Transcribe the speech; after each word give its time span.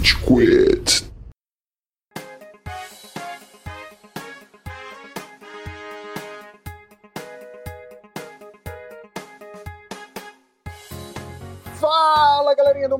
Rage 0.00 0.16
Quit. 0.24 1.09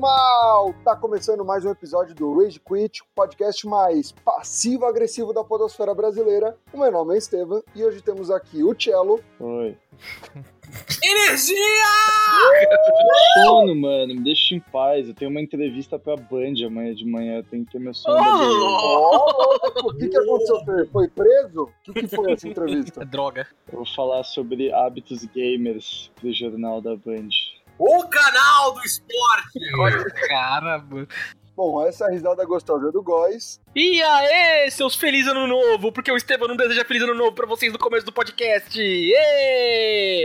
Mal! 0.01 0.73
Tá 0.83 0.95
começando 0.95 1.45
mais 1.45 1.63
um 1.63 1.69
episódio 1.69 2.15
do 2.15 2.35
Rage 2.35 2.59
Quit, 2.59 3.03
o 3.03 3.05
podcast 3.13 3.67
mais 3.67 4.11
passivo-agressivo 4.11 5.31
da 5.31 5.43
podosfera 5.43 5.93
brasileira. 5.93 6.57
O 6.73 6.79
meu 6.79 6.91
nome 6.91 7.13
é 7.13 7.19
Estevam 7.19 7.63
e 7.75 7.83
hoje 7.83 8.01
temos 8.01 8.31
aqui 8.31 8.63
o 8.63 8.73
Cello. 8.73 9.19
Oi. 9.39 9.77
Energia! 11.03 11.85
Sono, 13.43 13.75
mano, 13.75 14.15
me 14.15 14.23
deixa 14.23 14.55
em 14.55 14.59
paz. 14.59 15.07
Eu 15.07 15.13
tenho 15.13 15.29
uma 15.29 15.39
entrevista 15.39 15.99
pra 15.99 16.15
Band 16.15 16.55
amanhã 16.65 16.95
de 16.95 17.05
manhã, 17.05 17.35
eu 17.35 17.43
tenho 17.43 17.63
que 17.63 17.73
ter 17.73 17.79
meu 17.79 17.93
sono. 17.93 18.17
Oh, 18.17 19.87
o 19.87 19.93
que, 19.95 20.09
que 20.09 20.17
aconteceu? 20.17 20.87
Foi 20.91 21.07
preso? 21.09 21.69
O 21.87 21.93
que, 21.93 21.93
que 21.93 22.07
foi 22.07 22.31
essa 22.31 22.47
entrevista? 22.47 23.03
É 23.03 23.05
droga. 23.05 23.45
Eu 23.71 23.77
vou 23.77 23.85
falar 23.85 24.23
sobre 24.23 24.73
hábitos 24.73 25.23
gamers 25.25 26.11
do 26.19 26.33
jornal 26.33 26.81
da 26.81 26.95
Band. 26.95 27.29
O 27.83 28.07
canal 28.07 28.73
do 28.73 28.81
esporte! 28.81 29.59
Olha, 29.79 30.05
cara, 30.27 30.77
mano. 30.77 31.07
Bom, 31.57 31.83
essa 31.83 32.05
é 32.05 32.07
a 32.09 32.11
risada 32.11 32.45
gostosa 32.45 32.91
do 32.91 33.01
Góis. 33.01 33.59
E 33.73 34.01
aí, 34.01 34.69
seus 34.69 34.95
feliz 34.95 35.25
ano 35.27 35.47
novo, 35.47 35.93
porque 35.93 36.11
o 36.11 36.17
Estevam 36.17 36.45
não 36.45 36.57
deseja 36.57 36.83
feliz 36.83 37.03
ano 37.03 37.15
novo 37.15 37.31
pra 37.31 37.47
vocês 37.47 37.71
no 37.71 37.79
começo 37.79 38.05
do 38.05 38.11
podcast. 38.11 38.77
Ê! 38.77 39.13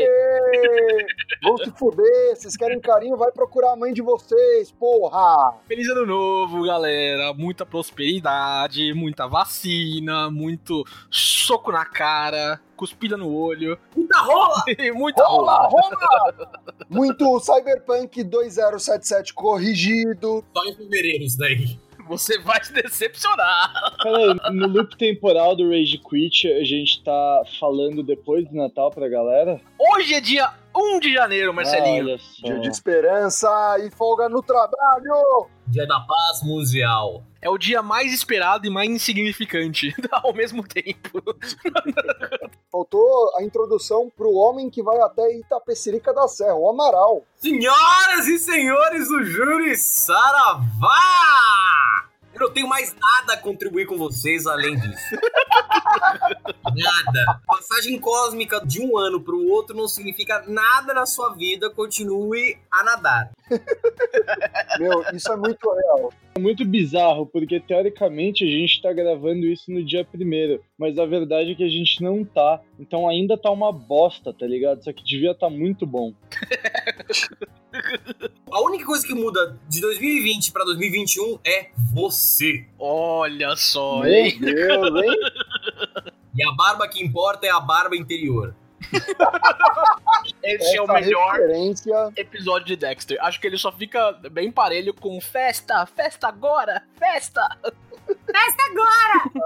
Ê, 0.02 1.06
Vão 1.44 1.56
se 1.58 1.70
fuder, 1.78 2.34
vocês 2.34 2.56
querem 2.56 2.80
carinho, 2.80 3.16
vai 3.16 3.30
procurar 3.30 3.74
a 3.74 3.76
mãe 3.76 3.92
de 3.92 4.02
vocês, 4.02 4.72
porra! 4.72 5.54
Feliz 5.68 5.88
ano 5.88 6.04
novo, 6.04 6.64
galera. 6.66 7.32
Muita 7.34 7.64
prosperidade, 7.64 8.92
muita 8.94 9.28
vacina, 9.28 10.28
muito 10.28 10.84
soco 11.08 11.70
na 11.70 11.84
cara, 11.84 12.60
cuspida 12.76 13.16
no 13.16 13.32
olho 13.32 13.78
Puta 13.92 14.18
rola! 14.18 14.64
muita 14.92 15.24
Rola, 15.24 15.68
rola. 15.68 15.96
rola! 15.96 16.50
Muito 16.90 17.38
Cyberpunk 17.38 18.24
2077 18.24 19.32
corrigido. 19.34 20.44
Só 20.52 20.64
em 20.64 20.74
fevereiro 20.74 21.22
isso 21.22 21.38
daí. 21.38 21.78
Você 22.08 22.38
vai 22.38 22.62
se 22.62 22.72
decepcionar. 22.72 23.96
Cara, 24.00 24.34
no 24.52 24.68
loop 24.68 24.96
temporal 24.96 25.56
do 25.56 25.68
Rage 25.68 25.98
Quit, 25.98 26.52
a 26.52 26.64
gente 26.64 27.02
tá 27.02 27.42
falando 27.58 28.02
depois 28.02 28.48
do 28.48 28.54
Natal 28.54 28.90
pra 28.90 29.08
galera. 29.08 29.60
Hoje 29.78 30.14
é 30.14 30.20
dia 30.20 30.52
1 30.76 31.00
de 31.00 31.12
janeiro, 31.14 31.54
Marcelinho. 31.54 32.18
Dia 32.44 32.60
de 32.60 32.68
esperança 32.68 33.48
e 33.80 33.90
folga 33.90 34.28
no 34.28 34.42
trabalho! 34.42 35.48
Dia 35.66 35.86
da 35.86 36.00
paz 36.00 36.42
mundial. 36.44 37.24
É 37.40 37.48
o 37.48 37.56
dia 37.56 37.82
mais 37.82 38.12
esperado 38.12 38.66
e 38.66 38.70
mais 38.70 38.90
insignificante 38.90 39.94
ao 40.12 40.34
mesmo 40.34 40.62
tempo. 40.66 41.22
Faltou 42.70 43.32
a 43.38 43.42
introdução 43.42 44.10
pro 44.14 44.32
homem 44.32 44.68
que 44.68 44.82
vai 44.82 45.00
até 45.00 45.36
Itapecerica 45.38 46.12
da 46.12 46.28
Serra, 46.28 46.54
o 46.54 46.68
Amaral. 46.68 47.24
Senhoras 47.36 48.26
e 48.26 48.38
senhores 48.38 49.08
do 49.08 49.24
Júri 49.24 49.76
Saravá! 49.76 50.66
Eu 52.36 52.48
não 52.48 52.52
tenho 52.52 52.68
mais 52.68 52.94
nada 52.94 53.32
a 53.32 53.36
contribuir 53.38 53.86
com 53.86 53.96
vocês 53.96 54.46
além 54.46 54.78
disso. 54.78 55.16
nada. 56.76 57.40
Passagem 57.46 57.98
cósmica 57.98 58.60
de 58.60 58.82
um 58.82 58.98
ano 58.98 59.22
pro 59.22 59.42
outro 59.48 59.74
não 59.74 59.88
significa 59.88 60.44
nada 60.46 60.92
na 60.92 61.06
sua 61.06 61.34
vida. 61.34 61.70
Continue 61.70 62.58
a 62.70 62.84
nadar. 62.84 63.30
Meu, 64.78 65.02
isso 65.14 65.32
é 65.32 65.36
muito 65.36 65.66
real. 65.72 66.12
É 66.34 66.38
muito 66.38 66.62
bizarro, 66.66 67.24
porque 67.24 67.58
teoricamente 67.58 68.44
a 68.44 68.46
gente 68.46 68.82
tá 68.82 68.92
gravando 68.92 69.46
isso 69.46 69.70
no 69.70 69.82
dia 69.82 70.04
primeiro, 70.04 70.62
mas 70.76 70.98
a 70.98 71.06
verdade 71.06 71.52
é 71.52 71.54
que 71.54 71.64
a 71.64 71.70
gente 71.70 72.02
não 72.02 72.22
tá. 72.22 72.60
Então 72.78 73.08
ainda 73.08 73.38
tá 73.38 73.50
uma 73.50 73.72
bosta, 73.72 74.34
tá 74.34 74.46
ligado? 74.46 74.84
Só 74.84 74.92
que 74.92 75.02
devia 75.02 75.34
tá 75.34 75.48
muito 75.48 75.86
bom. 75.86 76.12
A 78.50 78.60
única 78.62 78.84
coisa 78.86 79.06
que 79.06 79.14
muda 79.14 79.58
de 79.68 79.80
2020 79.80 80.52
pra 80.52 80.64
2021 80.64 81.38
é 81.44 81.70
você. 81.92 82.66
Olha 82.78 83.54
só, 83.56 84.00
Meu 84.00 84.12
hein? 84.12 84.38
Deus, 84.40 85.02
hein? 85.04 85.16
E 86.34 86.44
a 86.46 86.52
barba 86.52 86.86
que 86.88 87.02
importa 87.02 87.46
é 87.46 87.50
a 87.50 87.60
barba 87.60 87.96
interior. 87.96 88.54
Esse 90.42 90.76
é 90.76 90.80
o 90.80 90.84
Essa 90.84 90.92
melhor 90.92 91.32
referência. 91.32 92.12
episódio 92.16 92.66
de 92.66 92.76
Dexter. 92.76 93.18
Acho 93.20 93.40
que 93.40 93.46
ele 93.46 93.56
só 93.58 93.72
fica 93.72 94.12
bem 94.30 94.50
parelho 94.52 94.92
com 94.94 95.20
festa, 95.20 95.86
festa 95.86 96.28
agora, 96.28 96.82
festa. 96.98 97.42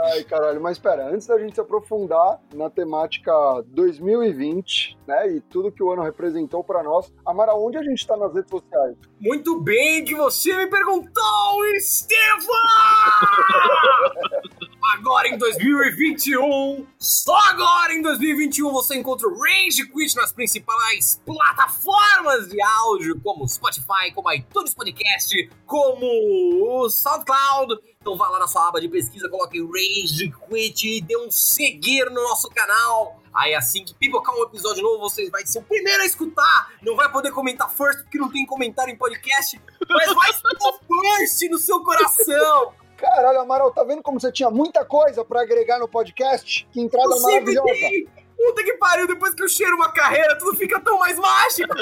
Ai, 0.04 0.24
caralho, 0.24 0.60
mas 0.60 0.76
espera, 0.76 1.08
antes 1.08 1.26
da 1.26 1.38
gente 1.38 1.54
se 1.54 1.60
aprofundar 1.60 2.40
na 2.54 2.70
temática 2.70 3.32
2020, 3.68 4.98
né, 5.06 5.32
e 5.32 5.40
tudo 5.40 5.72
que 5.72 5.82
o 5.82 5.90
ano 5.90 6.02
representou 6.02 6.64
pra 6.64 6.82
nós, 6.82 7.12
Amara, 7.26 7.54
onde 7.54 7.76
a 7.76 7.82
gente 7.82 8.06
tá 8.06 8.16
nas 8.16 8.34
redes 8.34 8.50
sociais? 8.50 8.96
Muito 9.20 9.60
bem 9.60 10.04
que 10.04 10.14
você 10.14 10.56
me 10.56 10.66
perguntou, 10.66 11.66
Estevam! 11.76 12.50
Agora 14.94 15.28
em 15.28 15.38
2021, 15.38 16.84
só 16.98 17.36
agora 17.48 17.92
em 17.92 18.02
2021 18.02 18.72
você 18.72 18.96
encontra 18.96 19.28
o 19.28 19.38
Rage 19.38 19.86
Quit 19.86 20.16
nas 20.16 20.32
principais 20.32 21.22
plataformas 21.24 22.48
de 22.48 22.60
áudio, 22.60 23.20
como 23.22 23.46
Spotify, 23.46 24.10
como 24.14 24.32
iTunes 24.32 24.74
Podcast, 24.74 25.48
como 25.64 26.04
o 26.04 26.90
SoundCloud. 26.90 27.78
Então 28.02 28.16
vá 28.16 28.30
lá 28.30 28.38
na 28.38 28.46
sua 28.46 28.66
aba 28.66 28.80
de 28.80 28.88
pesquisa, 28.88 29.28
coloque 29.28 29.60
Rage 29.60 30.32
Quit 30.48 30.88
e 30.88 31.02
dê 31.02 31.18
um 31.18 31.30
seguir 31.30 32.06
no 32.06 32.22
nosso 32.22 32.48
canal. 32.48 33.20
Aí 33.30 33.54
assim 33.54 33.84
que 33.84 33.92
pipocar 33.92 34.34
um 34.34 34.42
episódio 34.42 34.82
novo, 34.82 35.00
você 35.00 35.28
vai 35.28 35.44
ser 35.44 35.58
o 35.58 35.62
primeiro 35.62 36.02
a 36.02 36.06
escutar. 36.06 36.72
Não 36.80 36.96
vai 36.96 37.12
poder 37.12 37.30
comentar 37.30 37.68
first, 37.68 38.00
porque 38.04 38.16
não 38.16 38.32
tem 38.32 38.46
comentário 38.46 38.90
em 38.90 38.96
podcast. 38.96 39.60
Mas 39.86 40.14
vai 40.14 40.30
estar 40.30 40.48
first 40.88 41.50
no 41.50 41.58
seu 41.58 41.84
coração. 41.84 42.72
Caralho, 42.96 43.40
Amaral, 43.40 43.70
tá 43.70 43.84
vendo 43.84 44.02
como 44.02 44.18
você 44.18 44.32
tinha 44.32 44.50
muita 44.50 44.82
coisa 44.82 45.22
pra 45.22 45.42
agregar 45.42 45.78
no 45.78 45.86
podcast? 45.86 46.66
Que 46.72 46.80
entrada 46.80 47.14
Eu 47.14 47.20
maravilhosa! 47.20 47.68
tem. 47.68 48.08
Puta 48.34 48.64
que 48.64 48.72
pariu, 48.78 49.06
depois 49.08 49.34
que 49.34 49.42
eu 49.42 49.48
cheiro 49.48 49.76
uma 49.76 49.92
carreira, 49.92 50.38
tudo 50.38 50.56
fica 50.56 50.80
tão 50.80 50.98
mais 51.00 51.18
mágico. 51.18 51.74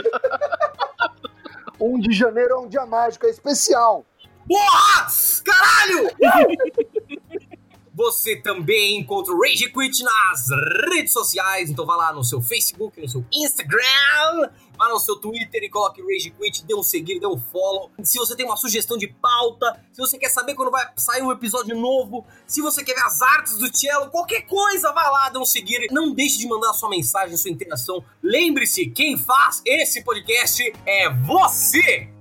1 1.78 1.99
de 2.03 2.12
janeiro 2.12 2.55
é 2.55 2.59
um 2.59 2.69
dia 2.69 2.84
mágico, 2.84 3.25
é 3.25 3.31
especial. 3.31 4.05
Porra! 4.48 5.06
Caralho! 5.44 6.09
Você 7.98 8.36
também 8.36 8.97
encontra 8.97 9.34
o 9.34 9.41
Rage 9.41 9.72
Quit 9.72 10.04
nas 10.04 10.47
redes 10.88 11.12
sociais, 11.12 11.69
então 11.69 11.84
vá 11.84 11.97
lá 11.97 12.12
no 12.12 12.22
seu 12.22 12.41
Facebook, 12.41 13.00
no 13.00 13.09
seu 13.09 13.25
Instagram, 13.32 14.50
vá 14.78 14.88
no 14.88 15.00
seu 15.00 15.16
Twitter 15.16 15.64
e 15.64 15.69
coloque 15.69 16.00
Rage 16.00 16.31
Quit, 16.31 16.64
dê 16.64 16.76
um 16.76 16.82
seguir, 16.84 17.19
dê 17.19 17.26
um 17.26 17.36
follow. 17.36 17.91
Se 18.04 18.16
você 18.16 18.36
tem 18.36 18.47
uma 18.47 18.56
sugestão 18.56 18.97
de 18.97 19.09
pauta, 19.09 19.84
se 19.92 20.00
você 20.00 20.16
quer 20.16 20.28
saber 20.28 20.54
quando 20.54 20.70
vai 20.70 20.88
sair 20.94 21.22
um 21.22 21.32
episódio 21.32 21.76
novo, 21.76 22.25
se 22.47 22.62
você 22.62 22.84
quer 22.84 22.94
ver 22.94 23.03
as 23.03 23.20
artes 23.20 23.56
do 23.56 23.76
Cello, 23.76 24.12
qualquer 24.12 24.42
coisa, 24.42 24.92
vá 24.92 25.10
lá, 25.10 25.28
dê 25.30 25.38
um 25.41 25.44
seguir. 25.44 25.88
Não 25.91 26.15
deixe 26.15 26.38
de 26.38 26.47
mandar 26.47 26.72
sua 26.75 26.88
mensagem, 26.88 27.36
sua 27.36 27.50
interação. 27.50 28.04
Lembre-se, 28.22 28.86
quem 28.91 29.19
faz 29.19 29.60
esse 29.66 30.04
podcast 30.04 30.72
é 30.86 31.10
você! 31.12 32.18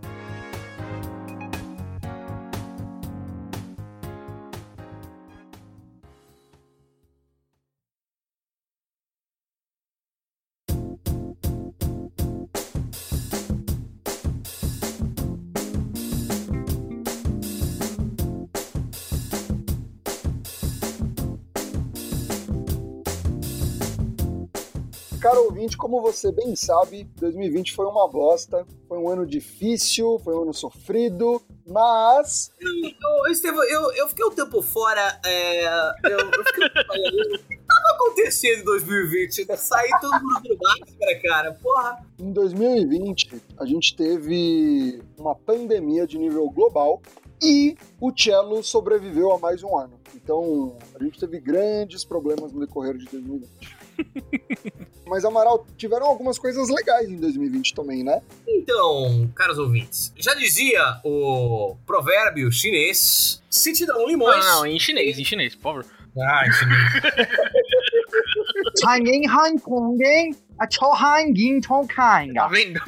Ouvinte, 25.68 25.78
como 25.78 26.02
você 26.02 26.32
bem 26.32 26.56
sabe, 26.56 27.04
2020 27.18 27.74
foi 27.74 27.86
uma 27.86 28.08
bosta, 28.08 28.66
foi 28.88 28.98
um 28.98 29.10
ano 29.10 29.26
difícil, 29.26 30.18
foi 30.24 30.34
um 30.34 30.44
ano 30.44 30.54
sofrido, 30.54 31.42
mas 31.68 32.52
Ô, 33.04 33.28
Estevam, 33.28 33.64
eu, 33.66 33.92
eu 33.92 34.08
fiquei 34.08 34.26
um 34.26 34.32
tempo 34.32 34.62
fora. 34.62 35.20
É, 35.26 35.66
eu, 36.06 36.20
eu 36.20 36.46
fiquei 36.46 36.66
um 36.66 36.70
tempo 36.70 36.88
fora. 36.88 37.58
Tava 37.68 37.96
acontecendo 37.96 38.62
em 38.62 38.64
2020? 38.64 39.58
Saí 39.58 39.90
todo 40.00 40.22
mundo 40.22 40.42
do 40.44 40.58
máscara, 40.58 41.22
cara. 41.22 41.54
Porra. 41.62 42.06
em 42.18 42.32
2020 42.32 43.42
a 43.60 43.66
gente 43.66 43.96
teve 43.96 45.02
uma 45.18 45.36
pandemia 45.36 46.08
de 46.08 46.18
nível 46.18 46.50
global 46.50 47.02
e 47.44 47.76
o 48.00 48.12
cello 48.16 48.64
sobreviveu 48.64 49.34
a 49.34 49.38
mais 49.38 49.62
um 49.64 49.78
ano. 49.78 50.00
Então 50.16 50.78
a 50.98 51.04
gente 51.04 51.20
teve 51.20 51.40
grandes 51.42 52.06
problemas 52.06 52.54
no 52.54 52.62
decorrer 52.62 52.98
de 52.98 53.06
2020. 53.06 53.77
Mas, 55.08 55.24
Amaral, 55.24 55.66
tiveram 55.78 56.06
algumas 56.06 56.38
coisas 56.38 56.68
legais 56.70 57.10
em 57.10 57.16
2020 57.16 57.74
também, 57.74 58.04
né? 58.04 58.22
Então, 58.46 59.30
caros 59.34 59.58
ouvintes, 59.58 60.12
já 60.18 60.34
dizia 60.34 61.00
o 61.04 61.78
provérbio 61.86 62.52
chinês: 62.52 63.42
se 63.50 63.72
te 63.72 63.86
dão 63.86 64.06
limões. 64.08 64.46
Não, 64.46 64.56
não, 64.58 64.66
em 64.66 64.78
chinês, 64.80 65.18
em 65.18 65.24
chinês, 65.24 65.56
por 65.56 65.84
favor. 65.84 65.86
Ah, 66.20 66.48
em 66.48 66.52
chinês. 66.52 66.80
Tá 72.34 72.48
vendo? 72.48 72.80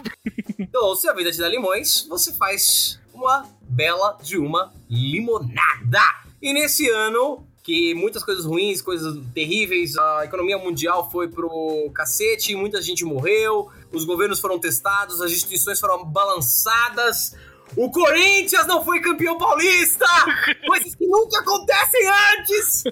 Então, 0.58 0.96
se 0.96 1.08
a 1.08 1.14
vida 1.14 1.32
te 1.32 1.38
dá 1.40 1.48
limões, 1.48 2.06
você 2.08 2.34
faz 2.34 3.00
uma 3.14 3.48
bela 3.62 4.18
de 4.22 4.38
uma 4.38 4.74
limonada. 4.90 6.02
E 6.42 6.54
nesse 6.54 6.90
ano, 6.90 7.46
que 7.64 7.94
muitas 7.94 8.24
coisas 8.24 8.46
ruins, 8.46 8.82
coisas 8.82 9.18
terríveis, 9.34 9.98
a 9.98 10.26
economia 10.26 10.58
mundial 10.58 11.10
foi 11.12 11.28
pro 11.28 11.90
cacete, 11.94 12.56
muita 12.56 12.82
gente 12.82 13.06
morreu, 13.06 13.70
os 13.92 14.06
governos 14.06 14.40
foram 14.40 14.58
testados, 14.60 15.22
as 15.22 15.32
instituições 15.32 15.80
foram 15.80 16.04
balançadas. 16.06 17.36
O 17.76 17.92
Corinthians 17.92 18.66
não 18.66 18.84
foi 18.84 19.00
campeão 19.00 19.38
paulista! 19.38 20.06
Coisas 20.66 20.96
que 20.96 21.06
nunca 21.06 21.40
acontecem 21.40 22.02
antes! 22.40 22.84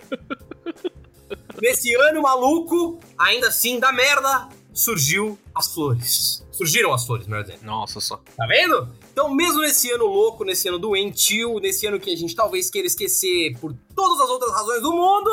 Nesse 1.60 1.96
ano 1.96 2.22
maluco, 2.22 3.00
ainda 3.18 3.48
assim, 3.48 3.80
da 3.80 3.92
merda, 3.92 4.50
surgiu 4.74 5.40
as 5.56 5.74
flores. 5.74 6.46
Surgiram 6.52 6.94
as 6.94 7.06
flores, 7.06 7.26
melhor 7.26 7.44
dizendo. 7.44 7.64
Nossa, 7.64 8.00
só. 8.00 8.18
Tá 8.36 8.46
vendo? 8.46 8.88
Então, 9.18 9.34
mesmo 9.34 9.62
nesse 9.62 9.90
ano 9.90 10.06
louco, 10.06 10.44
nesse 10.44 10.68
ano 10.68 10.78
doentio, 10.78 11.60
nesse 11.60 11.88
ano 11.88 12.00
que 12.00 12.12
a 12.12 12.16
gente 12.16 12.36
talvez 12.36 12.70
queira 12.70 12.86
esquecer 12.86 13.58
por 13.60 13.76
todas 13.96 14.22
as 14.22 14.30
outras 14.30 14.54
razões 14.54 14.80
do 14.84 14.92
mundo, 14.92 15.32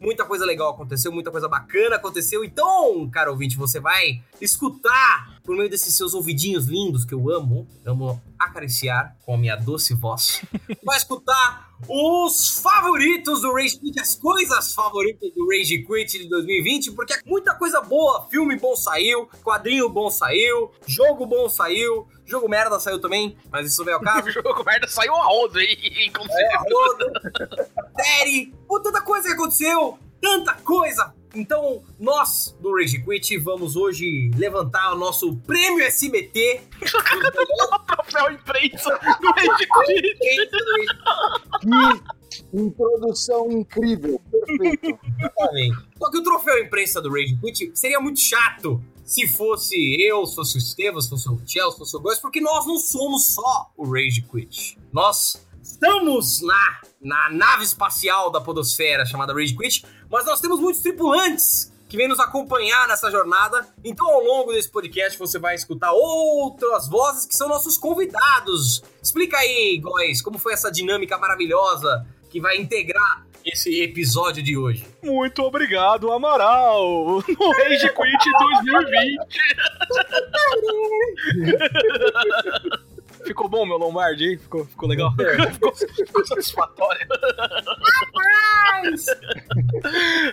muita 0.00 0.24
coisa 0.24 0.44
legal 0.44 0.70
aconteceu, 0.70 1.12
muita 1.12 1.30
coisa 1.30 1.48
bacana 1.48 1.94
aconteceu. 1.94 2.42
Então, 2.44 3.08
cara 3.08 3.30
ouvinte, 3.30 3.56
você 3.56 3.78
vai 3.78 4.20
escutar 4.40 5.40
por 5.44 5.56
meio 5.56 5.70
desses 5.70 5.94
seus 5.94 6.14
ouvidinhos 6.14 6.66
lindos 6.66 7.04
que 7.04 7.14
eu 7.14 7.30
amo, 7.30 7.64
amo 7.86 8.20
acariciar 8.36 9.16
com 9.24 9.34
a 9.34 9.38
minha 9.38 9.54
doce 9.54 9.94
voz. 9.94 10.44
Vai 10.82 10.96
escutar 10.96 11.70
os 11.88 12.60
favoritos 12.60 13.42
do 13.42 13.52
Rage 13.52 13.78
Quit, 13.78 14.00
as 14.00 14.14
coisas 14.14 14.74
favoritas 14.74 15.32
do 15.34 15.46
Rage 15.48 15.84
Quit 15.84 16.18
de 16.18 16.28
2020, 16.28 16.92
porque 16.92 17.14
muita 17.26 17.54
coisa 17.54 17.80
boa, 17.80 18.26
filme 18.30 18.56
bom 18.56 18.76
saiu, 18.76 19.28
quadrinho 19.42 19.88
bom 19.88 20.10
saiu, 20.10 20.70
jogo 20.86 21.26
bom 21.26 21.48
saiu, 21.48 22.06
jogo 22.24 22.48
merda 22.48 22.78
saiu 22.78 23.00
também, 23.00 23.36
mas 23.50 23.66
isso 23.66 23.84
veio 23.84 23.96
ao 23.96 24.02
caso. 24.02 24.30
Jogo 24.32 24.64
merda 24.64 24.88
saiu 24.88 25.14
a 25.14 25.24
rodo 25.24 25.58
aí, 25.58 26.06
inclusive. 26.06 26.40
É, 26.40 26.56
rodo, 26.56 27.12
série, 28.00 28.54
pô, 28.66 28.80
tanta 28.80 29.00
coisa 29.02 29.28
que 29.28 29.34
aconteceu, 29.34 29.98
tanta 30.22 30.54
coisa. 30.54 31.12
Então, 31.34 31.82
nós 31.98 32.56
do 32.60 32.76
Rage 32.76 33.02
Quit 33.02 33.38
vamos 33.38 33.74
hoje 33.74 34.30
levantar 34.36 34.92
o 34.92 34.96
nosso 34.96 35.36
prêmio 35.38 35.84
SBT. 35.84 36.62
o 36.80 37.82
troféu 37.86 38.32
imprensa 38.32 39.00
do 39.20 39.30
Rage 39.32 39.66
Quit. 39.84 40.18
Que 41.60 42.58
introdução 42.62 43.50
incrível, 43.50 44.20
perfeito. 44.30 44.98
Exatamente. 45.18 45.76
Só 45.98 46.10
que 46.10 46.18
o 46.18 46.22
troféu 46.22 46.62
imprensa 46.62 47.00
do 47.00 47.10
Rage 47.10 47.36
Quit 47.40 47.72
seria 47.74 48.00
muito 48.00 48.20
chato 48.20 48.82
se 49.04 49.26
fosse 49.26 50.00
eu, 50.00 50.24
se 50.26 50.34
fosse 50.34 50.56
o 50.56 50.58
Estevam, 50.58 51.00
se 51.00 51.08
fosse 51.10 51.28
o 51.28 51.36
Tiel, 51.36 51.70
se 51.72 51.78
fosse 51.78 51.96
o 51.96 52.00
Góis, 52.00 52.18
porque 52.18 52.40
nós 52.40 52.66
não 52.66 52.78
somos 52.78 53.34
só 53.34 53.70
o 53.76 53.90
Rage 53.90 54.22
Quit. 54.22 54.78
Nós 54.92 55.44
estamos 55.62 56.40
na, 56.42 56.80
na 57.00 57.30
nave 57.30 57.64
espacial 57.64 58.30
da 58.30 58.40
podosfera 58.40 59.04
chamada 59.04 59.32
Rage 59.32 59.56
Quit, 59.56 59.84
mas 60.12 60.26
nós 60.26 60.40
temos 60.40 60.60
muitos 60.60 60.82
tripulantes 60.82 61.72
que 61.88 61.96
vêm 61.96 62.06
nos 62.06 62.20
acompanhar 62.20 62.86
nessa 62.86 63.10
jornada. 63.10 63.66
Então, 63.82 64.06
ao 64.06 64.22
longo 64.22 64.52
desse 64.52 64.70
podcast, 64.70 65.18
você 65.18 65.38
vai 65.38 65.54
escutar 65.54 65.90
outras 65.92 66.86
vozes 66.86 67.24
que 67.24 67.34
são 67.34 67.48
nossos 67.48 67.78
convidados. 67.78 68.82
Explica 69.02 69.38
aí, 69.38 69.78
Góis, 69.78 70.20
como 70.20 70.38
foi 70.38 70.52
essa 70.52 70.70
dinâmica 70.70 71.16
maravilhosa 71.16 72.06
que 72.30 72.40
vai 72.40 72.58
integrar 72.58 73.26
esse 73.44 73.82
episódio 73.82 74.42
de 74.42 74.56
hoje. 74.56 74.86
Muito 75.02 75.42
obrigado, 75.42 76.12
Amaral, 76.12 77.22
no 77.28 77.50
Rage 77.52 77.88
Quit 77.88 78.30
2020. 78.62 79.18
Ficou 83.24 83.48
bom 83.48 83.64
meu 83.64 83.78
Lombardi, 83.78 84.24
hein? 84.24 84.38
Ficou, 84.38 84.64
ficou 84.64 84.88
legal? 84.88 85.12
ficou, 85.52 85.74
ficou 85.74 86.26
satisfatório. 86.26 87.06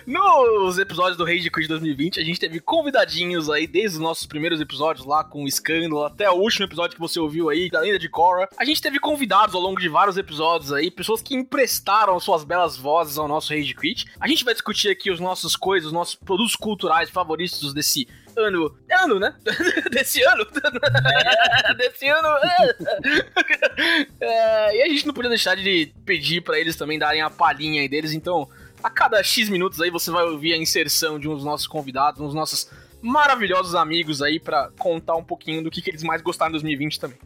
Nos 0.06 0.78
episódios 0.78 1.16
do 1.16 1.24
Rage 1.24 1.50
Quit 1.50 1.68
2020, 1.68 2.20
a 2.20 2.24
gente 2.24 2.40
teve 2.40 2.60
convidadinhos 2.60 3.48
aí, 3.48 3.66
desde 3.66 3.96
os 3.96 4.02
nossos 4.02 4.26
primeiros 4.26 4.60
episódios 4.60 5.06
lá 5.06 5.22
com 5.22 5.44
o 5.44 5.48
Escândalo, 5.48 6.04
até 6.04 6.30
o 6.30 6.34
último 6.34 6.66
episódio 6.66 6.94
que 6.94 7.00
você 7.00 7.20
ouviu 7.20 7.48
aí, 7.48 7.70
da 7.70 7.80
Lenda 7.80 7.98
de 7.98 8.08
Korra. 8.08 8.48
A 8.58 8.64
gente 8.64 8.82
teve 8.82 8.98
convidados 8.98 9.54
ao 9.54 9.60
longo 9.60 9.80
de 9.80 9.88
vários 9.88 10.16
episódios 10.16 10.72
aí, 10.72 10.90
pessoas 10.90 11.22
que 11.22 11.34
emprestaram 11.34 12.18
suas 12.18 12.44
belas 12.44 12.76
vozes 12.76 13.18
ao 13.18 13.28
nosso 13.28 13.52
Rage 13.52 13.74
Quit. 13.74 14.06
A 14.18 14.26
gente 14.26 14.44
vai 14.44 14.54
discutir 14.54 14.88
aqui 14.88 15.10
os 15.10 15.20
nossos 15.20 15.54
coisas, 15.54 15.86
os 15.86 15.92
nossos 15.92 16.14
produtos 16.14 16.56
culturais 16.56 17.08
favoritos 17.10 17.72
desse 17.72 18.08
ano. 18.40 18.76
É 18.88 18.96
ano, 18.96 19.18
né? 19.18 19.34
Desse 19.90 20.22
ano. 20.22 20.46
Desse 21.76 22.08
ano. 22.08 22.28
É, 24.20 24.76
e 24.76 24.82
a 24.82 24.88
gente 24.88 25.06
não 25.06 25.14
podia 25.14 25.30
deixar 25.30 25.56
de 25.56 25.92
pedir 26.04 26.42
para 26.42 26.58
eles 26.58 26.76
também 26.76 26.98
darem 26.98 27.22
a 27.22 27.30
palhinha 27.30 27.82
aí 27.82 27.88
deles. 27.88 28.12
Então, 28.12 28.48
a 28.82 28.90
cada 28.90 29.22
X 29.22 29.48
minutos 29.48 29.80
aí 29.80 29.90
você 29.90 30.10
vai 30.10 30.24
ouvir 30.24 30.52
a 30.52 30.56
inserção 30.56 31.18
de 31.18 31.28
um 31.28 31.34
dos 31.34 31.44
nossos 31.44 31.66
convidados, 31.66 32.20
um 32.20 32.26
dos 32.26 32.34
nossos 32.34 32.70
maravilhosos 33.02 33.74
amigos 33.74 34.20
aí 34.20 34.38
para 34.38 34.70
contar 34.78 35.16
um 35.16 35.24
pouquinho 35.24 35.62
do 35.62 35.70
que, 35.70 35.80
que 35.80 35.90
eles 35.90 36.02
mais 36.02 36.20
gostaram 36.22 36.50
em 36.50 36.52
2020 36.52 37.00
também. 37.00 37.18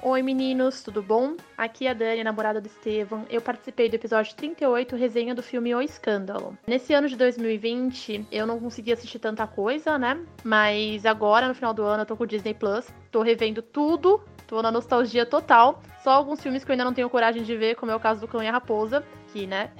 Oi 0.00 0.22
meninos, 0.22 0.80
tudo 0.80 1.02
bom? 1.02 1.34
Aqui 1.56 1.88
é 1.88 1.90
a 1.90 1.92
Dani, 1.92 2.22
namorada 2.22 2.60
do 2.60 2.66
Estevam. 2.66 3.26
Eu 3.28 3.40
participei 3.40 3.88
do 3.88 3.94
episódio 3.94 4.32
38, 4.36 4.94
resenha 4.94 5.34
do 5.34 5.42
filme 5.42 5.74
O 5.74 5.82
Escândalo. 5.82 6.56
Nesse 6.64 6.94
ano 6.94 7.08
de 7.08 7.16
2020, 7.16 8.28
eu 8.30 8.46
não 8.46 8.60
consegui 8.60 8.92
assistir 8.92 9.18
tanta 9.18 9.44
coisa, 9.44 9.98
né? 9.98 10.24
Mas 10.44 11.04
agora, 11.04 11.48
no 11.48 11.54
final 11.54 11.74
do 11.74 11.82
ano, 11.82 12.02
eu 12.02 12.06
tô 12.06 12.16
com 12.16 12.22
o 12.22 12.26
Disney 12.28 12.54
Plus. 12.54 12.86
Tô 13.10 13.22
revendo 13.22 13.60
tudo, 13.60 14.22
tô 14.46 14.62
na 14.62 14.70
nostalgia 14.70 15.26
total. 15.26 15.82
Só 16.04 16.10
alguns 16.10 16.40
filmes 16.40 16.62
que 16.62 16.70
eu 16.70 16.74
ainda 16.74 16.84
não 16.84 16.94
tenho 16.94 17.10
coragem 17.10 17.42
de 17.42 17.56
ver, 17.56 17.74
como 17.74 17.90
é 17.90 17.96
o 17.96 18.00
caso 18.00 18.20
do 18.20 18.28
Cão 18.28 18.40
e 18.40 18.46
a 18.46 18.52
Raposa, 18.52 19.04
que, 19.32 19.48
né? 19.48 19.72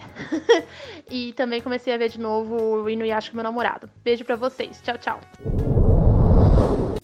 e 1.08 1.32
também 1.34 1.60
comecei 1.60 1.94
a 1.94 1.96
ver 1.96 2.08
de 2.08 2.18
novo 2.18 2.82
o 2.82 2.90
Inuyasha 2.90 3.30
com 3.30 3.36
meu 3.36 3.44
namorado. 3.44 3.88
Beijo 4.02 4.24
pra 4.24 4.34
vocês. 4.34 4.82
Tchau, 4.82 4.98
tchau. 4.98 5.20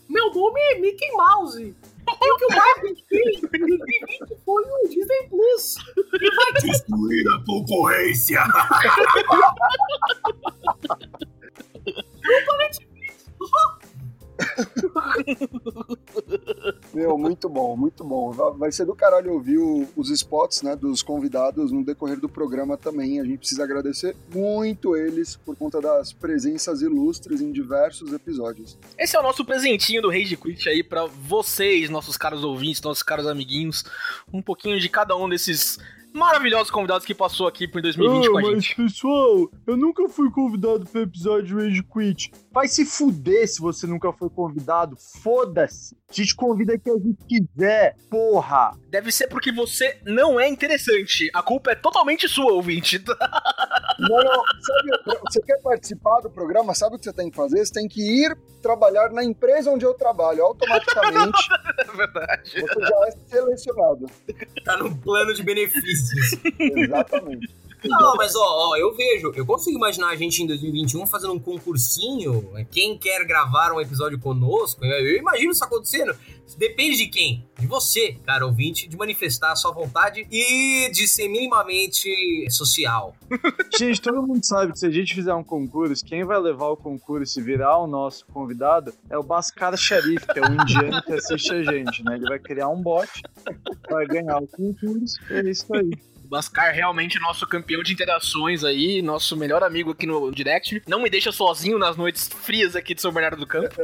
Meu 0.09 0.35
nome 0.35 0.61
é 0.61 0.81
Mickey 0.81 1.13
Mouse. 1.13 1.94
E 2.09 2.33
o 2.33 2.37
que 2.37 2.45
eu 2.45 2.49
mais 2.51 2.81
gostei 2.81 3.21
em 3.21 3.41
2020 3.41 4.37
foi 4.45 4.63
o 4.63 4.89
Disney 4.89 5.29
Plus. 5.29 5.77
Destruir 6.63 7.27
a 7.29 7.45
concorrência. 7.45 8.43
Meu, 16.93 17.17
muito 17.19 17.49
bom, 17.49 17.77
muito 17.77 18.05
bom. 18.05 18.33
Vai 18.57 18.71
ser 18.73 18.85
do 18.85 18.95
caralho 18.95 19.33
ouvir 19.33 19.59
os 19.97 20.11
spots 20.11 20.63
né, 20.63 20.77
dos 20.77 21.03
convidados 21.03 21.73
no 21.73 21.85
decorrer 21.85 22.19
do 22.21 22.29
programa 22.29 22.77
também. 22.77 23.21
A 23.21 23.25
gente 23.25 23.39
precisa 23.39 23.65
agradecer 23.65 24.15
muito 24.33 24.97
eles 24.97 25.37
por 25.37 25.57
conta 25.57 25.81
das 25.81 26.13
presenças 26.13 26.83
ilustres 26.83 27.41
em 27.41 27.51
diversos 27.51 28.13
episódios. 28.13 28.79
Esse 28.99 29.17
é 29.17 29.21
o 29.21 29.23
nosso 29.23 29.45
presentinho 29.45 30.03
do 30.03 30.11
Rage 30.11 30.37
Quit 30.37 30.69
aí 30.69 30.83
para 30.83 31.07
vocês, 31.07 31.89
nossos 31.91 32.17
caros 32.17 32.45
ouvintes, 32.45 32.81
nossos 32.83 33.03
caros 33.03 33.27
amiguinhos. 33.27 33.85
Um 34.33 34.43
pouquinho 34.43 34.79
de 34.79 34.89
cada 34.89 35.17
um 35.17 35.29
desses 35.29 35.79
maravilhosos 36.15 36.71
convidados 36.71 37.05
que 37.05 37.15
passou 37.15 37.47
aqui 37.47 37.67
pro 37.67 37.83
2020 37.83 38.27
Ah, 38.27 38.31
com 38.31 38.39
a 38.39 38.43
mas 38.43 38.65
gente. 38.65 38.77
pessoal, 38.77 39.51
eu 39.67 39.77
nunca 39.77 40.09
fui 40.09 40.31
convidado 40.31 40.87
pro 40.87 41.03
episódio 41.03 41.59
Rage 41.59 41.83
Quit. 41.83 42.31
Vai 42.53 42.69
se 42.69 42.85
fuder 42.87 43.49
se 43.49 43.61
você 43.61 43.87
nunca 43.87 44.13
foi 44.13 44.31
convidado. 44.31 44.97
Foda-se. 45.23 45.97
A 46.09 46.13
gente 46.13 46.35
convida 46.37 46.79
que 46.79 46.89
a 46.89 46.95
gente 46.95 47.19
quiser. 47.27 47.97
Porra. 48.09 48.71
Deve 48.89 49.11
ser 49.11 49.27
porque 49.27 49.51
você 49.51 49.99
não 50.05 50.39
é 50.39 50.49
interessante. 50.49 51.29
A 51.35 51.43
culpa 51.43 51.73
é 51.73 51.75
totalmente 51.75 52.29
sua, 52.29 52.53
ouvinte. 52.53 53.03
Não, 53.99 54.25
não, 54.25 54.43
sabe, 54.61 55.21
você 55.29 55.41
quer 55.43 55.61
participar 55.63 56.21
do 56.21 56.31
programa, 56.31 56.75
sabe 56.75 56.97
o 56.97 56.99
que 56.99 57.05
você 57.05 57.13
tem 57.13 57.31
que 57.31 57.37
fazer? 57.37 57.65
Você 57.65 57.73
tem 57.73 57.89
que 57.89 58.01
ir 58.01 58.37
trabalhar 58.63 59.11
na 59.11 59.23
empresa 59.25 59.71
onde 59.71 59.85
eu 59.85 59.95
trabalho. 59.95 60.43
Automaticamente, 60.45 61.49
É 61.79 61.97
verdade. 61.97 62.51
você 62.61 62.81
já 62.81 63.07
é 63.07 63.11
selecionado. 63.29 64.07
Tá 64.65 64.77
no 64.77 64.97
plano 64.97 65.35
de 65.35 65.43
benefícios. 65.43 66.39
Exatamente. 66.59 67.55
Não, 67.85 68.15
mas 68.17 68.35
ó, 68.35 68.71
ó, 68.71 68.77
eu 68.77 68.95
vejo, 68.95 69.33
eu 69.35 69.47
consigo 69.47 69.77
imaginar 69.77 70.09
a 70.09 70.17
gente 70.17 70.43
em 70.43 70.47
2021 70.47 71.07
fazendo 71.07 71.33
um 71.33 71.39
concursinho. 71.39 72.51
Quem 72.71 72.97
quer 72.97 73.25
gravar 73.25 73.73
um 73.73 73.81
episódio 73.81 74.19
conosco? 74.19 74.85
Eu, 74.85 75.17
imagino 75.17 75.53
isso 75.53 75.65
acontecendo. 75.65 76.17
Depende 76.59 76.97
de 76.99 77.07
quem? 77.07 77.45
De 77.59 77.67
você, 77.67 78.17
cara 78.25 78.47
ouvinte, 78.47 78.87
de 78.87 78.97
manifestar 78.97 79.53
a 79.53 79.57
sua 79.57 79.73
vontade 79.73 80.27
e 80.31 80.91
de 80.91 81.09
ser 81.09 81.29
minimamente 81.29 82.09
social. 82.51 83.15
Gente, 83.77 84.01
todo 84.01 84.23
mundo 84.23 84.45
sabe 84.45 84.73
que 84.73 84.79
se 84.79 84.87
a 84.87 84.91
gente 84.91 85.15
fizer 85.15 85.35
um 85.35 85.43
concurso, 85.43 86.05
quem 86.05 86.25
vai 86.25 86.39
levar 86.39 86.69
o 86.69 86.77
concurso 86.77 87.41
e 87.41 87.43
virar 87.43 87.79
o 87.79 87.87
nosso 87.87 88.27
convidado 88.27 88.93
é 89.09 89.19
o 89.19 89.23
Bascar 89.23 89.77
Sharif, 89.77 90.27
que 90.27 90.39
é 90.39 90.43
o 90.43 90.53
indiano 90.53 91.03
que 91.03 91.13
assiste 91.15 91.53
a 91.53 91.63
gente, 91.63 92.05
né? 92.05 92.17
Ele 92.17 92.29
vai 92.29 92.39
criar 92.39 92.69
um 92.69 92.81
bot, 92.81 93.09
vai 93.91 94.07
ganhar 94.07 94.39
o 94.39 94.47
concurso, 94.47 95.19
é 95.31 95.41
isso 95.51 95.75
aí. 95.75 96.14
Bascar 96.35 96.75
realmente 96.75 97.17
é 97.17 97.21
nosso 97.21 97.47
campeão 97.47 97.81
de 97.81 97.93
interações 97.93 98.65
aí, 98.65 99.01
nosso 99.01 99.37
melhor 99.37 99.63
amigo 99.63 99.93
aqui 99.93 100.05
no 100.05 100.33
direct. 100.33 100.83
Não 100.85 101.01
me 101.01 101.09
deixa 101.09 101.31
sozinho 101.31 101.79
nas 101.79 101.97
noites 101.97 102.27
frias 102.27 102.75
aqui 102.75 102.93
de 102.93 103.01
São 103.01 103.13
Bernardo 103.13 103.37
do 103.37 103.47
Campo. 103.47 103.71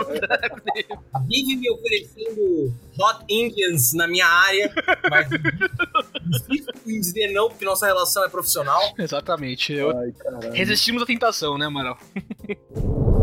Vive 1.28 1.54
me 1.54 1.70
oferecendo 1.70 2.74
hot 2.98 3.24
Indians 3.28 3.92
na 3.92 4.08
minha 4.08 4.26
área, 4.26 4.68
mas 5.08 5.28
difícil 6.48 6.74
em 6.88 7.00
dizer 7.00 7.32
não, 7.32 7.48
porque 7.48 7.64
nossa 7.64 7.86
relação 7.86 8.24
é 8.24 8.28
profissional. 8.28 8.82
Exatamente. 8.98 9.72
Eu... 9.72 9.96
Ai. 9.96 10.12
Resistimos 10.52 11.04
à 11.04 11.06
tentação, 11.06 11.56
né, 11.56 11.66
Amaral? 11.66 11.96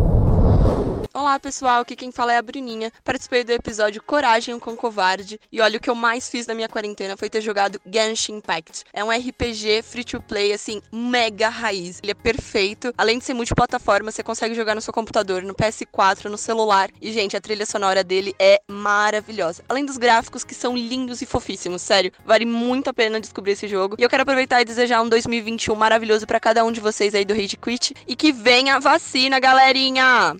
Olá 1.14 1.40
pessoal, 1.40 1.82
aqui 1.82 1.96
quem 1.96 2.12
fala 2.12 2.34
é 2.34 2.38
a 2.38 2.42
Bruninha. 2.42 2.92
Participei 3.04 3.44
do 3.44 3.52
episódio 3.52 4.04
Coragem 4.04 4.60
com 4.60 4.76
Covarde 4.76 5.40
e 5.52 5.62
olha 5.62 5.78
o 5.78 5.80
que 5.80 5.90
eu 5.90 5.96
mais 5.96 6.30
fiz 6.30 6.46
na 6.46 6.54
minha 6.54 6.68
quarentena 6.68 7.16
foi 7.16 7.30
ter 7.30 7.42
jogado 7.42 7.80
Genshin 7.92 8.38
Impact. 8.38 8.84
É 8.94 9.04
um 9.04 9.10
RPG 9.10 9.82
free 9.84 10.04
to 10.04 10.22
play 10.22 10.54
assim, 10.54 10.82
mega 10.92 11.50
raiz. 11.50 12.00
Ele 12.04 12.12
é 12.12 12.16
perfeito. 12.16 12.94
Além 12.98 13.20
de 13.20 13.26
ser 13.26 13.34
multiplataforma, 13.34 14.12
você 14.12 14.22
consegue 14.22 14.54
jogar 14.54 14.76
no 14.76 14.82
seu 14.82 14.94
computador, 14.94 15.42
no 15.44 15.56
PS4, 15.56 16.26
no 16.26 16.38
celular. 16.38 16.90
E 17.02 17.12
gente, 17.12 17.38
a 17.38 17.42
trilha 17.42 17.66
sonora 17.66 18.04
dele 18.04 18.36
é 18.38 18.62
maravilhosa. 18.68 19.64
Além 19.70 19.86
dos 19.86 19.98
gráficos 19.98 20.44
que 20.44 20.54
são 20.54 20.76
lindos 20.76 21.22
e 21.22 21.26
fofíssimos, 21.26 21.82
sério, 21.82 22.12
vale 22.26 22.46
muito 22.46 22.90
a 22.90 22.94
pena 22.94 23.20
descobrir 23.20 23.54
esse 23.54 23.68
jogo. 23.68 23.96
E 23.98 24.04
eu 24.04 24.10
quero 24.10 24.24
aproveitar 24.24 24.62
e 24.62 24.66
desejar 24.66 25.02
um 25.02 25.10
2021 25.10 25.74
maravilhoso 25.76 26.28
para 26.28 26.40
cada 26.40 26.64
um 26.66 26.72
de 26.72 26.80
vocês 26.80 27.16
aí 27.16 27.26
do 27.26 27.34
Rage 27.34 27.58
Quit 27.58 27.96
e 28.08 28.16
que 28.16 28.32
venha 28.32 28.76
a 28.76 28.80
vacina, 28.80 29.40
galerinha. 29.40 30.36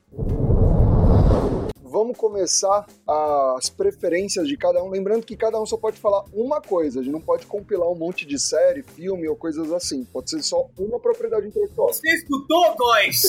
Vamos 2.08 2.22
começar 2.22 2.86
as 3.06 3.70
preferências 3.70 4.48
de 4.48 4.56
cada 4.56 4.82
um. 4.82 4.90
Lembrando 4.90 5.26
que 5.26 5.36
cada 5.36 5.62
um 5.62 5.66
só 5.66 5.76
pode 5.76 6.00
falar 6.00 6.24
uma 6.32 6.62
coisa. 6.62 7.02
A 7.02 7.04
gente 7.04 7.12
não 7.12 7.20
pode 7.20 7.46
compilar 7.46 7.90
um 7.90 7.96
monte 7.96 8.26
de 8.26 8.40
série, 8.40 8.82
filme 8.82 9.28
ou 9.28 9.36
coisas 9.36 9.74
assim. 9.74 10.06
Pode 10.06 10.30
ser 10.30 10.42
só 10.42 10.70
uma 10.78 11.02
propriedade 11.02 11.48
intelectual. 11.48 11.90
Você 11.90 12.08
escutou, 12.08 12.76
Góis? 12.78 13.24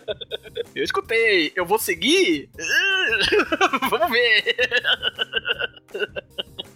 Eu 0.74 0.82
escutei. 0.82 1.52
Eu 1.54 1.66
vou 1.66 1.78
seguir? 1.78 2.48
Vamos 3.90 4.10
ver. 4.10 4.56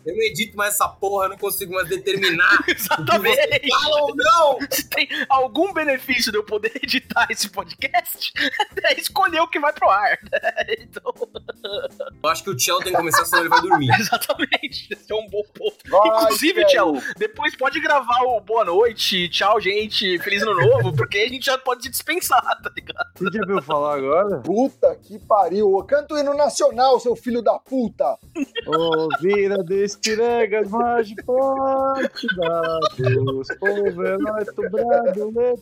Eu 0.09 0.17
não 0.17 0.23
edito 0.23 0.57
mais 0.57 0.73
essa 0.75 0.89
porra, 0.89 1.27
eu 1.27 1.31
não 1.31 1.37
consigo 1.39 1.75
mais 1.75 1.87
determinar 1.87 2.55
o 2.61 2.65
que 2.65 2.75
você 2.75 2.81
Exatamente. 2.83 3.69
fala 3.69 4.03
ou 4.03 4.17
não. 4.17 4.59
Se 4.71 4.89
tem 4.89 5.07
algum 5.29 5.73
benefício 5.75 6.33
de 6.33 6.39
eu 6.39 6.45
poder 6.45 6.73
editar 6.83 7.27
esse 7.31 7.51
podcast, 7.51 8.33
é 8.85 8.99
escolher 8.99 9.41
o 9.41 9.49
que 9.49 9.61
vai 9.61 9.73
pro 9.73 9.91
ar. 9.91 10.19
né? 10.33 10.41
Então, 10.81 11.13
Eu 12.23 12.31
acho 12.31 12.43
que 12.43 12.51
o 12.51 12.57
Tchel 12.57 12.79
tem 12.79 12.93
que 12.93 12.99
começar, 12.99 13.25
senão 13.27 13.43
ele 13.43 13.51
vai 13.51 13.61
dormir. 13.61 13.91
exatamente. 14.01 14.89
Esse 14.91 15.13
é 15.13 15.15
um 15.15 15.29
bom 15.29 15.43
ponto. 15.55 15.77
Vai, 15.89 16.09
Inclusive. 16.25 16.65
Tchel, 16.67 16.95
depois 17.19 17.55
pode 17.55 17.79
gravar 17.81 18.23
o 18.23 18.41
boa 18.41 18.65
noite, 18.65 19.29
tchau, 19.29 19.61
gente, 19.61 20.19
feliz 20.21 20.43
ano 20.43 20.55
novo, 20.55 20.97
porque 20.97 21.19
a 21.19 21.29
gente 21.29 21.45
já 21.45 21.59
pode 21.59 21.83
se 21.83 21.91
dispensar, 21.91 22.43
tá 22.63 22.71
ligado? 22.75 23.09
O 23.21 23.31
que 23.31 23.53
eu 23.53 23.63
falar 23.63 23.97
agora? 23.97 24.39
Puta 24.41 24.97
que 24.97 25.19
pariu. 25.19 25.71
Canta 25.85 26.15
o 26.15 26.19
hino 26.19 26.35
nacional, 26.35 26.99
seu 26.99 27.15
filho 27.15 27.43
da 27.43 27.59
puta. 27.59 28.19
Ô, 28.67 29.09
vira 29.21 29.63
despiregas, 29.99 30.71
magipode 30.71 32.27
da 32.37 32.81
Deus, 32.97 33.49
povo 33.59 33.93
brasileiro 34.71 35.59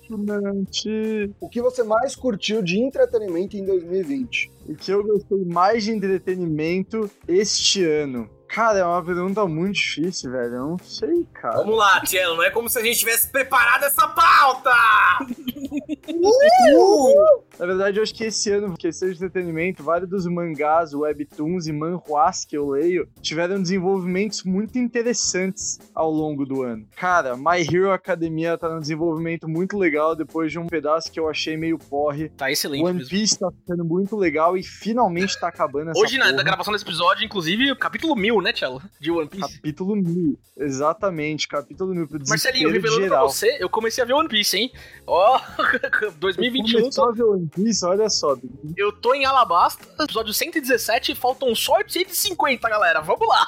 O 1.40 1.48
que 1.48 1.60
você 1.60 1.82
mais 1.82 2.14
curtiu 2.14 2.62
de 2.62 2.78
entretenimento 2.78 3.56
em 3.56 3.64
2020? 3.64 4.50
O 4.68 4.74
que 4.74 4.90
eu 4.90 5.02
gostei 5.02 5.44
mais 5.44 5.84
de 5.84 5.92
entretenimento 5.92 7.10
este 7.26 7.84
ano? 7.84 8.28
Cara, 8.48 8.78
é 8.78 8.84
uma 8.84 9.04
pergunta 9.04 9.46
muito 9.46 9.74
difícil, 9.74 10.30
velho. 10.30 10.54
Eu 10.54 10.66
não 10.68 10.78
sei, 10.78 11.26
cara. 11.34 11.58
Vamos 11.58 11.76
lá, 11.76 12.00
Tchelo, 12.00 12.36
não 12.36 12.42
é 12.42 12.50
como 12.50 12.68
se 12.68 12.78
a 12.78 12.82
gente 12.82 12.98
tivesse 12.98 13.30
preparado 13.30 13.84
essa 13.84 14.08
pauta! 14.08 14.70
Na 17.58 17.66
verdade, 17.66 17.98
eu 17.98 18.02
acho 18.02 18.14
que 18.14 18.24
esse 18.24 18.50
ano, 18.50 18.76
questão 18.76 19.08
de 19.08 19.14
entretenimento, 19.14 19.82
vários 19.82 20.08
dos 20.08 20.26
mangás, 20.26 20.94
webtoons 20.94 21.66
e 21.66 21.72
manhwas 21.72 22.44
que 22.44 22.56
eu 22.56 22.68
leio 22.68 23.08
tiveram 23.20 23.60
desenvolvimentos 23.60 24.42
muito 24.42 24.78
interessantes 24.78 25.78
ao 25.94 26.10
longo 26.10 26.44
do 26.44 26.62
ano. 26.62 26.86
Cara, 26.96 27.36
My 27.36 27.60
Hero 27.60 27.90
Academia 27.90 28.58
tá 28.58 28.68
num 28.68 28.80
desenvolvimento 28.80 29.48
muito 29.48 29.78
legal 29.78 30.14
depois 30.14 30.52
de 30.52 30.58
um 30.58 30.66
pedaço 30.66 31.10
que 31.10 31.18
eu 31.18 31.28
achei 31.28 31.56
meio 31.56 31.78
porre. 31.78 32.28
Tá 32.30 32.50
excelente 32.50 32.84
One 32.84 32.98
mesmo. 32.98 33.10
Piece 33.10 33.38
tá 33.38 33.50
ficando 33.50 33.84
muito 33.84 34.16
legal 34.16 34.56
e 34.56 34.62
finalmente 34.62 35.38
tá 35.38 35.48
acabando 35.48 35.90
essa 35.90 36.00
Hoje, 36.00 36.18
na, 36.18 36.26
porra. 36.26 36.36
na 36.36 36.42
gravação 36.42 36.72
desse 36.72 36.84
episódio, 36.84 37.24
inclusive, 37.24 37.74
capítulo 37.76 38.14
1000, 38.14 38.35
né, 38.42 38.52
Tchelo? 38.52 38.82
De 39.00 39.10
One 39.10 39.28
Piece. 39.28 39.54
Capítulo 39.56 39.96
1000. 39.96 40.38
Exatamente, 40.58 41.46
capítulo 41.48 41.94
1000 41.94 42.08
pro 42.08 42.18
Marcelinho, 42.28 42.70
revelando 42.70 43.02
geral. 43.02 43.24
pra 43.26 43.32
você, 43.34 43.56
eu 43.60 43.68
comecei 43.68 44.02
a 44.02 44.06
ver 44.06 44.14
One 44.14 44.28
Piece, 44.28 44.56
hein? 44.56 44.72
Ó, 45.06 45.38
2021, 46.18 46.80
Começou 46.80 47.08
a 47.08 47.12
ver 47.12 47.24
One 47.24 47.48
Piece, 47.54 47.84
olha 47.84 48.08
só. 48.08 48.36
eu 48.76 48.90
tô 48.92 49.14
em 49.14 49.24
Alabasta, 49.26 49.84
episódio 50.02 50.32
117, 50.32 51.14
faltam 51.14 51.54
só 51.54 51.74
150, 51.86 52.68
galera. 52.68 53.00
Vamos 53.02 53.28
lá. 53.28 53.46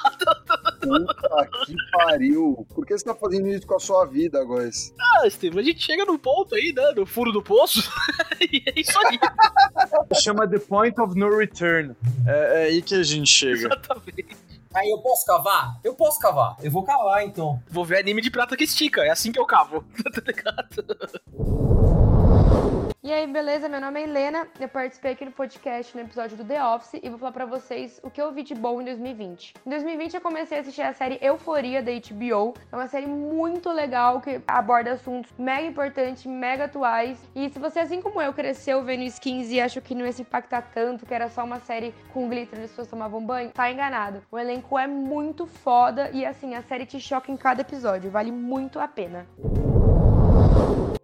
Puta 0.81 1.49
que 1.67 1.75
pariu. 1.93 2.67
Por 2.75 2.85
que 2.87 2.97
você 2.97 3.05
tá 3.05 3.15
fazendo 3.15 3.49
isso 3.49 3.67
com 3.67 3.77
a 3.77 3.81
sua 3.81 4.05
vida, 4.05 4.45
Góis? 4.45 4.95
Ah, 5.01 5.27
Estevam, 5.27 5.61
a 5.61 5.63
gente 5.63 5.83
chega 5.83 6.05
no 6.05 6.19
ponto 6.19 6.55
aí, 6.55 6.73
né, 6.75 6.93
no 6.95 7.07
furo 7.07 7.33
do 7.33 7.43
poço, 7.43 7.81
e 8.41 8.63
é 8.67 8.81
isso 8.81 8.99
aí, 9.07 9.19
Chama 10.23 10.47
The 10.47 10.59
Point 10.59 11.01
of 11.01 11.19
No 11.19 11.35
Return. 11.37 11.95
É, 12.27 12.65
é 12.65 12.65
aí 12.67 12.83
que 12.83 12.95
a 12.95 13.03
gente 13.03 13.31
chega. 13.31 13.67
exatamente. 13.67 14.37
Aí 14.79 14.91
eu 14.91 14.99
posso 14.99 15.27
cavar? 15.27 15.81
Eu 15.83 15.95
posso 15.95 16.21
cavar. 16.21 16.57
Eu 16.63 16.71
vou 16.71 16.85
cavar, 16.85 17.25
então. 17.25 17.61
Vou 17.69 17.85
ver 17.85 17.99
anime 17.99 18.23
de 18.23 18.31
prata 18.31 18.57
que 18.57 18.63
estica, 18.63 19.03
é 19.03 19.11
assim 19.11 19.33
que 19.33 19.41
eu 19.41 19.45
cavo, 19.45 19.85
tá 20.15 20.23
ligado? 20.25 21.98
E 23.01 23.13
aí, 23.13 23.29
beleza? 23.29 23.69
Meu 23.69 23.81
nome 23.81 24.01
é 24.01 24.03
Helena, 24.03 24.49
eu 24.59 24.69
participei 24.69 25.13
aqui 25.13 25.25
no 25.25 25.31
podcast 25.31 25.97
no 25.97 26.03
episódio 26.03 26.37
do 26.37 26.45
The 26.45 26.61
Office 26.65 27.01
e 27.01 27.09
vou 27.09 27.17
falar 27.17 27.31
pra 27.31 27.47
vocês 27.47 28.01
o 28.03 28.11
que 28.11 28.21
eu 28.21 28.33
vi 28.33 28.43
de 28.43 28.57
bom 28.57 28.83
em 28.83 28.85
2020. 28.87 29.55
Em 29.65 29.71
2020 29.71 30.15
eu 30.15 30.21
comecei 30.21 30.59
a 30.59 30.61
assistir 30.63 30.83
a 30.83 30.93
série 30.93 31.17
Euforia 31.23 31.81
da 31.81 31.93
HBO, 31.93 32.55
é 32.73 32.75
uma 32.75 32.89
série 32.89 33.07
muito 33.07 33.71
legal 33.71 34.21
que 34.21 34.41
aborda 34.49 34.95
assuntos 34.95 35.33
mega 35.39 35.65
importantes, 35.65 36.27
mega 36.27 36.65
atuais. 36.65 37.17
E 37.37 37.49
se 37.49 37.61
você, 37.61 37.79
assim 37.79 38.03
como 38.03 38.21
eu, 38.21 38.33
cresceu 38.33 38.83
vendo 38.83 39.05
skins 39.05 39.49
e 39.53 39.61
achou 39.61 39.81
que 39.81 39.95
não 39.95 40.05
ia 40.05 40.11
se 40.11 40.23
impactar 40.23 40.63
tanto, 40.63 41.07
que 41.07 41.15
era 41.15 41.29
só 41.29 41.45
uma 41.45 41.61
série 41.61 41.95
com 42.13 42.29
glitter 42.29 42.59
e 42.59 42.65
as 42.65 42.71
pessoas 42.71 42.89
tomavam 42.89 43.25
banho, 43.25 43.53
tá 43.53 43.71
enganado. 43.71 44.23
O 44.29 44.37
elenco 44.37 44.77
é 44.77 44.89
muito 44.89 45.47
foda 45.47 46.11
e 46.13 46.27
assim, 46.27 46.57
a 46.57 46.63
série 46.63 46.85
te 46.85 46.99
choca 46.99 47.31
em 47.31 47.37
cada 47.37 47.61
episódio, 47.61 48.11
vale 48.11 48.33
muito 48.33 48.81
a 48.81 48.89
pena. 48.89 49.25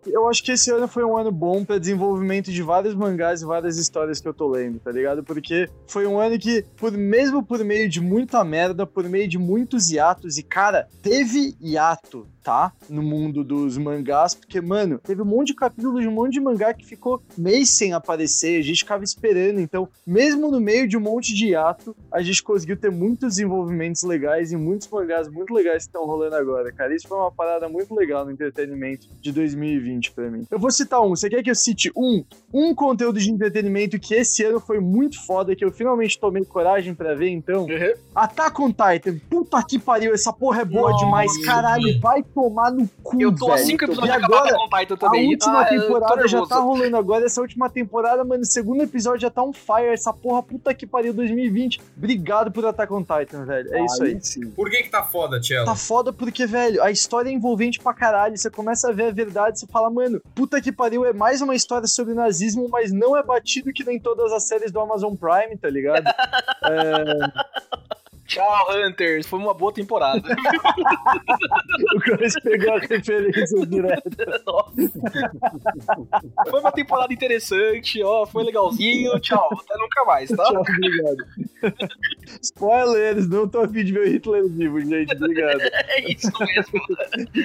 Eu 0.06 0.28
acho 0.28 0.42
que 0.42 0.52
esse 0.52 0.70
ano 0.70 0.86
foi 0.86 1.04
um 1.04 1.16
ano 1.16 1.32
bom 1.32 1.64
pra 1.64 1.78
desenvolvimento 1.78 2.52
de 2.52 2.62
vários 2.62 2.94
mangás 2.94 3.42
e 3.42 3.44
várias 3.44 3.78
histórias 3.78 4.20
que 4.20 4.28
eu 4.28 4.34
tô 4.34 4.48
lendo, 4.48 4.78
tá 4.78 4.90
ligado? 4.90 5.22
Porque 5.22 5.68
foi 5.86 6.06
um 6.06 6.18
ano 6.18 6.38
que, 6.38 6.64
por 6.76 6.92
mesmo 6.92 7.42
por 7.42 7.62
meio 7.64 7.88
de 7.88 8.00
muita 8.00 8.44
merda, 8.44 8.86
por 8.86 9.04
meio 9.08 9.28
de 9.28 9.38
muitos 9.38 9.90
hiatos, 9.90 10.38
e 10.38 10.42
cara, 10.42 10.88
teve 11.02 11.56
hiato, 11.60 12.26
tá? 12.44 12.72
No 12.90 13.02
mundo 13.02 13.42
dos 13.42 13.78
mangás, 13.78 14.34
porque, 14.34 14.60
mano, 14.60 15.00
teve 15.02 15.22
um 15.22 15.24
monte 15.24 15.48
de 15.48 15.54
capítulos 15.54 16.02
de 16.02 16.08
um 16.08 16.12
monte 16.12 16.34
de 16.34 16.40
mangá 16.40 16.74
que 16.74 16.84
ficou 16.84 17.22
mês 17.36 17.70
sem 17.70 17.94
aparecer, 17.94 18.60
a 18.60 18.62
gente 18.62 18.80
ficava 18.80 19.02
esperando, 19.02 19.60
então, 19.60 19.88
mesmo 20.06 20.50
no 20.50 20.60
meio 20.60 20.86
de 20.86 20.96
um 20.96 21.00
monte 21.00 21.34
de 21.34 21.48
hiato, 21.48 21.96
a 22.12 22.20
gente 22.20 22.42
conseguiu 22.42 22.76
ter 22.76 22.90
muitos 22.90 23.36
desenvolvimentos 23.36 24.02
legais 24.02 24.52
e 24.52 24.56
muitos 24.56 24.88
mangás 24.88 25.26
muito 25.28 25.54
legais 25.54 25.84
que 25.84 25.88
estão 25.88 26.04
rolando 26.04 26.36
agora, 26.36 26.70
cara. 26.70 26.94
Isso 26.94 27.08
foi 27.08 27.16
uma 27.16 27.32
parada 27.32 27.68
muito 27.68 27.94
legal 27.94 28.24
no 28.26 28.30
entretenimento 28.30 29.08
de 29.20 29.32
2020 29.32 30.12
pra 30.12 30.30
mim. 30.30 30.46
Eu 30.50 30.58
vou 30.58 30.70
citar 30.70 31.00
um, 31.00 31.10
você 31.10 31.30
quer 31.30 31.42
que 31.42 31.50
eu 31.50 31.54
cite 31.54 31.90
um? 31.96 32.22
Um 32.52 32.74
conteúdo 32.74 33.18
de 33.18 33.30
entretenimento 33.30 33.98
que 33.98 34.14
esse 34.14 34.44
ano 34.44 34.60
foi 34.60 34.80
muito 34.80 35.24
foda, 35.24 35.56
que 35.56 35.64
eu 35.64 35.72
finalmente 35.72 36.20
tomei 36.20 36.44
coragem 36.44 36.94
pra 36.94 37.14
ver, 37.14 37.30
então. 37.30 37.66
Attack 38.14 38.60
on 38.60 38.70
Titan, 38.70 39.18
puta 39.30 39.62
que 39.62 39.78
pariu, 39.78 40.12
essa 40.12 40.32
porra 40.32 40.60
é 40.60 40.64
boa 40.64 40.90
Nossa, 40.90 41.04
demais, 41.04 41.44
caralho, 41.44 42.00
vai 42.00 42.22
tomar 42.34 42.70
no 42.72 42.88
cu, 43.02 43.20
Eu 43.20 43.34
tô. 43.34 43.56
5 43.56 43.84
E 43.84 43.86
episódios 43.86 44.04
de 44.04 44.10
acabar 44.10 44.38
agora, 44.38 44.56
com 44.56 44.76
Titan 44.78 44.94
a 44.94 44.98
também. 44.98 45.28
última 45.28 45.60
Ah, 45.60 45.64
temporada 45.66 46.28
já 46.28 46.46
tá 46.46 46.58
rolando 46.58 46.96
agora, 46.96 47.24
essa 47.24 47.40
última 47.40 47.70
temporada, 47.70 48.24
mano, 48.24 48.42
o 48.42 48.46
segundo 48.46 48.82
episódio 48.82 49.20
já 49.20 49.30
tá 49.30 49.42
on 49.42 49.52
fire, 49.52 49.88
essa 49.92 50.12
porra, 50.12 50.42
puta 50.42 50.74
que 50.74 50.86
pariu, 50.86 51.12
2020. 51.14 51.80
Obrigado 51.96 52.50
por 52.50 52.64
Attack 52.66 52.92
on 52.92 53.02
Titan, 53.02 53.44
velho, 53.44 53.72
é 53.74 53.84
isso 53.84 54.02
aí. 54.02 54.18
sim. 54.20 54.50
Por 54.50 54.68
que 54.68 54.82
que 54.82 54.90
tá 54.90 55.02
foda, 55.02 55.40
Tchelo? 55.40 55.64
Tá 55.64 55.74
foda 55.76 56.12
porque, 56.12 56.46
velho, 56.46 56.82
a 56.82 56.90
história 56.90 57.30
é 57.30 57.32
envolvente 57.32 57.78
pra 57.78 57.94
caralho, 57.94 58.36
você 58.36 58.50
começa 58.50 58.88
a 58.88 58.92
ver 58.92 59.04
a 59.06 59.10
verdade, 59.12 59.60
você 59.60 59.66
fala, 59.66 59.88
mano, 59.90 60.20
puta 60.34 60.60
que 60.60 60.72
pariu, 60.72 61.04
é 61.04 61.12
mais 61.12 61.40
uma 61.40 61.54
história 61.54 61.86
sobre 61.86 62.14
nazismo, 62.14 62.68
mas 62.68 62.92
não 62.92 63.16
é 63.16 63.22
batido 63.22 63.72
que 63.72 63.84
nem 63.84 63.98
todas 64.00 64.32
as 64.32 64.44
séries 64.48 64.72
do 64.72 64.80
Amazon 64.80 65.14
Prime, 65.14 65.56
tá 65.56 65.68
ligado? 65.70 66.04
é... 66.64 67.64
Tchau, 68.26 68.66
Hunters. 68.70 69.26
Foi 69.26 69.38
uma 69.38 69.54
boa 69.54 69.72
temporada. 69.72 70.22
o 71.94 72.00
Chris 72.00 72.34
pegou 72.42 72.74
a 72.74 72.78
referência 72.78 73.66
direta. 73.66 74.42
foi 76.50 76.60
uma 76.60 76.72
temporada 76.72 77.12
interessante, 77.12 78.02
ó. 78.02 78.24
Foi 78.26 78.44
legalzinho. 78.44 79.18
Tchau. 79.20 79.48
Até 79.52 79.78
nunca 79.78 80.04
mais, 80.06 80.30
tá? 80.30 80.44
Tchau, 80.44 80.62
obrigado. 80.62 81.16
Spoilers, 82.42 83.28
não 83.28 83.48
tô 83.48 83.60
afim 83.60 83.84
de 83.84 83.92
ver 83.92 84.00
o 84.00 84.08
Hitler 84.08 84.48
vivo, 84.48 84.80
gente. 84.80 85.14
Obrigado. 85.14 85.60
É 85.60 86.10
isso 86.10 86.30
mesmo. 86.40 86.80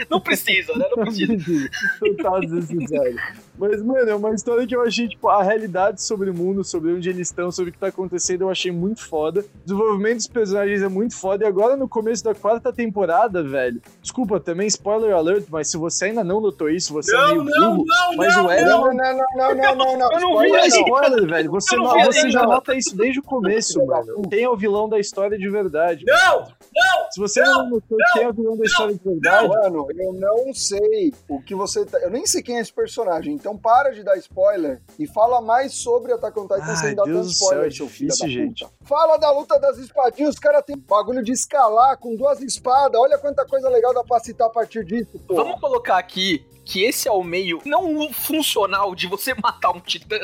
Não 0.10 0.20
precisa, 0.22 0.74
né? 0.78 0.86
Não 0.96 1.04
precisa. 1.04 1.70
Total 2.00 2.40
desnecessário. 2.42 3.20
Mas, 3.60 3.82
mano, 3.84 4.10
é 4.10 4.16
uma 4.16 4.34
história 4.34 4.66
que 4.66 4.76
eu 4.76 4.82
achei, 4.82 5.08
tipo, 5.08 5.28
a 5.28 5.44
realidade 5.44 6.02
sobre 6.02 6.30
o 6.30 6.34
mundo, 6.34 6.64
sobre 6.64 6.94
onde 6.94 7.10
eles 7.10 7.28
estão, 7.28 7.52
sobre 7.52 7.70
o 7.70 7.74
que 7.74 7.80
tá 7.80 7.88
acontecendo, 7.88 8.42
eu 8.42 8.50
achei 8.50 8.72
muito 8.72 9.06
foda. 9.08 9.42
O 9.42 9.64
desenvolvimento 9.66 10.16
dos 10.18 10.28
personagens 10.28 10.82
é 10.82 10.88
muito 10.88 11.16
foda. 11.16 11.44
E 11.44 11.48
agora, 11.48 11.76
no 11.76 11.88
começo 11.88 12.24
da 12.24 12.34
quarta 12.34 12.72
temporada, 12.72 13.44
velho. 13.44 13.82
Desculpa, 14.02 14.40
também 14.40 14.68
spoiler 14.68 15.14
alert, 15.14 15.46
mas 15.50 15.70
se 15.70 15.78
você 15.78 16.06
ainda 16.06 16.24
não 16.24 16.40
notou 16.40 16.70
isso, 16.70 16.94
você 16.94 17.12
não, 17.12 17.22
é 17.22 17.28
meio 17.34 17.44
não, 17.44 17.76
burro. 17.76 17.86
não, 17.88 18.16
mas 18.16 18.36
não, 18.36 18.46
o 18.46 18.52
Ed 18.52 18.64
Não, 18.66 18.82
não, 18.82 18.94
não, 18.94 19.14
não, 19.36 19.56
não, 19.56 19.76
não, 19.76 19.98
não. 19.98 20.12
Eu 20.14 20.20
não 20.22 20.30
Spoiler, 20.30 20.52
vi 20.52 20.58
é 20.60 20.68
spoiler, 20.68 21.28
velho. 21.28 21.52
Você, 21.52 21.76
não 21.76 21.84
não- 21.84 22.06
você 22.06 22.32
já 22.32 22.42
não. 22.44 22.50
nota 22.50 22.74
isso 22.76 22.96
desde 22.96 23.20
o 23.20 23.24
começo, 23.24 23.86
mano. 23.86 24.22
Quem 24.30 24.44
é 24.44 24.50
o 24.50 24.56
vilão 24.56 24.88
da 24.88 25.00
história 25.00 25.38
de 25.38 25.50
verdade? 25.50 26.06
Não! 26.06 26.40
Não! 26.42 27.12
Se 27.12 27.20
você 27.20 27.42
não, 27.42 27.70
notou 27.70 27.98
quem 28.14 28.24
é 28.24 28.30
o 28.30 28.34
vilão 28.34 28.56
da 28.58 28.66
história 28.66 28.94
de 28.94 29.04
verdade, 29.04 29.48
Mano, 29.50 29.88
eu 29.98 30.14
não 30.14 30.54
sei 30.54 31.12
o 31.28 31.42
que 31.42 31.56
você 31.56 31.86
tá. 31.86 32.00
Eu 32.00 32.10
nem 32.10 32.26
sei 32.26 32.42
quem 32.42 32.58
é 32.58 32.62
esse 32.62 32.72
personagem, 32.74 33.34
então 33.34 33.49
para 33.58 33.92
de 33.92 34.04
dar 34.04 34.18
spoiler 34.18 34.82
e 34.98 35.08
fala 35.08 35.42
mais 35.42 35.74
sobre 35.74 36.14
Attack 36.14 36.40
on 36.40 36.44
Titan 36.44 36.64
Ai, 36.64 36.76
sem 36.78 36.96
dar 36.96 37.04
Deus 37.04 37.18
tanto 37.18 37.26
do 37.28 37.32
spoiler, 37.32 37.60
céu, 37.60 37.68
é 37.68 37.72
seu 37.72 37.88
filho 37.88 38.10
difícil, 38.10 38.26
da 38.28 38.32
gente. 38.34 38.66
puta. 38.66 38.76
Fala 38.86 39.18
da 39.18 39.32
luta 39.32 39.60
das 39.60 39.78
espadinhas, 39.78 40.36
os 40.36 40.40
caras 40.40 40.64
têm 40.66 40.78
bagulho 40.78 41.24
de 41.24 41.32
escalar 41.32 41.98
com 41.98 42.16
duas 42.16 42.42
espadas. 42.42 43.00
Olha 43.00 43.18
quanta 43.18 43.46
coisa 43.46 43.70
legal 43.70 43.94
dá 43.94 44.04
pra 44.04 44.20
citar 44.20 44.48
a 44.48 44.52
partir 44.52 44.84
disso, 44.84 45.20
pô. 45.28 45.36
Vamos 45.36 45.60
colocar 45.60 45.98
aqui 45.98 46.46
que 46.70 46.84
esse 46.84 47.08
é 47.08 47.12
o 47.12 47.24
meio 47.24 47.60
não 47.66 48.14
funcional 48.14 48.94
de 48.94 49.08
você 49.08 49.34
matar 49.42 49.72
um 49.72 49.80
titã. 49.80 50.20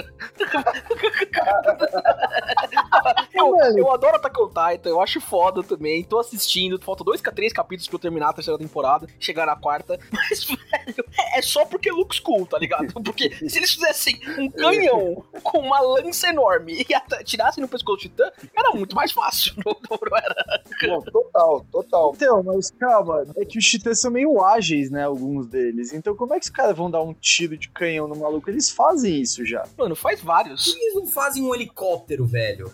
eu, 3.34 3.56
eu 3.75 3.92
adoro 3.92 4.18
Attack 4.18 4.40
on 4.40 4.48
Titan, 4.50 4.90
eu 4.90 5.02
acho 5.02 5.20
foda 5.20 5.64
também. 5.64 6.04
Tô 6.04 6.20
assistindo, 6.20 6.80
falta 6.80 7.04
dois, 7.04 7.20
três 7.20 7.52
capítulos 7.52 7.88
pra 7.88 7.96
eu 7.96 8.00
terminar 8.00 8.30
a 8.30 8.34
terceira 8.34 8.60
temporada, 8.60 9.08
chegar 9.20 9.48
na 9.48 9.56
quarta. 9.56 10.00
Mas, 10.14 10.44
velho, 10.44 11.06
é 11.36 11.42
só 11.42 11.66
porque 11.66 11.92
looks 11.92 12.20
cool, 12.20 12.46
tá 12.46 12.60
ligado? 12.60 12.94
Porque 13.02 13.32
se 13.50 13.58
eles 13.58 13.72
fizessem 13.72 14.20
um 14.38 14.50
canhão 14.52 15.25
com 15.42 15.58
uma 15.58 15.80
lança 15.80 16.30
enorme 16.30 16.80
e 16.80 17.24
tirassem 17.24 17.60
no 17.60 17.68
pescoço 17.68 17.98
do 17.98 18.02
titã, 18.02 18.32
era 18.56 18.70
muito 18.72 18.96
mais 18.96 19.12
fácil. 19.12 19.56
Não, 19.66 19.75
não 19.90 20.18
era. 20.18 20.64
Não, 20.84 21.02
total, 21.02 21.66
total. 21.72 22.12
Então, 22.16 22.44
mas 22.44 22.70
calma, 22.72 23.25
é 23.38 23.46
que 23.46 23.58
os 23.58 23.66
titãs 23.66 24.00
são 24.00 24.12
meio 24.12 24.44
ágeis, 24.44 24.92
né? 24.92 25.04
Alguns 25.06 25.48
deles. 25.48 25.94
Então, 25.94 26.16
como 26.16 26.34
é 26.35 26.35
que 26.39 26.46
os 26.46 26.50
caras 26.50 26.75
vão 26.75 26.89
dar 26.89 27.01
um 27.01 27.13
tiro 27.13 27.58
de 27.58 27.70
canhão 27.70 28.08
no 28.08 28.15
maluco? 28.15 28.50
Eles 28.50 28.70
fazem 28.70 29.22
isso 29.22 29.46
já. 29.46 29.65
Mano, 29.77 29.96
faz 29.96 30.22
vários. 30.22 30.68
Eles 30.68 30.96
não 30.96 31.08
fazem 31.08 31.44
um 31.44 31.54
helicóptero, 31.54 32.25
velho. 32.25 32.72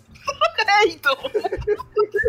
É, 0.71 0.87
então. 0.87 1.15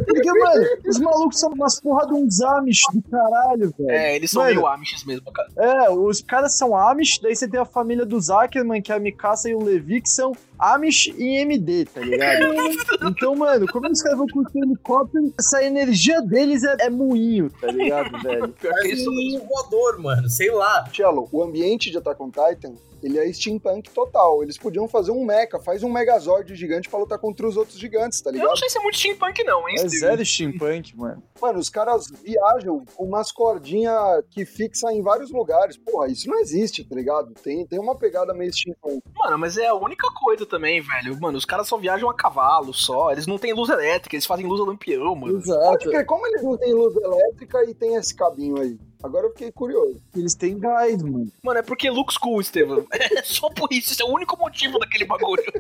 Porque, 0.06 0.32
mano, 0.32 0.66
os 0.86 0.98
malucos 0.98 1.38
são 1.38 1.50
umas 1.50 1.80
porra 1.80 2.06
de 2.06 2.14
uns 2.14 2.40
Amish 2.40 2.80
do 2.92 3.02
caralho, 3.10 3.74
velho. 3.78 3.90
É, 3.90 4.16
eles 4.16 4.30
são 4.30 4.42
Mano. 4.42 4.54
meio 4.54 4.66
Amish 4.66 5.04
mesmo, 5.04 5.30
cara. 5.32 5.48
É, 5.56 5.90
os 5.90 6.20
caras 6.22 6.56
são 6.56 6.76
Amish, 6.76 7.18
daí 7.22 7.34
você 7.34 7.48
tem 7.48 7.60
a 7.60 7.64
família 7.64 8.04
do 8.04 8.20
Zuckerman, 8.20 8.82
que 8.82 8.92
é 8.92 8.96
a 8.96 8.98
Mikasa 8.98 9.50
e 9.50 9.54
o 9.54 9.62
Levi, 9.62 10.00
que 10.00 10.08
são 10.08 10.32
Amish 10.58 11.08
e 11.16 11.36
MD, 11.38 11.86
tá 11.86 12.00
ligado? 12.00 12.54
então, 13.08 13.34
mano, 13.34 13.66
como 13.70 13.88
os 13.88 14.02
caras 14.02 14.18
vão 14.18 14.26
curtir 14.26 14.58
o 14.58 14.64
helicóptero, 14.64 15.32
essa 15.38 15.62
energia 15.62 16.20
deles 16.22 16.62
é, 16.64 16.76
é 16.80 16.90
moinho, 16.90 17.50
tá 17.60 17.68
ligado, 17.68 18.16
velho? 18.22 18.48
Pior 18.48 18.74
que 18.74 18.88
isso. 18.88 19.10
um 19.10 19.46
voador, 19.46 19.98
mano. 20.00 20.28
Sei 20.28 20.50
lá. 20.50 20.84
Cello, 20.92 21.28
o 21.32 21.42
ambiente 21.42 21.90
de 21.90 21.98
Attack 21.98 22.22
on 22.22 22.30
Titan, 22.30 22.74
ele 23.02 23.18
é 23.18 23.32
steampunk 23.32 23.90
total. 23.90 24.42
Eles 24.42 24.56
podiam 24.58 24.86
fazer 24.88 25.10
um 25.10 25.24
mecha, 25.24 25.58
faz 25.60 25.82
um 25.82 25.90
megazord 25.92 26.54
gigante 26.54 26.88
pra 26.88 26.98
lutar 26.98 27.18
contra 27.18 27.46
os 27.46 27.56
outros 27.56 27.78
gigantes, 27.78 28.20
tá 28.20 28.30
Eu 28.30 28.34
ligado? 28.34 28.48
não 28.50 28.56
sei 28.56 28.68
se 28.70 28.78
é 28.78 28.82
muito 28.82 28.98
steampunk, 28.98 29.44
não, 29.44 29.68
hein, 29.68 29.74
É 29.76 29.78
Steve? 29.78 29.98
zero 29.98 30.24
steampunk, 30.24 30.96
mano. 30.96 31.22
Mano, 31.40 31.58
os 31.58 31.68
caras 31.68 32.06
viajam 32.22 32.84
com 32.94 33.04
umas 33.04 33.32
cordinhas 33.32 34.24
que 34.30 34.44
fixa 34.44 34.92
em 34.92 35.02
vários 35.02 35.30
lugares. 35.30 35.76
Porra, 35.76 36.08
isso 36.08 36.28
não 36.28 36.38
existe, 36.40 36.84
tá 36.84 36.94
ligado? 36.94 37.32
Tem, 37.42 37.66
tem 37.66 37.78
uma 37.78 37.96
pegada 37.96 38.32
meio 38.34 38.52
steampunk. 38.52 39.00
Mano, 39.16 39.38
mas 39.38 39.56
é 39.56 39.66
a 39.66 39.74
única 39.74 40.08
coisa 40.22 40.46
também, 40.46 40.80
velho. 40.80 41.18
Mano, 41.20 41.38
os 41.38 41.44
caras 41.44 41.66
só 41.68 41.76
viajam 41.76 42.08
a 42.08 42.14
cavalo 42.14 42.72
só. 42.72 43.10
Eles 43.10 43.26
não 43.26 43.38
têm 43.38 43.52
luz 43.52 43.68
elétrica, 43.70 44.14
eles 44.14 44.26
fazem 44.26 44.46
luz 44.46 44.60
a 44.60 44.64
lampião, 44.64 45.14
mano. 45.14 45.34
Pode 45.34 45.44
Exato. 45.50 45.90
crer, 45.90 46.06
como 46.06 46.26
eles 46.26 46.42
não 46.42 46.56
têm 46.56 46.72
luz 46.74 46.94
elétrica 46.96 47.64
e 47.68 47.74
tem 47.74 47.96
esse 47.96 48.14
cabinho 48.14 48.60
aí? 48.60 48.78
Agora 49.02 49.26
eu 49.26 49.30
fiquei 49.30 49.50
curioso. 49.50 50.00
Eles 50.16 50.34
têm 50.34 50.58
gás, 50.58 51.02
mano. 51.02 51.30
Mano, 51.42 51.58
é 51.58 51.62
porque 51.62 51.90
looks 51.90 52.16
cool, 52.16 52.40
Estevam. 52.40 52.86
É 52.92 53.22
só 53.22 53.48
por 53.50 53.72
isso, 53.72 53.92
esse 53.92 54.02
é 54.02 54.04
o 54.04 54.14
único 54.14 54.38
motivo 54.38 54.78
daquele 54.78 55.04
bagulho. 55.04 55.42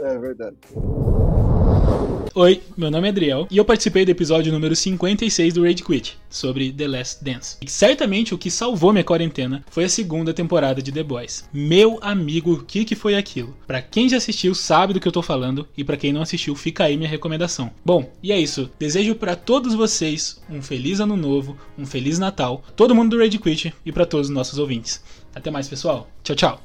É 0.00 0.16
verdade. 0.16 0.56
Oi, 2.32 2.62
meu 2.76 2.88
nome 2.88 3.08
é 3.08 3.10
Adriel 3.10 3.48
e 3.50 3.56
eu 3.56 3.64
participei 3.64 4.04
do 4.04 4.12
episódio 4.12 4.52
número 4.52 4.76
56 4.76 5.54
do 5.54 5.64
Rage 5.64 5.82
Quit, 5.82 6.16
sobre 6.28 6.72
The 6.72 6.88
Last 6.88 7.24
Dance. 7.24 7.56
E 7.62 7.70
certamente 7.70 8.34
o 8.34 8.38
que 8.38 8.50
salvou 8.50 8.92
minha 8.92 9.04
quarentena 9.04 9.64
foi 9.70 9.84
a 9.84 9.88
segunda 9.88 10.34
temporada 10.34 10.82
de 10.82 10.92
The 10.92 11.02
Boys. 11.02 11.48
Meu 11.52 11.98
amigo, 12.02 12.52
o 12.52 12.64
que, 12.64 12.84
que 12.84 12.94
foi 12.94 13.14
aquilo? 13.14 13.56
Pra 13.66 13.82
quem 13.82 14.08
já 14.08 14.16
assistiu 14.16 14.54
sabe 14.54 14.92
do 14.92 15.00
que 15.00 15.08
eu 15.08 15.12
tô 15.12 15.22
falando 15.22 15.66
e 15.76 15.84
pra 15.84 15.96
quem 15.96 16.12
não 16.12 16.22
assistiu 16.22 16.54
fica 16.54 16.84
aí 16.84 16.96
minha 16.96 17.08
recomendação. 17.08 17.70
Bom, 17.84 18.12
e 18.22 18.32
é 18.32 18.38
isso. 18.38 18.70
Desejo 18.78 19.14
pra 19.14 19.36
todos 19.36 19.74
vocês 19.74 20.40
um 20.50 20.62
feliz 20.62 21.00
ano 21.00 21.16
novo, 21.16 21.56
um 21.76 21.86
feliz 21.86 22.18
Natal, 22.18 22.62
todo 22.76 22.94
mundo 22.94 23.16
do 23.16 23.22
Rage 23.22 23.38
Quit 23.38 23.74
e 23.84 23.92
pra 23.92 24.06
todos 24.06 24.28
os 24.28 24.34
nossos 24.34 24.58
ouvintes. 24.58 25.02
Até 25.34 25.50
mais, 25.50 25.68
pessoal. 25.68 26.08
Tchau, 26.22 26.36
tchau. 26.36 26.62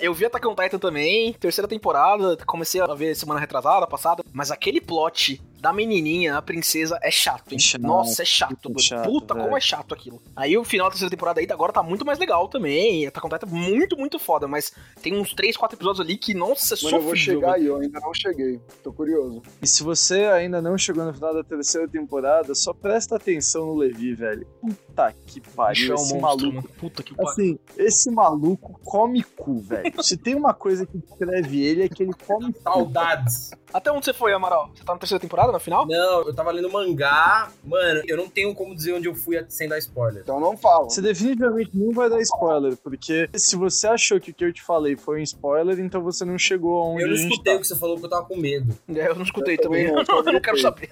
Eu 0.00 0.12
vi 0.12 0.26
Attack 0.26 0.46
on 0.46 0.54
Titan 0.54 0.78
também, 0.78 1.32
terceira 1.32 1.66
temporada, 1.66 2.36
comecei 2.44 2.80
a 2.80 2.94
ver 2.94 3.14
semana 3.14 3.40
retrasada, 3.40 3.86
passada, 3.86 4.22
mas 4.32 4.50
aquele 4.50 4.80
plot 4.80 5.40
da 5.64 5.72
menininha, 5.72 6.36
a 6.36 6.42
princesa, 6.42 6.98
é 7.02 7.10
chato, 7.10 7.52
hein? 7.52 7.56
É 7.56 7.58
chato, 7.58 7.80
Nossa, 7.80 8.20
é 8.22 8.24
chato, 8.26 8.68
mano. 8.68 8.80
chato, 8.80 9.04
Puta, 9.06 9.32
velho. 9.32 9.46
como 9.46 9.56
é 9.56 9.60
chato 9.60 9.94
aquilo. 9.94 10.20
Aí 10.36 10.58
o 10.58 10.62
final 10.62 10.88
da 10.88 10.90
terceira 10.90 11.10
temporada 11.10 11.40
aí 11.40 11.46
agora 11.50 11.72
tá 11.72 11.82
muito 11.82 12.04
mais 12.04 12.18
legal 12.18 12.48
também, 12.48 13.06
Titan 13.06 13.28
é 13.42 13.46
muito, 13.46 13.96
muito 13.96 14.18
foda, 14.18 14.46
mas 14.46 14.72
tem 15.00 15.16
uns 15.16 15.32
3, 15.32 15.56
4 15.56 15.76
episódios 15.78 16.00
ali 16.04 16.18
que, 16.18 16.34
nossa, 16.34 16.74
é 16.74 16.84
Mano, 16.84 16.96
eu 16.98 17.02
vou 17.02 17.16
chegar 17.16 17.54
aí, 17.54 17.64
eu 17.64 17.76
ainda 17.76 17.98
não 17.98 18.12
cheguei. 18.12 18.60
Tô 18.82 18.92
curioso. 18.92 19.42
E 19.62 19.66
se 19.66 19.82
você 19.82 20.26
ainda 20.26 20.60
não 20.60 20.76
chegou 20.76 21.02
no 21.04 21.14
final 21.14 21.32
da 21.32 21.42
terceira 21.42 21.88
temporada, 21.88 22.54
só 22.54 22.74
presta 22.74 23.16
atenção 23.16 23.66
no 23.66 23.76
Levi, 23.76 24.14
velho. 24.14 24.46
Puta 24.60 25.14
que 25.26 25.40
pariu, 25.40 25.88
é 25.88 25.92
um 25.92 25.94
esse 25.94 26.14
monstro, 26.14 26.20
maluco. 26.20 26.54
mano. 26.54 26.68
Puta 26.78 27.02
que 27.02 27.14
pariu. 27.14 27.30
Assim, 27.30 27.58
esse 27.78 28.10
maluco 28.10 28.78
come 28.84 29.22
cu, 29.22 29.60
velho. 29.60 29.94
Se 30.04 30.18
tem 30.18 30.34
uma 30.34 30.52
coisa 30.52 30.84
que 30.84 30.98
descreve 30.98 31.64
ele 31.64 31.82
é 31.84 31.88
que 31.88 32.02
ele 32.02 32.12
come. 32.26 32.54
Saudades. 32.62 33.50
Até 33.72 33.90
onde 33.90 34.04
você 34.04 34.12
foi, 34.12 34.32
Amaral? 34.32 34.70
Você 34.74 34.84
tá 34.84 34.92
na 34.92 34.98
terceira 34.98 35.20
temporada, 35.20 35.50
no 35.54 35.60
final? 35.60 35.86
Não, 35.86 36.22
eu 36.22 36.34
tava 36.34 36.50
lendo 36.50 36.70
mangá. 36.70 37.50
Mano, 37.62 38.02
eu 38.06 38.16
não 38.16 38.28
tenho 38.28 38.54
como 38.54 38.74
dizer 38.74 38.94
onde 38.94 39.08
eu 39.08 39.14
fui 39.14 39.44
sem 39.48 39.68
dar 39.68 39.78
spoiler. 39.78 40.22
Então 40.22 40.40
não 40.40 40.56
fala. 40.56 40.84
Você 40.84 41.02
definitivamente 41.02 41.70
não 41.74 41.92
vai 41.92 42.08
dar 42.08 42.20
spoiler, 42.20 42.76
porque 42.76 43.28
se 43.34 43.56
você 43.56 43.86
achou 43.86 44.18
que 44.18 44.30
o 44.30 44.34
que 44.34 44.44
eu 44.44 44.52
te 44.52 44.62
falei 44.62 44.96
foi 44.96 45.20
um 45.20 45.22
spoiler, 45.22 45.78
então 45.78 46.02
você 46.02 46.24
não 46.24 46.38
chegou 46.38 46.82
aonde 46.82 47.02
Eu 47.02 47.08
não 47.08 47.14
a 47.14 47.18
gente 47.18 47.30
escutei 47.32 47.52
tá. 47.52 47.58
o 47.58 47.60
que 47.60 47.66
você 47.66 47.76
falou 47.76 47.96
porque 47.96 48.06
eu 48.06 48.10
tava 48.10 48.26
com 48.26 48.36
medo. 48.36 48.74
É, 48.88 49.08
eu 49.08 49.14
não 49.14 49.22
escutei 49.22 49.54
Eu 49.54 49.62
também 49.62 49.74
também, 49.86 50.04
não, 50.06 50.18
eu 50.18 50.32
não 50.32 50.40
quero 50.40 50.60
saber. 50.60 50.90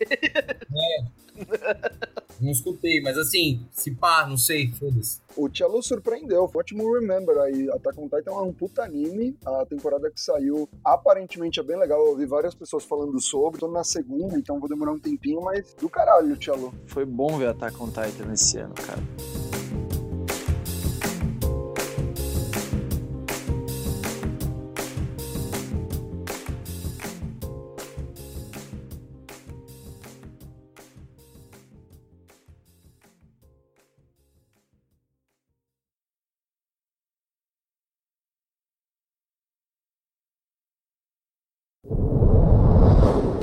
Não 2.41 2.51
escutei, 2.51 3.01
mas 3.01 3.17
assim, 3.17 3.65
se 3.71 3.93
pá, 3.93 4.27
não 4.27 4.37
sei, 4.37 4.73
foda-se. 4.73 5.21
O 5.37 5.49
Cello 5.49 5.81
surpreendeu. 5.81 6.49
Foi 6.49 6.61
ótimo 6.61 6.93
Remember 6.93 7.39
aí. 7.39 7.71
Attack 7.71 7.99
on 7.99 8.09
Titan 8.09 8.33
é 8.33 8.35
um 8.35 8.53
puta 8.53 8.83
anime. 8.83 9.37
A 9.45 9.65
temporada 9.65 10.11
que 10.11 10.21
saiu 10.21 10.69
aparentemente 10.85 11.61
é 11.61 11.63
bem 11.63 11.79
legal. 11.79 12.01
Eu 12.01 12.11
ouvi 12.11 12.27
várias 12.27 12.55
pessoas 12.55 12.85
falando 12.85 13.19
sobre. 13.21 13.61
Tô 13.61 13.69
na 13.69 13.85
segunda, 13.85 14.37
então 14.37 14.52
vou 14.59 14.69
demorar 14.69 14.93
um 14.93 14.99
tempinho, 14.99 15.41
mas 15.43 15.75
do 15.75 15.89
caralho, 15.89 16.37
Cello. 16.41 16.73
Foi 16.87 17.05
bom 17.05 17.39
ver 17.39 17.49
Attack 17.49 17.81
on 17.83 17.89
Titan 17.89 18.33
esse 18.33 18.59
ano, 18.59 18.75
cara. 18.75 19.01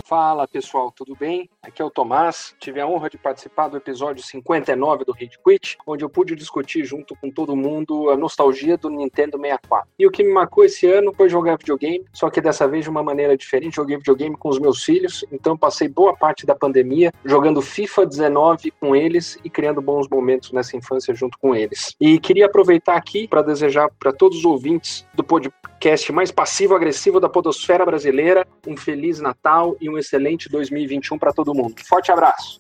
Fala 0.10 0.48
pessoal, 0.48 0.92
tudo 0.92 1.16
bem? 1.16 1.48
Aqui 1.62 1.84
é 1.84 1.86
o 1.86 1.92
Tomás. 1.92 2.56
Tive 2.60 2.82
a 2.82 2.88
honra 2.88 3.12
de 3.12 3.18
participar 3.20 3.68
do 3.68 3.78
episódio 3.78 4.24
59 4.24 5.06
do 5.06 5.12
Rage 5.12 5.38
Quit, 5.46 5.78
onde 5.86 6.04
eu 6.04 6.10
pude 6.10 6.36
discutir 6.36 6.84
junto 6.84 7.16
com 7.18 7.30
todo 7.30 7.56
mundo 7.56 8.10
a 8.10 8.18
nostalgia 8.18 8.76
do 8.76 8.90
Nintendo 8.90 9.38
64. 9.38 9.88
E 10.00 10.08
o 10.08 10.10
que 10.10 10.24
me 10.24 10.34
marcou 10.34 10.66
esse 10.66 10.88
ano 10.88 11.14
foi 11.14 11.30
jogar 11.30 11.60
videogame, 11.60 12.04
só 12.12 12.28
que 12.32 12.42
dessa 12.42 12.68
vez 12.68 12.86
de 12.86 12.90
uma 12.90 13.04
maneira 13.04 13.38
diferente. 13.38 13.76
Joguei 13.76 13.98
videogame 13.98 14.36
com 14.36 14.50
os 14.50 14.58
meus 14.58 14.84
filhos, 14.84 15.24
então 15.32 15.56
passei 15.56 15.88
boa 15.88 16.18
parte 16.18 16.44
da 16.44 16.56
pandemia 16.56 17.14
jogando 17.24 17.62
FIFA 17.62 18.08
19 18.08 18.72
com 18.82 18.96
eles 18.96 19.38
e 19.44 19.50
criando 19.50 19.80
bons 19.80 20.08
momentos 20.10 20.52
nessa 20.52 20.76
infância 20.76 21.14
junto 21.14 21.38
com 21.38 21.54
eles. 21.54 21.96
E 22.02 22.20
queria 22.20 22.48
aproveitar 22.48 22.96
aqui 22.96 23.28
para 23.28 23.44
desejar 23.44 23.88
para 24.00 24.12
todos 24.12 24.40
os 24.40 24.46
ouvintes 24.46 25.06
do 25.14 25.24
podcast 25.80 26.12
mais 26.12 26.30
passivo-agressivo 26.30 27.22
da 27.22 27.30
podosfera 27.30 27.86
brasileira 27.86 28.46
um 28.68 28.76
feliz 28.76 29.22
Natal 29.22 29.78
e 29.80 29.90
um 29.90 29.98
excelente 29.98 30.50
2021 30.50 31.18
para 31.18 31.32
todo 31.32 31.56
mundo. 31.56 31.74
Forte 31.88 32.12
abraço! 32.12 32.60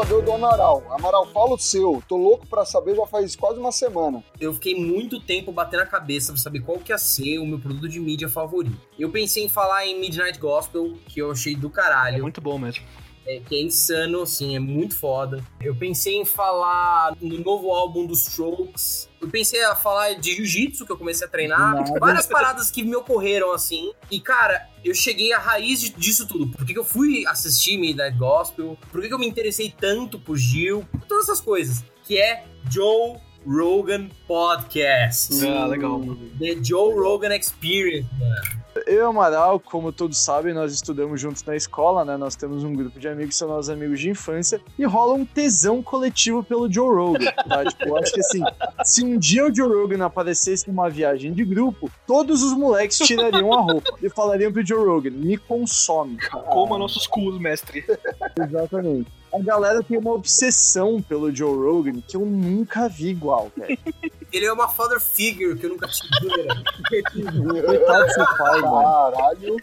Saber 0.00 0.14
o 0.14 0.22
do 0.22 0.32
Amaral. 0.32 0.82
Amaral, 0.90 1.26
fala 1.26 1.54
o 1.54 1.58
seu. 1.58 2.02
Tô 2.08 2.16
louco 2.16 2.46
pra 2.46 2.64
saber 2.64 2.96
já 2.96 3.06
faz 3.06 3.36
quase 3.36 3.60
uma 3.60 3.70
semana. 3.70 4.24
Eu 4.40 4.54
fiquei 4.54 4.74
muito 4.74 5.20
tempo 5.20 5.52
batendo 5.52 5.82
a 5.82 5.86
cabeça 5.86 6.32
pra 6.32 6.40
saber 6.40 6.60
qual 6.60 6.78
que 6.78 6.90
ia 6.90 6.96
ser 6.96 7.38
o 7.38 7.44
meu 7.44 7.58
produto 7.58 7.86
de 7.86 8.00
mídia 8.00 8.26
favorito. 8.26 8.80
Eu 8.98 9.10
pensei 9.10 9.44
em 9.44 9.48
falar 9.48 9.86
em 9.86 10.00
Midnight 10.00 10.38
Gospel, 10.38 10.96
que 11.06 11.20
eu 11.20 11.30
achei 11.30 11.54
do 11.54 11.68
caralho. 11.68 12.16
É 12.16 12.22
muito 12.22 12.40
bom 12.40 12.58
mesmo. 12.58 12.82
É, 13.26 13.40
que 13.40 13.54
é 13.54 13.62
insano, 13.62 14.22
assim, 14.22 14.56
é 14.56 14.58
muito 14.58 14.96
foda. 14.96 15.44
Eu 15.60 15.76
pensei 15.76 16.16
em 16.16 16.24
falar 16.24 17.16
no 17.20 17.38
novo 17.38 17.70
álbum 17.70 18.06
dos 18.06 18.26
Strokes. 18.26 19.08
Eu 19.20 19.28
pensei 19.28 19.62
a 19.64 19.76
falar 19.76 20.14
de 20.14 20.34
jiu-jitsu, 20.34 20.86
que 20.86 20.92
eu 20.92 20.96
comecei 20.96 21.26
a 21.26 21.30
treinar. 21.30 21.74
Nada. 21.74 22.00
Várias 22.00 22.26
paradas 22.26 22.70
que 22.70 22.82
me 22.82 22.96
ocorreram, 22.96 23.52
assim. 23.52 23.92
E, 24.10 24.20
cara, 24.20 24.66
eu 24.84 24.94
cheguei 24.94 25.32
à 25.32 25.38
raiz 25.38 25.80
disso 25.96 26.26
tudo. 26.26 26.48
Por 26.48 26.66
que, 26.66 26.72
que 26.72 26.78
eu 26.78 26.84
fui 26.84 27.26
assistir 27.26 27.76
Midnight 27.76 28.16
Gospel? 28.16 28.78
Por 28.90 29.00
que, 29.02 29.08
que 29.08 29.14
eu 29.14 29.18
me 29.18 29.28
interessei 29.28 29.72
tanto 29.78 30.18
por 30.18 30.36
Gil? 30.36 30.86
Por 30.90 31.02
todas 31.02 31.24
essas 31.24 31.40
coisas. 31.40 31.84
Que 32.04 32.18
é 32.18 32.44
Joe 32.70 33.18
Rogan 33.46 34.08
Podcast. 34.26 35.46
Ah, 35.46 35.66
legal. 35.66 36.00
The 36.38 36.56
Joe 36.62 36.94
Rogan 36.94 37.34
Experience, 37.34 38.08
mano. 38.18 38.59
Eu 38.90 38.96
e 38.96 39.02
o 39.02 39.06
Amaral, 39.06 39.60
como 39.60 39.92
todos 39.92 40.18
sabem, 40.18 40.52
nós 40.52 40.74
estudamos 40.74 41.20
juntos 41.20 41.44
na 41.44 41.54
escola, 41.54 42.04
né? 42.04 42.16
Nós 42.16 42.34
temos 42.34 42.64
um 42.64 42.74
grupo 42.74 42.98
de 42.98 43.06
amigos 43.06 43.36
são 43.36 43.46
nossos 43.46 43.70
amigos 43.70 44.00
de 44.00 44.10
infância 44.10 44.60
e 44.76 44.84
rola 44.84 45.14
um 45.14 45.24
tesão 45.24 45.80
coletivo 45.80 46.42
pelo 46.42 46.70
Joe 46.70 46.92
Rogan, 46.92 47.30
tá? 47.30 47.64
Tipo, 47.70 47.84
eu 47.84 47.96
acho 47.96 48.12
que 48.12 48.18
assim, 48.18 48.42
se 48.84 49.04
um 49.04 49.16
dia 49.16 49.46
o 49.46 49.54
Joe 49.54 49.68
Rogan 49.68 50.04
aparecesse 50.04 50.66
numa 50.66 50.90
viagem 50.90 51.32
de 51.32 51.44
grupo, 51.44 51.88
todos 52.04 52.42
os 52.42 52.52
moleques 52.52 52.98
tirariam 52.98 53.52
a 53.52 53.60
roupa 53.60 53.96
e 54.02 54.10
falariam 54.10 54.52
pro 54.52 54.66
Joe 54.66 54.84
Rogan, 54.84 55.10
me 55.10 55.38
consome. 55.38 56.18
Coma 56.50 56.76
nossos 56.76 57.06
cus, 57.06 57.38
mestre. 57.38 57.84
Exatamente. 58.36 59.19
A 59.32 59.38
galera 59.40 59.82
tem 59.82 59.96
uma 59.96 60.12
obsessão 60.12 61.00
pelo 61.00 61.34
Joe 61.34 61.56
Rogan 61.56 62.00
que 62.06 62.16
eu 62.16 62.24
nunca 62.24 62.88
vi 62.88 63.08
igual, 63.08 63.50
velho. 63.56 63.78
Ele 64.32 64.46
é 64.46 64.52
uma 64.52 64.68
father 64.68 65.00
figure 65.00 65.58
que 65.58 65.66
eu 65.66 65.70
nunca 65.70 65.88
tive. 65.88 67.62
Coitado 67.64 68.06
do 68.06 68.12
seu 68.12 68.26
pai, 68.36 68.60
mano. 68.60 69.12
Caralho. 69.12 69.56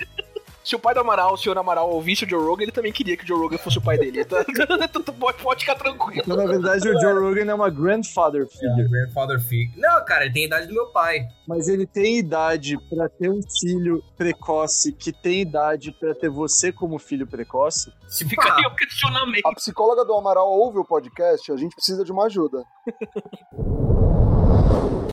Se 0.68 0.76
o 0.76 0.80
pai 0.80 0.94
do 0.94 1.00
Amaral, 1.00 1.34
o 1.34 1.38
senhor 1.38 1.58
Amaral, 1.58 1.90
ouvisse 1.90 2.26
o 2.26 2.30
Joe 2.30 2.44
Rogan, 2.44 2.64
ele 2.64 2.74
também 2.74 2.92
queria 2.92 3.16
que 3.16 3.24
o 3.24 3.28
Joe 3.28 3.40
Rogan 3.40 3.58
fosse 3.58 3.78
o 3.78 3.82
pai 3.82 3.98
dele. 3.98 4.26
Tá? 4.26 4.44
Tu 4.92 5.14
pode, 5.14 5.42
pode 5.42 5.62
ficar 5.62 5.76
tranquilo. 5.76 6.24
Então, 6.26 6.36
na 6.36 6.46
verdade, 6.46 6.90
o 6.90 7.00
Joe 7.00 7.14
Rogan 7.14 7.50
é 7.50 7.54
uma 7.54 7.70
grandfather 7.70 8.46
figure. 8.46 8.90
Grandfather 8.90 9.40
figure. 9.40 9.80
Não, 9.80 10.04
cara, 10.04 10.26
ele 10.26 10.34
tem 10.34 10.44
a 10.44 10.48
idade 10.48 10.68
do 10.68 10.74
meu 10.74 10.88
pai. 10.88 11.26
Mas 11.48 11.70
ele 11.70 11.86
tem 11.86 12.18
idade 12.18 12.78
pra 12.90 13.08
ter 13.08 13.30
um 13.30 13.40
filho 13.62 14.04
precoce 14.18 14.92
que 14.92 15.14
tem 15.14 15.40
idade 15.40 15.94
pra 15.94 16.14
ter 16.14 16.30
você 16.30 16.70
como 16.70 17.00
filho 17.00 17.26
precoce? 17.26 17.90
Se 18.10 18.28
Fica 18.28 18.54
aí 18.54 18.66
o 18.66 18.76
questionamento. 18.76 19.46
A 19.46 19.56
psicóloga 19.56 20.04
do 20.04 20.14
Amaral 20.16 20.52
ouve 20.52 20.80
o 20.80 20.86
podcast, 20.86 21.50
a 21.50 21.56
gente 21.56 21.76
precisa 21.76 22.04
de 22.04 22.12
uma 22.12 22.26
ajuda. 22.26 22.62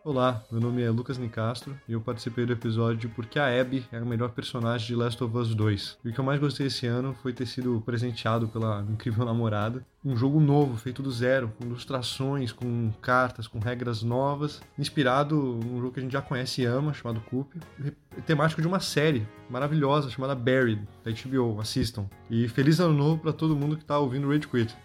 Olá, 0.07 0.45
meu 0.53 0.61
nome 0.61 0.83
é 0.83 0.90
Lucas 0.90 1.17
Nicastro 1.17 1.75
e 1.88 1.95
eu 1.95 2.01
participei 2.01 2.45
do 2.45 2.53
episódio 2.53 3.09
porque 3.17 3.38
a 3.38 3.59
Abby 3.59 3.87
é 3.90 3.97
a 3.97 4.05
melhor 4.05 4.33
personagem 4.33 4.87
de 4.88 4.95
Last 4.95 5.25
of 5.25 5.35
Us 5.35 5.55
2. 5.55 5.99
E 6.05 6.11
o 6.11 6.12
que 6.12 6.21
eu 6.21 6.25
mais 6.25 6.38
gostei 6.38 6.67
esse 6.67 6.87
ano 6.87 7.17
foi 7.23 7.33
ter 7.33 7.47
sido 7.47 7.83
presenteado 7.87 8.47
pela 8.47 8.85
incrível 8.87 9.25
namorada. 9.25 9.83
Um 10.05 10.14
jogo 10.14 10.40
novo, 10.40 10.77
feito 10.77 11.03
do 11.03 11.11
zero, 11.11 11.51
com 11.57 11.64
ilustrações, 11.64 12.53
com 12.53 12.93
cartas, 13.01 13.49
com 13.49 13.59
regras 13.59 14.03
novas, 14.03 14.61
inspirado 14.79 15.37
num 15.64 15.81
jogo 15.81 15.93
que 15.93 16.01
a 16.01 16.03
gente 16.03 16.12
já 16.12 16.21
conhece 16.21 16.61
e 16.61 16.67
ama, 16.67 16.93
chamado 16.93 17.23
Coop, 17.23 17.59
temático 18.27 18.61
de 18.61 18.69
uma 18.69 18.81
série 18.81 19.27
maravilhosa 19.49 20.11
chamada 20.11 20.35
Buried, 20.35 20.87
da 21.03 21.11
HBO. 21.12 21.59
Assistam. 21.59 22.11
E 22.29 22.47
feliz 22.47 22.79
ano 22.79 22.93
novo 22.93 23.23
para 23.23 23.33
todo 23.33 23.57
mundo 23.57 23.75
que 23.75 23.85
tá 23.87 23.99
ouvindo 23.99 24.29
Rage 24.29 24.49
Quit. 24.49 24.77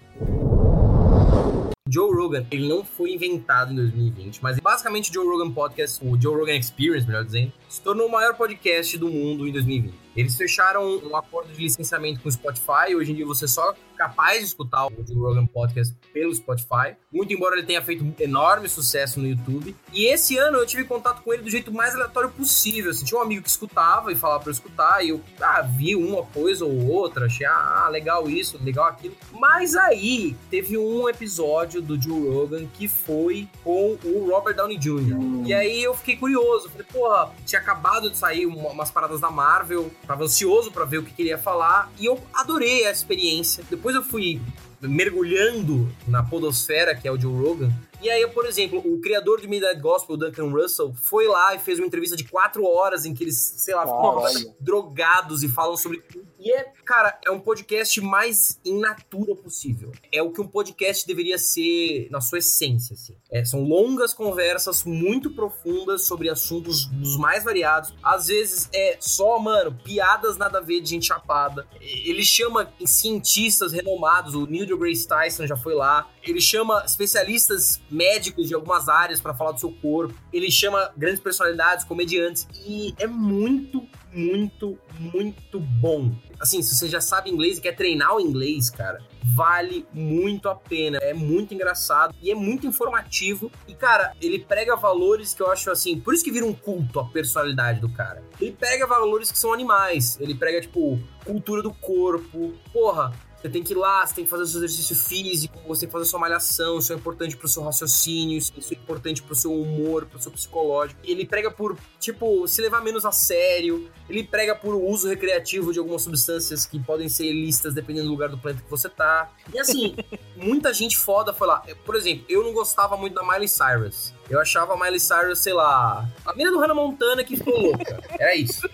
Joe 1.92 2.14
Rogan, 2.14 2.46
ele 2.52 2.68
não 2.68 2.84
foi 2.84 3.14
inventado 3.14 3.72
em 3.72 3.76
2020, 3.76 4.44
mas 4.44 4.60
basicamente 4.60 5.10
o 5.10 5.14
Joe 5.14 5.26
Rogan 5.26 5.52
Podcast, 5.52 6.06
o 6.06 6.22
Joe 6.22 6.36
Rogan 6.36 6.56
Experience, 6.56 7.08
melhor 7.08 7.26
dizendo, 7.26 7.52
se 7.68 7.82
tornou 7.82 8.08
o 8.08 8.12
maior 8.12 8.36
podcast 8.36 8.98
do 8.98 9.10
mundo 9.10 9.48
em 9.48 9.52
2020. 9.52 10.09
Eles 10.20 10.36
fecharam 10.36 10.98
um 10.98 11.16
acordo 11.16 11.54
de 11.54 11.64
licenciamento 11.64 12.20
com 12.20 12.28
o 12.28 12.32
Spotify, 12.32 12.94
hoje 12.94 13.14
em 13.14 13.16
dia 13.16 13.26
você 13.26 13.46
é 13.46 13.48
só 13.48 13.74
capaz 13.98 14.40
de 14.40 14.46
escutar 14.46 14.86
o 14.88 14.92
Joe 15.06 15.16
Rogan 15.18 15.46
Podcast 15.46 15.94
pelo 16.14 16.34
Spotify, 16.34 16.96
muito 17.12 17.34
embora 17.34 17.58
ele 17.58 17.66
tenha 17.66 17.82
feito 17.82 18.06
enorme 18.22 18.68
sucesso 18.70 19.20
no 19.20 19.28
YouTube. 19.28 19.76
E 19.94 20.06
esse 20.06 20.38
ano 20.38 20.58
eu 20.58 20.66
tive 20.66 20.84
contato 20.86 21.22
com 21.22 21.34
ele 21.34 21.44
do 21.44 21.50
jeito 21.50 21.72
mais 21.72 21.94
aleatório 21.96 22.30
possível, 22.32 22.92
assim, 22.92 23.06
tinha 23.06 23.20
um 23.20 23.24
amigo 23.24 23.44
que 23.44 23.50
escutava 23.50 24.12
e 24.12 24.16
falava 24.16 24.42
pra 24.42 24.50
eu 24.50 24.54
escutar, 24.54 25.04
e 25.06 25.10
eu 25.10 25.22
ah, 25.42 25.62
vi 25.62 25.96
uma 25.96 26.24
coisa 26.24 26.66
ou 26.66 26.88
outra, 26.90 27.26
achei, 27.26 27.46
ah, 27.46 27.88
legal 27.90 28.30
isso, 28.30 28.58
legal 28.64 28.86
aquilo. 28.86 29.16
Mas 29.34 29.76
aí 29.76 30.36
teve 30.50 30.78
um 30.78 31.08
episódio 31.10 31.82
do 31.82 32.02
Joe 32.02 32.30
Rogan 32.30 32.66
que 32.74 32.88
foi 32.90 33.48
com 33.64 33.98
o 34.04 34.30
Robert 34.32 34.56
Downey 34.56 34.78
Jr. 34.78 35.46
E 35.46 35.54
aí 35.54 35.84
eu 35.84 35.94
fiquei 35.94 36.16
curioso, 36.16 36.70
falei, 36.70 36.86
porra, 36.92 37.32
tinha 37.46 37.60
acabado 37.62 38.10
de 38.10 38.18
sair 38.18 38.46
uma- 38.46 38.70
umas 38.70 38.92
paradas 38.92 39.20
da 39.20 39.30
Marvel, 39.30 39.92
tava 40.10 40.24
ansioso 40.24 40.72
pra 40.72 40.86
ver 40.86 40.98
o 40.98 41.04
que 41.04 41.14
que 41.14 41.22
ele 41.22 41.30
ia 41.30 41.38
falar, 41.38 41.92
e 42.00 42.08
eu 42.08 42.20
adorei 42.34 42.88
a 42.88 42.92
experiência. 42.92 43.64
Depois 43.70 43.96
eu 43.96 44.02
fui 44.02 44.42
mergulhando 44.82 45.88
na 46.08 46.24
podosfera, 46.24 46.96
que 46.96 47.08
é 47.08 47.12
o 47.12 47.20
Joe 47.20 47.32
Rogan. 47.32 47.72
E 48.02 48.10
aí, 48.10 48.26
por 48.28 48.46
exemplo, 48.46 48.80
o 48.80 49.00
criador 49.02 49.42
de 49.42 49.48
Midnight 49.48 49.80
Gospel, 49.82 50.16
o 50.16 50.18
Duncan 50.18 50.50
Russell, 50.50 50.94
foi 50.94 51.28
lá 51.28 51.54
e 51.54 51.60
fez 51.60 51.80
uma 51.80 51.88
entrevista 51.88 52.16
de 52.16 52.24
quatro 52.24 52.66
horas 52.66 53.06
em 53.06 53.14
que 53.14 53.24
eles, 53.24 53.38
sei 53.38 53.76
lá, 53.76 53.82
ficam 53.82 54.56
drogados 54.60 55.44
e 55.44 55.50
falam 55.50 55.76
sobre 55.76 56.02
tudo. 56.02 56.30
E 56.40 56.50
é, 56.54 56.72
cara, 56.86 57.20
é 57.26 57.30
um 57.30 57.40
podcast 57.40 58.00
mais 58.00 58.60
in 58.64 58.80
natura 58.80 59.36
possível. 59.36 59.92
É 60.10 60.24
o 60.24 60.32
que 60.32 60.40
um 60.40 60.48
podcast 60.48 61.06
deveria 61.06 61.38
ser 61.38 62.08
na 62.10 62.22
sua 62.22 62.38
essência, 62.38 62.94
assim. 62.94 63.14
É, 63.30 63.44
são 63.44 63.62
longas 63.64 64.14
conversas 64.14 64.86
muito 64.86 65.32
profundas 65.32 66.04
sobre 66.04 66.30
assuntos 66.30 66.86
dos 66.86 67.18
mais 67.18 67.44
variados. 67.44 67.94
Às 68.02 68.28
vezes 68.28 68.70
é 68.74 68.96
só, 69.02 69.38
mano, 69.38 69.78
piadas 69.84 70.38
nada 70.38 70.60
a 70.60 70.62
ver 70.62 70.80
de 70.80 70.92
gente 70.92 71.08
chapada. 71.08 71.68
Ele 71.82 72.24
chama 72.24 72.72
cientistas 72.86 73.74
renomados, 73.74 74.34
o 74.34 74.46
Neil 74.46 74.66
deGrasse 74.66 75.06
Tyson 75.06 75.46
já 75.46 75.58
foi 75.58 75.76
lá. 75.76 76.10
Ele 76.24 76.40
chama 76.40 76.84
especialistas 76.86 77.82
médicos 77.90 78.48
de 78.48 78.56
algumas 78.56 78.88
áreas 78.88 79.20
pra 79.22 79.34
falar 79.34 79.52
do 79.52 79.60
seu 79.60 79.72
corpo. 79.72 80.14
Ele 80.32 80.52
chama 80.52 80.92
grandes 80.96 81.20
personalidades, 81.20 81.86
comediantes. 81.86 82.48
E 82.66 82.94
é 82.98 83.08
muito, 83.08 83.88
muito, 84.14 84.78
muito 84.98 85.60
bom. 85.60 86.14
Assim, 86.40 86.62
se 86.62 86.76
você 86.76 86.88
já 86.88 87.02
sabe 87.02 87.30
inglês 87.30 87.58
e 87.58 87.62
quer 87.62 87.76
treinar 87.76 88.16
o 88.16 88.20
inglês, 88.20 88.70
cara, 88.70 89.02
vale 89.24 89.86
muito 89.94 90.48
a 90.48 90.56
pena. 90.56 90.98
É 91.02 91.14
muito 91.14 91.54
engraçado 91.54 92.16
e 92.22 92.32
é 92.32 92.36
muito 92.36 92.66
informativo. 92.66 93.52
E, 93.68 93.74
cara, 93.74 94.14
ele 94.22 94.40
prega 94.40 94.76
valores 94.76 95.34
que 95.34 95.42
eu 95.42 95.52
acho 95.52 95.70
assim. 95.72 96.00
Por 96.00 96.14
isso 96.14 96.24
que 96.24 96.32
vira 96.32 96.46
um 96.46 96.54
culto 96.54 97.00
a 97.00 97.06
personalidade 97.06 97.80
do 97.80 97.90
cara. 97.90 98.24
Ele 98.40 98.52
prega 98.52 98.88
valores 98.88 99.32
que 99.32 99.38
são 99.38 99.54
animais. 99.54 100.18
Ele 100.20 100.36
prega, 100.36 100.62
tipo, 100.62 101.00
cultura 101.26 101.62
do 101.62 101.74
corpo. 101.74 102.54
Porra, 102.72 103.12
Você 103.42 103.48
tem 103.48 103.64
que 103.64 103.72
ir 103.74 103.78
lá, 103.78 104.06
você 104.06 104.16
tem 104.16 104.26
que 104.26 104.30
fazer 104.30 104.44
o 104.44 104.46
seu 104.46 104.60
exercício 104.60 104.96
físico, 104.96 105.58
você 105.66 105.82
tem 105.82 105.88
que 105.88 105.94
fazer 105.94 106.04
a 106.04 106.08
sua 106.08 106.20
malhação, 106.20 106.78
isso 106.78 106.92
é 106.92 106.96
importante 106.96 107.38
pro 107.38 107.48
seu 107.48 107.64
raciocínio, 107.64 108.38
isso 108.38 108.54
é 108.70 108.74
importante 108.74 109.24
pro 109.24 109.34
seu 109.34 109.54
humor, 109.54 110.06
pro 110.06 110.20
seu 110.20 110.30
psicológico. 110.30 111.00
Ele 111.06 111.26
prega 111.26 111.50
por, 111.50 111.78
tipo, 112.00 112.46
se 112.48 112.62
levar 112.62 112.84
menos 112.84 113.06
a 113.06 113.14
sério, 113.14 113.90
ele 114.10 114.26
prega 114.26 114.54
por 114.54 114.76
uso 114.76 115.08
recreativo 115.08 115.72
de 115.72 115.80
algumas 115.80 116.02
substâncias 116.02 116.66
que 116.66 116.80
podem 116.80 117.08
ser 117.08 117.28
ilícitas 117.28 117.74
dependendo 117.74 118.08
do 118.08 118.12
lugar 118.12 118.28
do 118.28 118.38
planeta 118.38 118.62
que 118.62 118.70
você 118.70 118.90
tá. 118.90 119.32
E 119.54 119.58
assim, 119.58 119.96
muita 120.36 120.74
gente 120.74 120.98
foda 120.98 121.32
foi 121.32 121.48
lá. 121.48 121.64
Por 121.86 121.96
exemplo, 121.96 122.26
eu 122.28 122.44
não 122.44 122.52
gostava 122.52 122.98
muito 122.98 123.14
da 123.14 123.24
Miley 123.24 123.48
Cyrus. 123.48 124.14
Eu 124.30 124.42
achava 124.42 124.74
a 124.74 124.78
Miley 124.78 125.00
Cyrus, 125.00 125.40
sei 125.40 125.54
lá, 125.54 126.08
a 126.26 126.34
menina 126.34 126.52
do 126.52 126.60
Hannah 126.60 126.76
Montana 126.76 127.24
que 127.24 127.38
ficou 127.38 127.58
louca. 127.58 128.04
Era 128.20 128.36
isso. 128.36 128.70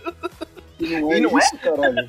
E 0.80 0.88
não 0.88 1.13
é 1.13 1.17
E 1.17 1.21
não 1.21 1.38
é? 1.38 1.43
isso, 1.43 1.58
caralho. 1.60 2.08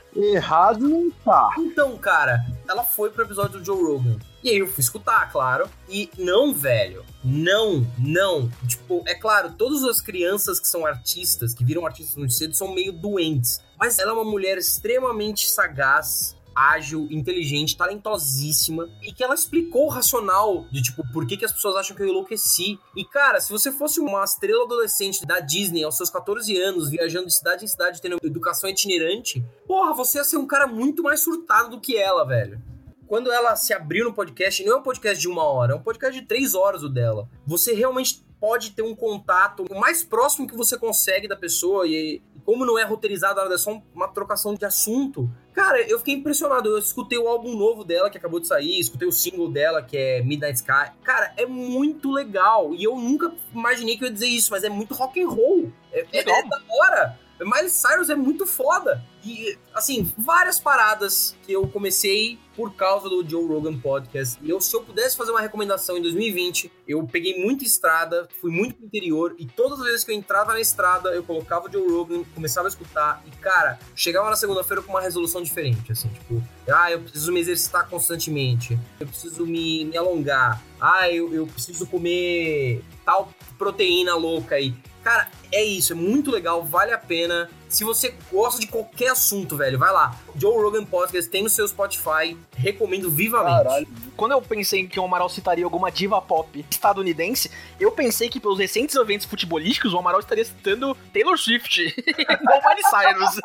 Errado 0.16 0.88
não 0.88 1.10
tá. 1.24 1.50
Então, 1.58 1.96
cara, 1.98 2.44
ela 2.68 2.84
foi 2.84 3.10
pro 3.10 3.24
episódio 3.24 3.58
do 3.58 3.64
Joe 3.64 3.82
Rogan. 3.82 4.18
E 4.42 4.50
aí 4.50 4.58
eu 4.58 4.66
fui 4.66 4.80
escutar, 4.80 5.30
claro. 5.32 5.68
E 5.88 6.10
não, 6.18 6.52
velho. 6.52 7.04
Não, 7.24 7.86
não. 7.98 8.48
Tipo, 8.68 9.02
é 9.06 9.14
claro, 9.14 9.54
todas 9.56 9.82
as 9.84 10.00
crianças 10.00 10.60
que 10.60 10.68
são 10.68 10.86
artistas, 10.86 11.54
que 11.54 11.64
viram 11.64 11.86
artistas 11.86 12.16
muito 12.16 12.34
cedo, 12.34 12.54
são 12.54 12.74
meio 12.74 12.92
doentes. 12.92 13.60
Mas 13.78 13.98
ela 13.98 14.10
é 14.10 14.14
uma 14.14 14.24
mulher 14.24 14.56
extremamente 14.58 15.50
sagaz, 15.50 16.36
ágil, 16.54 17.08
inteligente, 17.10 17.76
talentosíssima. 17.76 18.88
E 19.02 19.12
que 19.12 19.22
ela 19.22 19.34
explicou 19.34 19.86
o 19.86 19.88
racional 19.88 20.66
de, 20.70 20.82
tipo, 20.82 21.02
por 21.12 21.26
que, 21.26 21.36
que 21.36 21.44
as 21.44 21.52
pessoas 21.52 21.76
acham 21.76 21.96
que 21.96 22.02
eu 22.02 22.08
enlouqueci. 22.08 22.78
E, 22.96 23.04
cara, 23.04 23.40
se 23.40 23.50
você 23.50 23.72
fosse 23.72 24.00
uma 24.00 24.22
estrela 24.24 24.64
adolescente 24.64 25.26
da 25.26 25.40
Disney 25.40 25.84
aos 25.84 25.96
seus 25.96 26.10
14 26.10 26.56
anos, 26.56 26.88
viajando 26.88 27.26
de 27.26 27.34
cidade 27.34 27.64
em 27.64 27.68
cidade, 27.68 28.00
tendo 28.00 28.18
educação 28.22 28.68
itinerante, 28.68 29.44
porra, 29.66 29.94
você 29.94 30.18
ia 30.18 30.24
ser 30.24 30.36
um 30.36 30.46
cara 30.46 30.66
muito 30.66 31.02
mais 31.02 31.20
surtado 31.20 31.70
do 31.70 31.80
que 31.80 31.96
ela, 31.96 32.24
velho 32.24 32.60
quando 33.06 33.30
ela 33.30 33.54
se 33.54 33.72
abriu 33.72 34.06
no 34.06 34.14
podcast, 34.14 34.64
não 34.64 34.72
é 34.72 34.76
um 34.76 34.82
podcast 34.82 35.20
de 35.20 35.28
uma 35.28 35.44
hora, 35.44 35.72
é 35.72 35.76
um 35.76 35.82
podcast 35.82 36.18
de 36.18 36.26
três 36.26 36.54
horas 36.54 36.82
o 36.82 36.88
dela. 36.88 37.28
Você 37.46 37.74
realmente 37.74 38.23
pode 38.44 38.72
ter 38.72 38.82
um 38.82 38.94
contato 38.94 39.64
o 39.70 39.80
mais 39.80 40.04
próximo 40.04 40.46
que 40.46 40.54
você 40.54 40.76
consegue 40.76 41.26
da 41.26 41.34
pessoa 41.34 41.86
e, 41.86 42.20
e 42.36 42.40
como 42.44 42.66
não 42.66 42.78
é 42.78 42.84
roteirizado 42.84 43.40
é 43.40 43.56
só 43.56 43.80
uma 43.94 44.06
trocação 44.06 44.54
de 44.54 44.66
assunto. 44.66 45.30
Cara, 45.54 45.80
eu 45.88 45.96
fiquei 45.98 46.12
impressionado. 46.12 46.68
Eu 46.68 46.76
escutei 46.76 47.16
o 47.16 47.26
álbum 47.26 47.56
novo 47.56 47.82
dela 47.84 48.10
que 48.10 48.18
acabou 48.18 48.38
de 48.38 48.46
sair, 48.46 48.78
escutei 48.78 49.08
o 49.08 49.12
single 49.12 49.50
dela 49.50 49.82
que 49.82 49.96
é 49.96 50.20
Midnight 50.20 50.56
Sky. 50.56 50.92
Cara, 51.02 51.32
é 51.38 51.46
muito 51.46 52.12
legal. 52.12 52.74
E 52.74 52.84
eu 52.84 52.96
nunca 52.96 53.32
imaginei 53.50 53.96
que 53.96 54.04
eu 54.04 54.08
ia 54.08 54.12
dizer 54.12 54.26
isso, 54.26 54.50
mas 54.50 54.62
é 54.62 54.68
muito 54.68 54.92
rock 54.92 55.22
and 55.22 55.28
roll. 55.28 55.72
É, 55.90 56.00
é, 56.12 56.18
é 56.18 56.22
da 56.24 56.60
hora. 56.68 57.18
Miley 57.40 57.68
Cyrus 57.68 58.10
é 58.10 58.14
muito 58.14 58.46
foda. 58.46 59.02
E, 59.24 59.56
assim, 59.72 60.12
várias 60.18 60.60
paradas 60.60 61.34
que 61.44 61.52
eu 61.52 61.66
comecei 61.66 62.38
por 62.54 62.74
causa 62.74 63.08
do 63.08 63.26
Joe 63.28 63.46
Rogan 63.46 63.78
Podcast. 63.78 64.38
E 64.42 64.50
eu, 64.50 64.60
se 64.60 64.74
eu 64.76 64.82
pudesse 64.82 65.16
fazer 65.16 65.30
uma 65.30 65.40
recomendação 65.40 65.96
em 65.96 66.02
2020, 66.02 66.70
eu 66.86 67.04
peguei 67.06 67.42
muita 67.42 67.64
estrada, 67.64 68.28
fui 68.40 68.50
muito 68.50 68.74
pro 68.74 68.86
interior, 68.86 69.34
e 69.38 69.46
todas 69.46 69.80
as 69.80 69.86
vezes 69.86 70.04
que 70.04 70.12
eu 70.12 70.16
entrava 70.16 70.52
na 70.52 70.60
estrada, 70.60 71.10
eu 71.10 71.22
colocava 71.22 71.68
o 71.68 71.72
Joe 71.72 71.90
Rogan, 71.90 72.22
começava 72.34 72.68
a 72.68 72.70
escutar, 72.70 73.24
e, 73.26 73.30
cara, 73.38 73.78
chegava 73.96 74.28
na 74.30 74.36
segunda-feira 74.36 74.82
com 74.82 74.90
uma 74.90 75.00
resolução 75.00 75.42
diferente, 75.42 75.90
assim, 75.90 76.08
tipo, 76.08 76.42
ah, 76.68 76.92
eu 76.92 77.00
preciso 77.00 77.32
me 77.32 77.40
exercitar 77.40 77.88
constantemente, 77.88 78.78
eu 79.00 79.06
preciso 79.06 79.46
me, 79.46 79.86
me 79.86 79.96
alongar, 79.96 80.62
ah, 80.80 81.10
eu, 81.10 81.32
eu 81.34 81.46
preciso 81.46 81.86
comer 81.86 82.84
tal 83.04 83.30
proteína 83.58 84.14
louca 84.14 84.56
aí. 84.56 84.74
Cara, 85.04 85.28
é 85.52 85.62
isso, 85.62 85.92
é 85.92 85.96
muito 85.96 86.30
legal, 86.30 86.64
vale 86.64 86.90
a 86.90 86.98
pena. 86.98 87.50
Se 87.74 87.82
você 87.82 88.14
gosta 88.30 88.60
de 88.60 88.68
qualquer 88.68 89.08
assunto, 89.10 89.56
velho, 89.56 89.76
vai 89.76 89.92
lá. 89.92 90.16
Joe 90.36 90.62
Rogan 90.62 90.84
Podcast 90.84 91.28
tem 91.28 91.42
no 91.42 91.48
seu 91.50 91.66
Spotify, 91.66 92.36
recomendo 92.56 93.10
vivamente. 93.10 93.64
Caralho. 93.64 93.88
Quando 94.16 94.30
eu 94.30 94.40
pensei 94.40 94.86
que 94.86 95.00
o 95.00 95.04
Amaral 95.04 95.28
citaria 95.28 95.64
alguma 95.64 95.90
diva 95.90 96.22
pop 96.22 96.64
estadunidense, 96.70 97.50
eu 97.80 97.90
pensei 97.90 98.28
que 98.28 98.38
pelos 98.38 98.60
recentes 98.60 98.94
eventos 98.94 99.26
futebolísticos, 99.26 99.92
o 99.92 99.98
Amaral 99.98 100.20
estaria 100.20 100.44
citando 100.44 100.96
Taylor 101.12 101.36
Swift, 101.36 101.80
ou 101.82 102.62
Miley 102.68 102.84
Cyrus. 102.88 103.40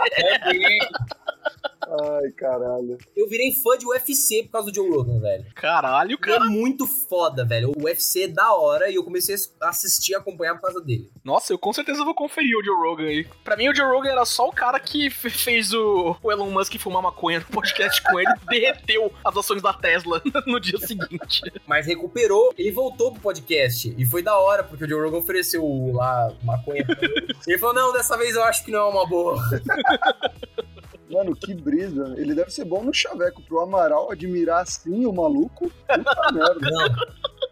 Ai, 1.92 2.30
caralho. 2.38 2.98
Eu 3.16 3.28
virei 3.28 3.52
fã 3.52 3.76
de 3.76 3.88
UFC 3.88 4.44
por 4.44 4.52
causa 4.52 4.70
do 4.72 4.76
Joe 4.76 4.90
Rogan, 4.92 5.20
velho. 5.20 5.46
Caralho, 5.56 6.20
Ele 6.22 6.32
é 6.34 6.38
cara. 6.38 6.46
muito 6.46 6.86
foda, 6.86 7.44
velho. 7.44 7.72
O 7.76 7.86
UFC 7.86 8.24
é 8.24 8.28
da 8.28 8.54
hora 8.54 8.92
e 8.92 8.96
eu 8.96 9.04
comecei 9.04 9.36
a 9.62 9.70
assistir 9.70 10.12
e 10.12 10.16
acompanhar 10.16 10.54
por 10.56 10.62
causa 10.68 10.82
dele. 10.82 11.10
Nossa, 11.24 11.52
eu 11.52 11.58
com 11.58 11.74
certeza 11.74 12.04
vou 12.06 12.14
conferir 12.14 12.56
o 12.56 12.64
Joe 12.64 12.76
Rogan 12.76 13.06
aí. 13.06 13.28
Pra 13.44 13.58
mim, 13.58 13.70
o 13.70 13.76
Joe 13.76 13.88
Rogan 13.88 14.10
era 14.20 14.26
só 14.26 14.48
o 14.48 14.52
cara 14.52 14.80
que 14.80 15.10
fe- 15.10 15.30
fez 15.30 15.74
o, 15.74 16.16
o 16.22 16.32
Elon 16.32 16.50
Musk 16.52 16.76
fumar 16.78 17.02
maconha 17.02 17.40
no 17.40 17.46
podcast 17.46 18.02
com 18.04 18.20
ele 18.20 18.30
e 18.30 18.46
derreteu 18.60 19.12
as 19.24 19.38
ações 19.38 19.62
da 19.62 19.72
Tesla 19.74 20.22
no 20.46 20.60
dia 20.60 20.78
seguinte. 20.78 21.42
Mas 21.66 21.86
recuperou, 21.88 22.54
ele 22.58 22.72
voltou 22.72 23.14
pro 23.14 23.22
podcast. 23.22 23.94
E 23.98 24.06
foi 24.06 24.22
da 24.22 24.38
hora, 24.38 24.64
porque 24.64 24.84
o 24.84 24.90
Joe 24.90 25.04
Rogan 25.06 25.18
ofereceu 25.20 25.92
lá 25.94 26.34
maconha 26.44 26.86
pra 26.86 26.98
ele. 27.02 27.36
Ele 27.48 27.58
falou: 27.58 27.74
não, 27.76 27.94
dessa 27.94 28.18
vez 28.18 28.36
eu 28.36 28.44
acho 28.44 28.64
que 28.66 28.72
não 28.72 28.80
é 28.80 28.90
uma 28.90 29.08
boa. 29.08 29.38
Mano, 31.10 31.36
que 31.36 31.56
brisa. 31.56 32.14
Ele 32.18 32.36
deve 32.36 32.52
ser 32.52 32.66
bom 32.66 32.84
no 32.84 32.94
chaveco. 32.94 33.42
Pro 33.42 33.62
Amaral 33.62 34.12
admirar 34.12 34.62
assim 34.64 35.06
o 35.06 35.14
maluco. 35.14 35.72
Puta 35.88 36.32
merda. 36.34 36.70
Não. 36.70 36.90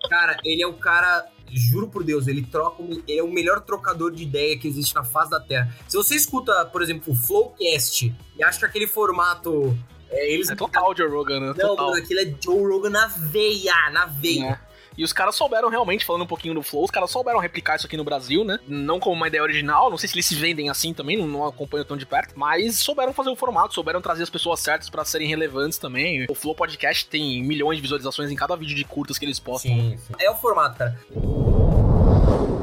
Cara, 0.10 0.38
ele 0.46 0.62
é 0.62 0.68
o 0.68 0.74
cara. 0.74 1.26
Juro 1.52 1.88
por 1.88 2.04
Deus, 2.04 2.28
ele 2.28 2.44
troca. 2.44 2.84
Ele 2.84 3.20
é 3.20 3.24
o 3.24 3.32
melhor 3.32 3.62
trocador 3.62 4.12
de 4.12 4.24
ideia 4.24 4.58
que 4.58 4.68
existe 4.68 4.94
na 4.96 5.04
face 5.04 5.32
da 5.32 5.40
Terra. 5.40 5.74
Se 5.88 5.96
você 5.96 6.16
escuta, 6.16 6.66
por 6.66 6.82
exemplo, 6.82 7.14
o 7.14 7.16
Flowcast 7.16 8.14
e 8.38 8.44
acha 8.44 8.60
que 8.60 8.66
aquele 8.66 8.88
formato. 8.88 9.78
É, 10.10 10.32
eles 10.32 10.50
É 10.50 10.56
total 10.56 10.96
Joe 10.96 11.10
Rogan, 11.10 11.40
né? 11.40 11.48
Não, 11.48 11.56
Total. 11.56 11.90
mano, 11.90 11.98
aquilo 11.98 12.20
é 12.22 12.34
Joe 12.42 12.72
Rogan 12.72 12.90
na 12.90 13.08
veia, 13.08 13.90
na 13.92 14.06
veia. 14.06 14.60
E 14.98 15.04
os 15.04 15.14
caras 15.14 15.36
souberam 15.36 15.70
realmente, 15.70 16.04
falando 16.04 16.24
um 16.24 16.28
pouquinho 16.28 16.56
do 16.56 16.64
Flow, 16.64 16.84
os 16.84 16.92
caras 16.92 17.12
souberam 17.12 17.40
replicar 17.40 17.76
isso 17.76 17.86
aqui 17.86 17.96
no 17.96 18.04
Brasil, 18.04 18.44
né? 18.44 18.60
Não 18.68 19.00
como 19.00 19.16
uma 19.16 19.28
ideia 19.28 19.44
original, 19.44 19.90
não 19.92 19.98
sei 19.98 20.10
se 20.10 20.16
eles 20.16 20.26
se 20.26 20.36
vendem 20.36 20.70
assim 20.70 20.94
também, 20.94 21.16
não, 21.16 21.28
não 21.28 21.46
acompanho 21.46 21.86
tão 21.86 21.96
de 21.96 22.06
perto, 22.06 22.34
mas 22.36 22.80
souberam 22.80 23.14
fazer 23.14 23.30
o 23.30 23.36
formato, 23.36 23.76
souberam 23.76 24.02
trazer 24.02 24.24
as 24.24 24.30
pessoas 24.30 24.60
certas 24.60 24.90
pra 24.90 25.06
serem 25.06 25.28
relevantes 25.28 25.78
também. 25.78 26.26
O 26.30 26.34
Flow 26.34 26.56
Podcast 26.56 27.06
tem 27.08 27.44
milhões 27.44 27.78
de 27.78 27.82
visualizações 27.84 28.32
em 28.32 28.36
cada 28.36 28.56
vídeo 28.56 28.76
de 28.76 28.84
curtas 28.84 29.20
que 29.20 29.26
eles 29.26 29.40
postam. 29.40 29.72
Sim, 29.72 29.98
sim. 29.98 30.14
É 30.20 30.32
o 30.32 30.36
formato, 30.36 30.78
cara. 30.80 30.98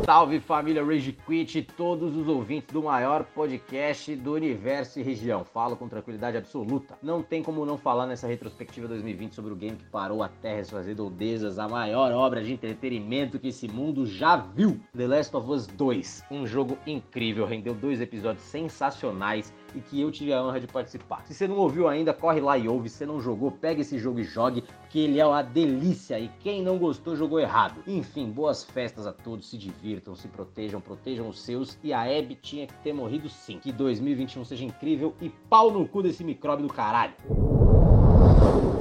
Salve 0.05 0.39
família 0.39 0.85
Rage 0.85 1.13
Quit 1.13 1.59
e 1.59 1.63
todos 1.63 2.15
os 2.15 2.29
ouvintes 2.29 2.69
do 2.75 2.83
maior 2.83 3.25
podcast 3.25 4.15
do 4.17 4.35
universo 4.35 5.01
e 5.01 5.03
região. 5.03 5.47
Falo 5.47 5.77
com 5.77 5.89
tranquilidade 5.89 6.37
absoluta. 6.37 6.99
Não 7.03 7.23
tem 7.23 7.43
como 7.43 7.65
não 7.65 7.79
falar 7.79 8.07
nessa 8.07 8.27
retrospectiva 8.27 8.87
2020 8.87 9.35
sobre 9.35 9.55
o 9.55 9.57
game 9.57 9.79
que 9.79 9.87
parou 9.87 10.23
a 10.23 10.29
terra 10.29 10.61
e 10.61 10.65
suas 10.67 10.87
redondezas, 10.87 11.59
a 11.59 11.67
maior 11.67 12.13
obra 12.13 12.45
de 12.45 12.53
entretenimento 12.53 13.39
que 13.39 13.49
esse 13.49 13.67
mundo 13.67 14.07
já 14.07 14.37
viu. 14.37 14.79
The 14.95 15.07
Last 15.07 15.35
of 15.35 15.51
Us 15.51 15.67
2, 15.69 16.25
um 16.31 16.47
jogo 16.47 16.77
incrível, 16.87 17.47
rendeu 17.47 17.73
dois 17.73 17.99
episódios 17.99 18.45
sensacionais 18.45 19.55
e 19.75 19.81
que 19.81 20.03
eu 20.03 20.13
tive 20.13 20.35
a 20.35 20.43
honra 20.43 20.61
de 20.61 20.67
participar. 20.67 21.25
Se 21.25 21.33
você 21.33 21.49
não 21.49 21.57
ouviu 21.57 21.89
ainda, 21.89 22.13
corre 22.13 22.43
lá 22.43 22.59
e 22.59 22.69
ouve. 22.69 22.91
Se 22.91 22.99
você 22.99 23.07
não 23.07 23.23
jogou, 23.23 23.51
pega 23.51 23.81
esse 23.81 23.99
jogo 23.99 24.21
e 24.21 24.25
jogue, 24.25 24.65
que 24.95 25.01
ele 25.01 25.19
é 25.19 25.27
uma 25.27 25.43
delícia 25.43 26.21
e 26.21 26.29
quem 26.39 26.63
não 26.63 26.79
gostou 26.79 27.17
jogou 27.17 27.41
errado. 27.41 27.83
Enfim, 27.85 28.31
boas 28.31 28.63
festas 28.63 29.09
a 29.09 29.13
todos, 29.13 29.51
se 29.51 29.59
divirtam, 29.59 30.15
se 30.15 30.29
protejam, 30.29 30.81
protejam 30.81 31.29
os 31.29 31.43
seus 31.43 31.77
e 31.83 31.93
a 31.93 32.03
Abby 32.03 32.37
tinha 32.41 32.65
que 32.65 32.75
ter 32.75 32.93
morrido 32.93 33.29
sim. 33.29 33.59
Que 33.59 33.73
2021 33.73 34.45
seja 34.45 34.65
incrível 34.65 35.13
e 35.21 35.29
pau 35.51 35.73
no 35.73 35.89
cu 35.89 36.01
desse 36.01 36.23
micróbio 36.23 36.69
do 36.69 36.73
caralho. 36.73 37.13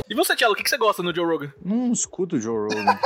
E 0.07 0.13
você, 0.13 0.35
Tchelo, 0.35 0.53
o 0.53 0.55
que, 0.55 0.61
que 0.61 0.69
você 0.69 0.77
gosta 0.77 1.01
no 1.01 1.15
Joe 1.15 1.25
Rogan? 1.25 1.51
Não 1.65 1.91
escuto 1.91 2.35
o 2.35 2.39
Joe 2.39 2.59
Rogan. 2.71 2.85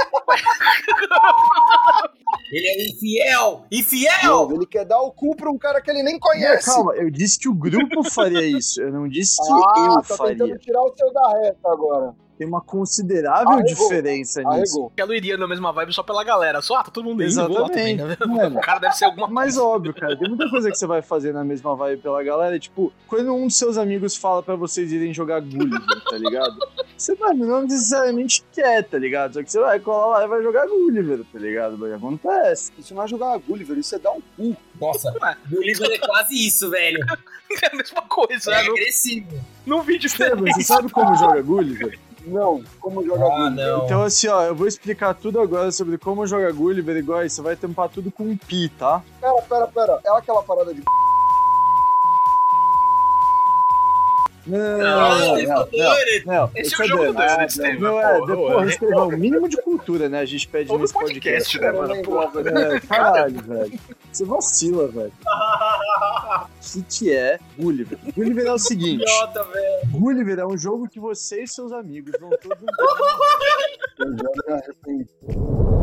Ele 2.51 2.67
é 2.67 2.87
infiel! 2.89 3.65
Infiel! 3.71 4.23
Não, 4.25 4.51
ele 4.53 4.65
quer 4.65 4.83
dar 4.83 4.99
o 5.01 5.11
cu 5.13 5.33
pra 5.35 5.49
um 5.49 5.57
cara 5.57 5.81
que 5.81 5.89
ele 5.91 6.03
nem 6.03 6.13
Não, 6.13 6.19
conhece. 6.19 6.65
calma, 6.65 6.93
eu 6.95 7.09
disse 7.09 7.39
que 7.39 7.47
o 7.47 7.53
grupo 7.53 8.03
faria 8.09 8.45
isso. 8.45 8.81
Eu 8.81 8.91
não 8.91 9.07
disse 9.07 9.37
que 9.41 9.49
Ah, 9.51 9.85
eu 9.87 9.93
tá 10.01 10.17
faria. 10.17 10.37
tentando 10.37 10.59
tirar 10.59 10.81
o 10.81 10.93
seu 10.95 11.13
da 11.13 11.29
reta 11.41 11.69
agora. 11.71 12.13
Tem 12.37 12.47
uma 12.47 12.61
considerável 12.61 13.49
Arregou. 13.49 13.65
diferença 13.65 14.41
nisso. 14.43 14.51
Arregou. 14.77 14.91
Tchelo 14.95 15.13
iria 15.15 15.37
na 15.37 15.47
mesma 15.47 15.71
vibe 15.73 15.91
só 15.93 16.03
pela 16.03 16.23
galera. 16.23 16.61
Só, 16.61 16.75
ah, 16.75 16.83
tá 16.83 16.91
todo 16.91 17.05
mundo 17.05 17.23
indo, 17.23 17.35
lá 17.35 17.67
também, 17.67 17.95
Exatamente. 17.95 18.27
né? 18.27 18.47
O 18.57 18.61
cara 18.61 18.79
deve 18.79 18.93
ser 18.95 19.05
alguma 19.05 19.27
Mas 19.27 19.57
óbvio, 19.57 19.93
cara, 19.93 20.15
tem 20.17 20.29
muita 20.29 20.49
coisa 20.49 20.69
que 20.69 20.77
você 20.77 20.85
vai 20.85 21.01
fazer 21.01 21.33
na 21.33 21.43
mesma 21.43 21.75
vibe 21.75 22.01
pela 22.01 22.21
galera. 22.23 22.59
Tipo, 22.59 22.93
quando 23.07 23.33
um 23.33 23.47
dos 23.47 23.55
seus 23.57 23.77
amigos 23.77 24.15
fala 24.15 24.43
pra 24.43 24.55
vocês 24.55 24.91
irem 24.91 25.13
jogar 25.13 25.39
Gulliver, 25.41 26.03
tá 26.09 26.17
ligado? 26.17 26.57
Você, 26.95 27.15
mano, 27.15 27.45
não 27.45 27.63
necessariamente 27.63 28.43
quer, 28.53 28.83
tá 28.83 28.97
ligado? 28.97 29.33
Só 29.33 29.43
que 29.43 29.51
você 29.51 29.59
vai 29.59 29.79
colar 29.79 30.19
lá 30.19 30.25
e 30.25 30.27
vai 30.27 30.41
jogar 30.43 30.67
Gulliver, 30.67 31.23
tá 31.31 31.39
ligado? 31.39 31.77
Mas 31.77 31.91
acontece. 31.93 32.71
Isso 32.77 32.93
não 32.93 33.03
é 33.03 33.07
jogar 33.07 33.33
a 33.33 33.37
Gulliver, 33.37 33.77
isso 33.77 33.95
é 33.95 33.99
dar 33.99 34.11
um 34.11 34.21
cu. 34.35 34.55
Nossa, 34.79 35.11
livro 35.49 35.91
é 35.91 35.97
quase 35.97 36.35
isso, 36.47 36.69
velho. 36.69 36.99
É 37.63 37.67
a 37.73 37.75
mesma 37.77 38.01
coisa, 38.01 38.51
É 38.51 38.55
né? 38.57 38.63
No, 38.63 38.71
agressivo. 38.73 39.39
no 39.65 39.81
vídeo 39.81 40.07
Esteban, 40.07 40.51
você 40.51 40.63
sabe 40.63 40.91
como 40.91 41.15
joga 41.15 41.41
Gulliver? 41.41 41.97
Não, 42.27 42.61
como 42.79 43.03
jogar 43.05 43.25
Ah, 43.25 43.49
Gulliver. 43.49 43.85
Então, 43.85 44.03
assim, 44.03 44.27
ó, 44.27 44.43
eu 44.43 44.55
vou 44.55 44.67
explicar 44.67 45.13
tudo 45.13 45.39
agora 45.39 45.71
sobre 45.71 45.97
como 45.97 46.27
jogar 46.27 46.51
Gulliver 46.51 46.97
igual 46.97 47.19
aí. 47.19 47.29
Você 47.29 47.41
vai 47.41 47.55
tampar 47.55 47.89
tudo 47.89 48.11
com 48.11 48.23
um 48.23 48.37
pi, 48.37 48.69
tá? 48.69 49.01
Pera, 49.21 49.41
pera, 49.41 49.67
pera. 49.67 49.99
É 50.05 50.09
aquela 50.17 50.43
parada 50.43 50.73
de. 50.73 50.83
Não, 54.47 54.77
Não, 54.77 54.77
não, 54.77 55.35
não, 55.43 55.67
não, 56.25 56.51
Esse 56.55 56.81
é 56.81 56.85
o 56.85 56.87
jogo 56.87 57.05
do. 57.05 57.13
Não, 57.13 57.99
é, 57.99 58.13
depois, 58.25 58.53
pô, 58.53 58.63
Estevão, 58.63 59.07
o 59.09 59.17
mínimo 59.17 59.49
de 59.49 59.61
cultura, 59.61 60.07
né? 60.07 60.21
A 60.21 60.25
gente 60.25 60.47
pede 60.47 60.71
nesse 60.75 60.93
podcast, 60.93 61.59
né, 61.59 61.71
mano? 61.71 61.93
né? 61.93 62.75
É, 62.75 62.79
caralho, 62.79 63.41
velho. 63.43 63.79
Você 64.11 64.25
vacila, 64.25 64.87
velho. 64.87 65.11
O 66.75 66.83
que 66.89 67.13
é 67.13 67.39
Gulliver? 67.57 67.97
Gulliver 68.15 68.45
é 68.45 68.53
o 68.53 68.57
seguinte. 68.57 69.05
Gulliver 69.91 70.39
é 70.39 70.45
um 70.45 70.57
jogo 70.57 70.87
que 70.87 70.99
você 70.99 71.43
e 71.43 71.47
seus 71.47 71.71
amigos 71.71 72.13
vão 72.19 72.29
todos. 72.29 72.63
Eu 73.99 74.17
já 74.17 74.29
me 74.47 74.53
arrependi. 74.53 75.76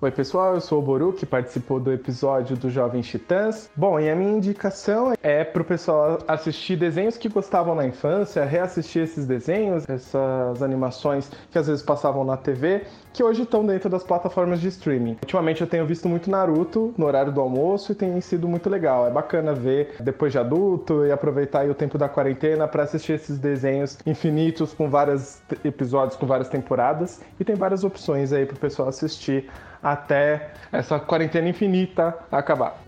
Oi, 0.00 0.12
pessoal, 0.12 0.54
eu 0.54 0.60
sou 0.60 0.78
o 0.78 0.82
Boru, 0.82 1.12
que 1.12 1.26
participou 1.26 1.80
do 1.80 1.92
episódio 1.92 2.56
do 2.56 2.70
Jovem 2.70 3.00
Titãs. 3.00 3.68
Bom, 3.74 3.98
e 3.98 4.08
a 4.08 4.14
minha 4.14 4.30
indicação 4.30 5.12
é 5.20 5.42
pro 5.42 5.64
pessoal 5.64 6.20
assistir 6.28 6.76
desenhos 6.76 7.16
que 7.16 7.28
gostavam 7.28 7.74
na 7.74 7.84
infância, 7.84 8.44
reassistir 8.44 9.02
esses 9.02 9.26
desenhos, 9.26 9.88
essas 9.88 10.62
animações 10.62 11.28
que 11.50 11.58
às 11.58 11.66
vezes 11.66 11.82
passavam 11.82 12.22
na 12.22 12.36
TV, 12.36 12.84
que 13.12 13.24
hoje 13.24 13.42
estão 13.42 13.66
dentro 13.66 13.90
das 13.90 14.04
plataformas 14.04 14.60
de 14.60 14.68
streaming. 14.68 15.16
Ultimamente 15.20 15.62
eu 15.62 15.66
tenho 15.66 15.84
visto 15.84 16.08
muito 16.08 16.30
Naruto 16.30 16.94
no 16.96 17.04
horário 17.04 17.32
do 17.32 17.40
almoço 17.40 17.90
e 17.90 17.94
tem 17.96 18.20
sido 18.20 18.46
muito 18.46 18.70
legal. 18.70 19.08
É 19.08 19.10
bacana 19.10 19.52
ver 19.52 19.96
depois 19.98 20.30
de 20.30 20.38
adulto 20.38 21.06
e 21.06 21.10
aproveitar 21.10 21.68
o 21.68 21.74
tempo 21.74 21.98
da 21.98 22.08
quarentena 22.08 22.68
para 22.68 22.84
assistir 22.84 23.14
esses 23.14 23.36
desenhos 23.36 23.98
infinitos 24.06 24.72
com 24.72 24.88
vários 24.88 25.42
episódios, 25.64 26.16
com 26.16 26.24
várias 26.24 26.48
temporadas 26.48 27.20
e 27.40 27.44
tem 27.44 27.56
várias 27.56 27.82
opções 27.82 28.32
aí 28.32 28.46
pro 28.46 28.56
pessoal 28.56 28.88
assistir 28.90 29.50
até 29.82 30.52
essa 30.72 30.98
quarentena 30.98 31.48
infinita 31.48 32.18
acabar. 32.30 32.82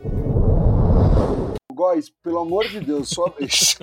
Góis, 1.73 2.11
pelo 2.23 2.41
amor 2.41 2.69
de 2.69 2.79
Deus, 2.81 3.09
sua 3.09 3.31
vez. 3.39 3.79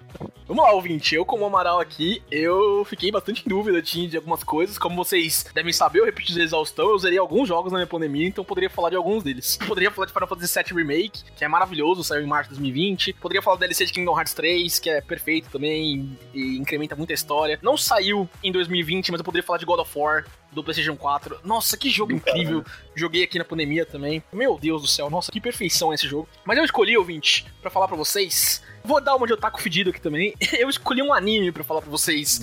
Vamos 0.47 0.63
lá, 0.63 0.71
ouvinte. 0.71 1.15
Eu, 1.15 1.25
como 1.25 1.43
Amaral 1.45 1.79
aqui, 1.79 2.21
eu 2.31 2.85
fiquei 2.85 3.11
bastante 3.11 3.43
em 3.45 3.49
dúvida 3.49 3.81
de 3.81 4.15
algumas 4.15 4.43
coisas. 4.43 4.77
Como 4.77 4.95
vocês 4.95 5.45
devem 5.53 5.73
saber, 5.73 5.99
eu 5.99 6.05
repeti 6.05 6.31
de 6.31 6.41
exaustão. 6.41 6.89
Eu 6.89 6.97
zerei 6.99 7.17
alguns 7.17 7.49
jogos 7.49 7.71
na 7.71 7.79
minha 7.79 7.87
pandemia, 7.87 8.27
então 8.27 8.45
poderia 8.45 8.69
falar 8.69 8.91
de 8.91 8.95
alguns 8.95 9.23
deles. 9.23 9.57
Poderia 9.67 9.91
falar 9.91 10.05
de 10.05 10.13
Final 10.13 10.27
Fantasy 10.27 10.53
VII 10.57 10.77
Remake, 10.77 11.23
que 11.35 11.43
é 11.43 11.47
maravilhoso, 11.47 12.03
saiu 12.03 12.23
em 12.23 12.27
março 12.27 12.49
de 12.49 12.55
2020. 12.55 13.13
Poderia 13.13 13.41
falar 13.41 13.57
do 13.57 13.59
DLC 13.61 13.85
de 13.85 13.93
Kingdom 13.93 14.15
Hearts 14.15 14.33
3, 14.35 14.79
que 14.79 14.89
é 14.89 15.01
perfeito 15.01 15.49
também 15.49 16.17
e 16.33 16.57
incrementa 16.57 16.95
muita 16.95 17.13
história. 17.13 17.59
Não 17.61 17.75
saiu 17.75 18.29
em 18.41 18.51
2020, 18.51 19.11
mas 19.11 19.19
eu 19.19 19.25
poderia 19.25 19.45
falar 19.45 19.57
de 19.57 19.65
God 19.65 19.79
of 19.79 19.99
War, 19.99 20.23
do 20.51 20.63
PlayStation 20.63 20.95
4. 20.95 21.39
Nossa, 21.43 21.77
que 21.77 21.89
jogo 21.89 22.13
incrível. 22.13 22.63
Joguei 22.95 23.23
aqui 23.23 23.37
na 23.37 23.45
pandemia 23.45 23.85
também. 23.85 24.23
Meu 24.31 24.57
Deus 24.57 24.81
do 24.81 24.87
céu, 24.87 25.09
nossa, 25.09 25.31
que 25.31 25.41
perfeição 25.41 25.93
esse 25.93 26.07
jogo. 26.07 26.27
Mas 26.45 26.57
eu 26.57 26.63
escolhi, 26.65 26.97
ouvinte, 26.97 27.45
pra 27.61 27.69
falar 27.69 27.87
pra 27.87 27.97
vocês. 27.97 28.61
Vou 28.87 29.01
dar 29.01 29.17
uma 29.17 29.27
de 29.27 29.33
otaku 29.33 29.61
fedido 29.61 29.89
aqui 29.89 29.99
também. 29.99 30.33
Eu 30.57 30.69
escolhi 30.69 31.01
um 31.01 31.13
anime 31.13 31.51
pra 31.51 31.61
falar 31.61 31.81
pra 31.81 31.91
vocês. 31.91 32.39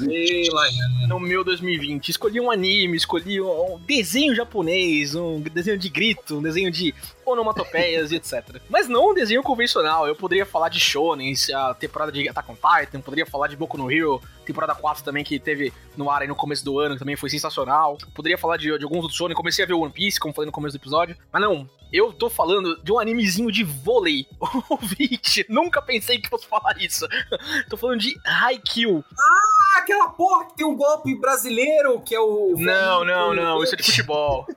No 1.09 1.18
meu 1.18 1.42
2020. 1.42 2.11
Escolhi 2.11 2.38
um 2.38 2.50
anime, 2.50 2.98
escolhi 2.98 3.40
um, 3.40 3.76
um 3.76 3.78
desenho 3.78 4.35
japonês, 4.35 5.14
um 5.14 5.40
desenho 5.40 5.78
de 5.78 5.88
grito, 5.88 6.37
um 6.37 6.42
desenho 6.42 6.70
de 6.70 6.94
onomatopeias 7.24 8.12
e 8.12 8.16
etc. 8.16 8.61
Mas 8.68 8.87
não 8.88 9.12
um 9.12 9.14
desenho 9.14 9.42
convencional. 9.42 10.07
Eu 10.07 10.14
poderia 10.14 10.44
falar 10.44 10.68
de 10.68 10.78
Shonen, 10.78 11.33
a 11.54 11.72
temporada 11.72 12.12
de 12.12 12.28
Attack 12.28 12.50
on 12.50 12.57
Titan, 12.57 13.00
poderia 13.00 13.24
falar 13.24 13.46
de 13.46 13.57
Boku 13.57 13.78
no 13.78 13.90
Hero, 13.90 14.20
temporada 14.44 14.74
4 14.74 15.02
também 15.02 15.24
que 15.24 15.38
teve 15.38 15.72
no 15.96 16.11
ar 16.11 16.20
aí 16.20 16.28
no 16.28 16.37
começo 16.37 16.62
do 16.62 16.78
ano, 16.78 16.94
que 16.94 16.98
também 16.98 17.16
foi 17.16 17.30
sensacional. 17.30 17.96
Poderia 18.14 18.37
falar 18.37 18.59
de, 18.59 18.76
de 18.76 18.85
alguns 18.85 18.98
outros 18.98 19.16
Shonen, 19.16 19.35
comecei 19.35 19.64
a 19.64 19.66
ver 19.66 19.72
One 19.72 19.90
Piece, 19.90 20.20
como 20.20 20.35
falei 20.35 20.44
no 20.44 20.52
começo 20.52 20.76
do 20.76 20.83
episódio. 20.83 21.16
Mas 21.33 21.40
não, 21.40 21.66
eu 21.94 22.12
tô 22.12 22.28
falando 22.28 22.83
de 22.83 22.90
um 22.90 22.98
animezinho 22.98 23.52
de 23.52 23.62
vôlei. 23.62 24.26
Ouvinte, 24.68 25.46
nunca 25.48 25.80
pensei 25.80 26.18
que 26.18 26.28
fosse 26.28 26.44
falar 26.48 26.76
isso. 26.80 27.07
tô 27.70 27.76
falando 27.76 28.00
de 28.00 28.18
Haikyuu. 28.24 29.04
Ah, 29.16 29.78
aquela 29.78 30.09
porra 30.09 30.46
que 30.46 30.57
tem 30.57 30.66
um 30.66 30.74
golpe 30.74 31.14
brasileiro, 31.14 32.00
que 32.00 32.12
é 32.12 32.20
o... 32.20 32.54
Não, 32.59 33.04
não, 33.04 33.33
não, 33.33 33.62
isso 33.62 33.74
é 33.74 33.76
de 33.76 33.85
futebol. 33.85 34.44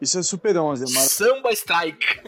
Isso 0.00 0.18
é 0.18 0.22
Super 0.22 0.56
11, 0.56 0.94
mas 0.94 1.10
Samba 1.10 1.52
Strike. 1.52 2.22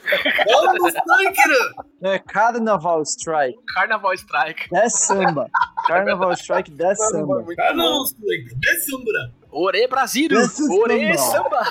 Vamos, 0.47 0.95
Striker! 0.95 1.73
é 2.03 2.19
Carnaval 2.19 3.01
Strike. 3.01 3.59
Carnaval 3.73 4.12
Strike. 4.12 4.69
É 4.77 4.91
samba. 4.91 5.49
Carnaval 5.87 6.33
Strike 6.35 6.71
é 6.79 6.95
samba. 6.95 7.43
Ah, 7.59 7.73
não, 7.73 8.05
Striker. 8.05 8.59
É 8.62 8.81
Sambra. 8.81 9.33
Ore 9.51 9.88
Brasil. 9.88 10.29
Ore 10.71 11.17
samba. 11.17 11.62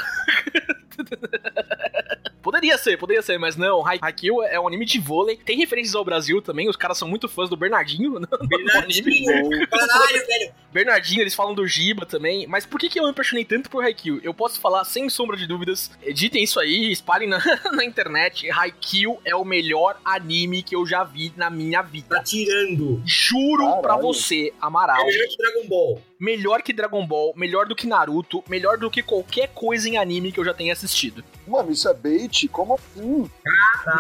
Poderia 2.42 2.78
ser, 2.78 2.98
poderia 2.98 3.22
ser, 3.22 3.38
mas 3.38 3.56
não. 3.56 3.86
Hai- 3.86 4.00
Haikyuu 4.02 4.44
é 4.44 4.60
um 4.60 4.68
anime 4.68 4.86
de 4.86 5.00
vôlei. 5.00 5.38
Tem 5.38 5.58
referências 5.58 5.96
ao 5.96 6.04
Brasil 6.04 6.42
também. 6.42 6.70
Os 6.70 6.76
caras 6.76 6.98
são 6.98 7.08
muito 7.08 7.28
fãs 7.30 7.50
do 7.50 7.56
Bernardinho 7.58 8.14
no 8.20 8.20
no 8.22 8.28
anime. 8.32 9.26
Bernardinho. 9.26 9.68
Caralho, 9.68 10.28
velho. 10.28 10.52
Bernardinho, 10.74 11.22
eles 11.22 11.36
falam 11.36 11.54
do 11.54 11.68
Giba 11.68 12.06
também. 12.06 12.48
Mas 12.48 12.66
por 12.66 12.80
que, 12.80 12.88
que 12.90 12.98
eu 13.00 13.04
me 13.04 13.10
apaixonei 13.10 13.44
tanto 13.44 13.70
por 13.70 13.84
Haikyuu? 13.84 14.22
Eu 14.24 14.34
posso 14.34 14.60
falar 14.60 14.84
sem 14.86 15.10
sombra 15.10 15.36
de 15.36 15.46
dúvidas. 15.46 15.92
Editem 16.02 16.44
isso 16.44 16.60
aí, 16.60 16.92
espalhem 16.92 17.28
na, 17.28 17.40
na 17.74 17.84
internet. 17.84 18.50
Haikyuu 18.50 19.20
é 19.26 19.36
o 19.36 19.44
melhor 19.44 19.98
anime 20.06 20.64
que 20.64 20.76
eu 20.76 20.86
já 20.86 21.04
vi 21.04 21.34
na 21.36 21.50
minha 21.50 21.82
vida. 21.82 22.16
Tá 22.18 22.24
tirando. 22.24 23.02
Juro 23.06 23.66
Caralho. 23.66 23.82
pra 23.82 23.98
você, 23.98 24.54
Amaral. 24.62 25.02
É 25.02 25.06
melhor 25.12 25.28
que 25.28 25.38
Dragon 25.38 25.68
Ball. 25.68 26.02
Melhor 26.20 26.62
que 26.62 26.72
Dragon 26.74 27.06
Ball, 27.08 27.34
melhor 27.36 27.66
do 27.66 27.76
que 27.76 27.88
Naruto, 27.88 28.44
melhor 28.48 28.78
do 28.78 28.92
que 28.92 29.02
qualquer 29.02 29.48
coisa 29.50 29.90
em 29.90 29.98
anime 29.98 30.32
que 30.32 30.40
eu 30.40 30.46
já 30.46 30.54
tenha 30.54 30.72
assistido. 30.72 31.24
Mano, 31.48 31.72
isso 31.72 31.90
é 31.90 31.94
bait? 31.96 32.31
Como 32.48 32.76
assim? 32.76 33.30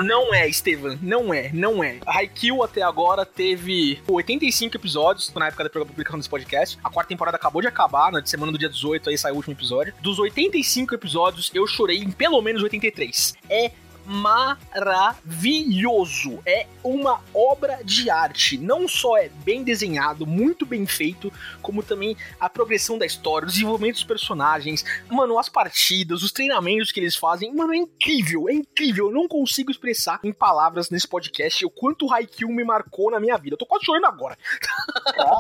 Não 0.03 0.33
é, 0.33 0.47
Estevam, 0.47 0.97
não 1.01 1.33
é, 1.33 1.49
não 1.53 1.83
é. 1.83 1.99
A 2.05 2.19
Haikyuu 2.19 2.63
até 2.63 2.81
agora 2.81 3.25
teve 3.25 4.01
85 4.07 4.75
episódios 4.75 5.33
na 5.33 5.47
época 5.47 5.63
da 5.63 5.69
publicação 5.69 6.19
desse 6.19 6.29
podcast. 6.29 6.77
A 6.83 6.89
quarta 6.89 7.09
temporada 7.09 7.37
acabou 7.37 7.61
de 7.61 7.67
acabar, 7.67 8.11
na 8.11 8.25
semana 8.25 8.51
do 8.51 8.57
dia 8.57 8.69
18 8.69 9.09
aí 9.09 9.17
saiu 9.17 9.33
o 9.33 9.37
último 9.37 9.53
episódio. 9.53 9.93
Dos 10.01 10.19
85 10.19 10.95
episódios, 10.95 11.51
eu 11.53 11.65
chorei 11.67 11.97
em 11.97 12.11
pelo 12.11 12.41
menos 12.41 12.61
83. 12.63 13.35
É 13.49 13.71
maravilhoso. 14.05 16.39
É 16.45 16.67
uma 16.83 17.21
obra 17.33 17.79
de 17.83 18.09
arte. 18.09 18.57
Não 18.57 18.87
só 18.87 19.17
é 19.17 19.29
bem 19.43 19.63
desenhado, 19.63 20.25
muito 20.25 20.65
bem 20.65 20.85
feito, 20.85 21.31
como 21.61 21.83
também 21.83 22.15
a 22.39 22.49
progressão 22.49 22.97
da 22.97 23.05
história, 23.05 23.45
o 23.45 23.51
desenvolvimento 23.51 23.95
dos 23.95 24.03
personagens, 24.03 24.83
mano, 25.09 25.37
as 25.37 25.49
partidas, 25.49 26.23
os 26.23 26.31
treinamentos 26.31 26.91
que 26.91 26.99
eles 26.99 27.15
fazem, 27.15 27.53
mano, 27.53 27.73
é 27.73 27.77
incrível, 27.77 28.49
é 28.49 28.53
incrível. 28.53 29.07
Eu 29.07 29.11
não 29.11 29.27
consigo 29.27 29.71
expressar 29.71 30.19
em 30.23 30.31
palavras 30.31 30.89
nesse 30.89 31.07
podcast 31.07 31.65
o 31.65 31.69
quanto 31.69 32.05
o 32.05 32.13
Haikyuu 32.13 32.51
me 32.51 32.63
marcou 32.63 33.11
na 33.11 33.19
minha 33.19 33.37
vida. 33.37 33.55
Eu 33.55 33.57
tô 33.57 33.65
quase 33.65 33.85
chorando 33.85 34.05
agora. 34.05 34.37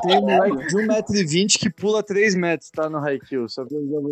Tem 0.03 0.17
um 0.17 0.21
moleque 0.21 0.67
de 0.67 0.75
1,20m 0.75 1.59
que 1.59 1.69
pula 1.69 2.03
3 2.03 2.35
metros, 2.35 2.69
tá? 2.71 2.89
No 2.89 2.97
Haikyuu. 2.97 3.45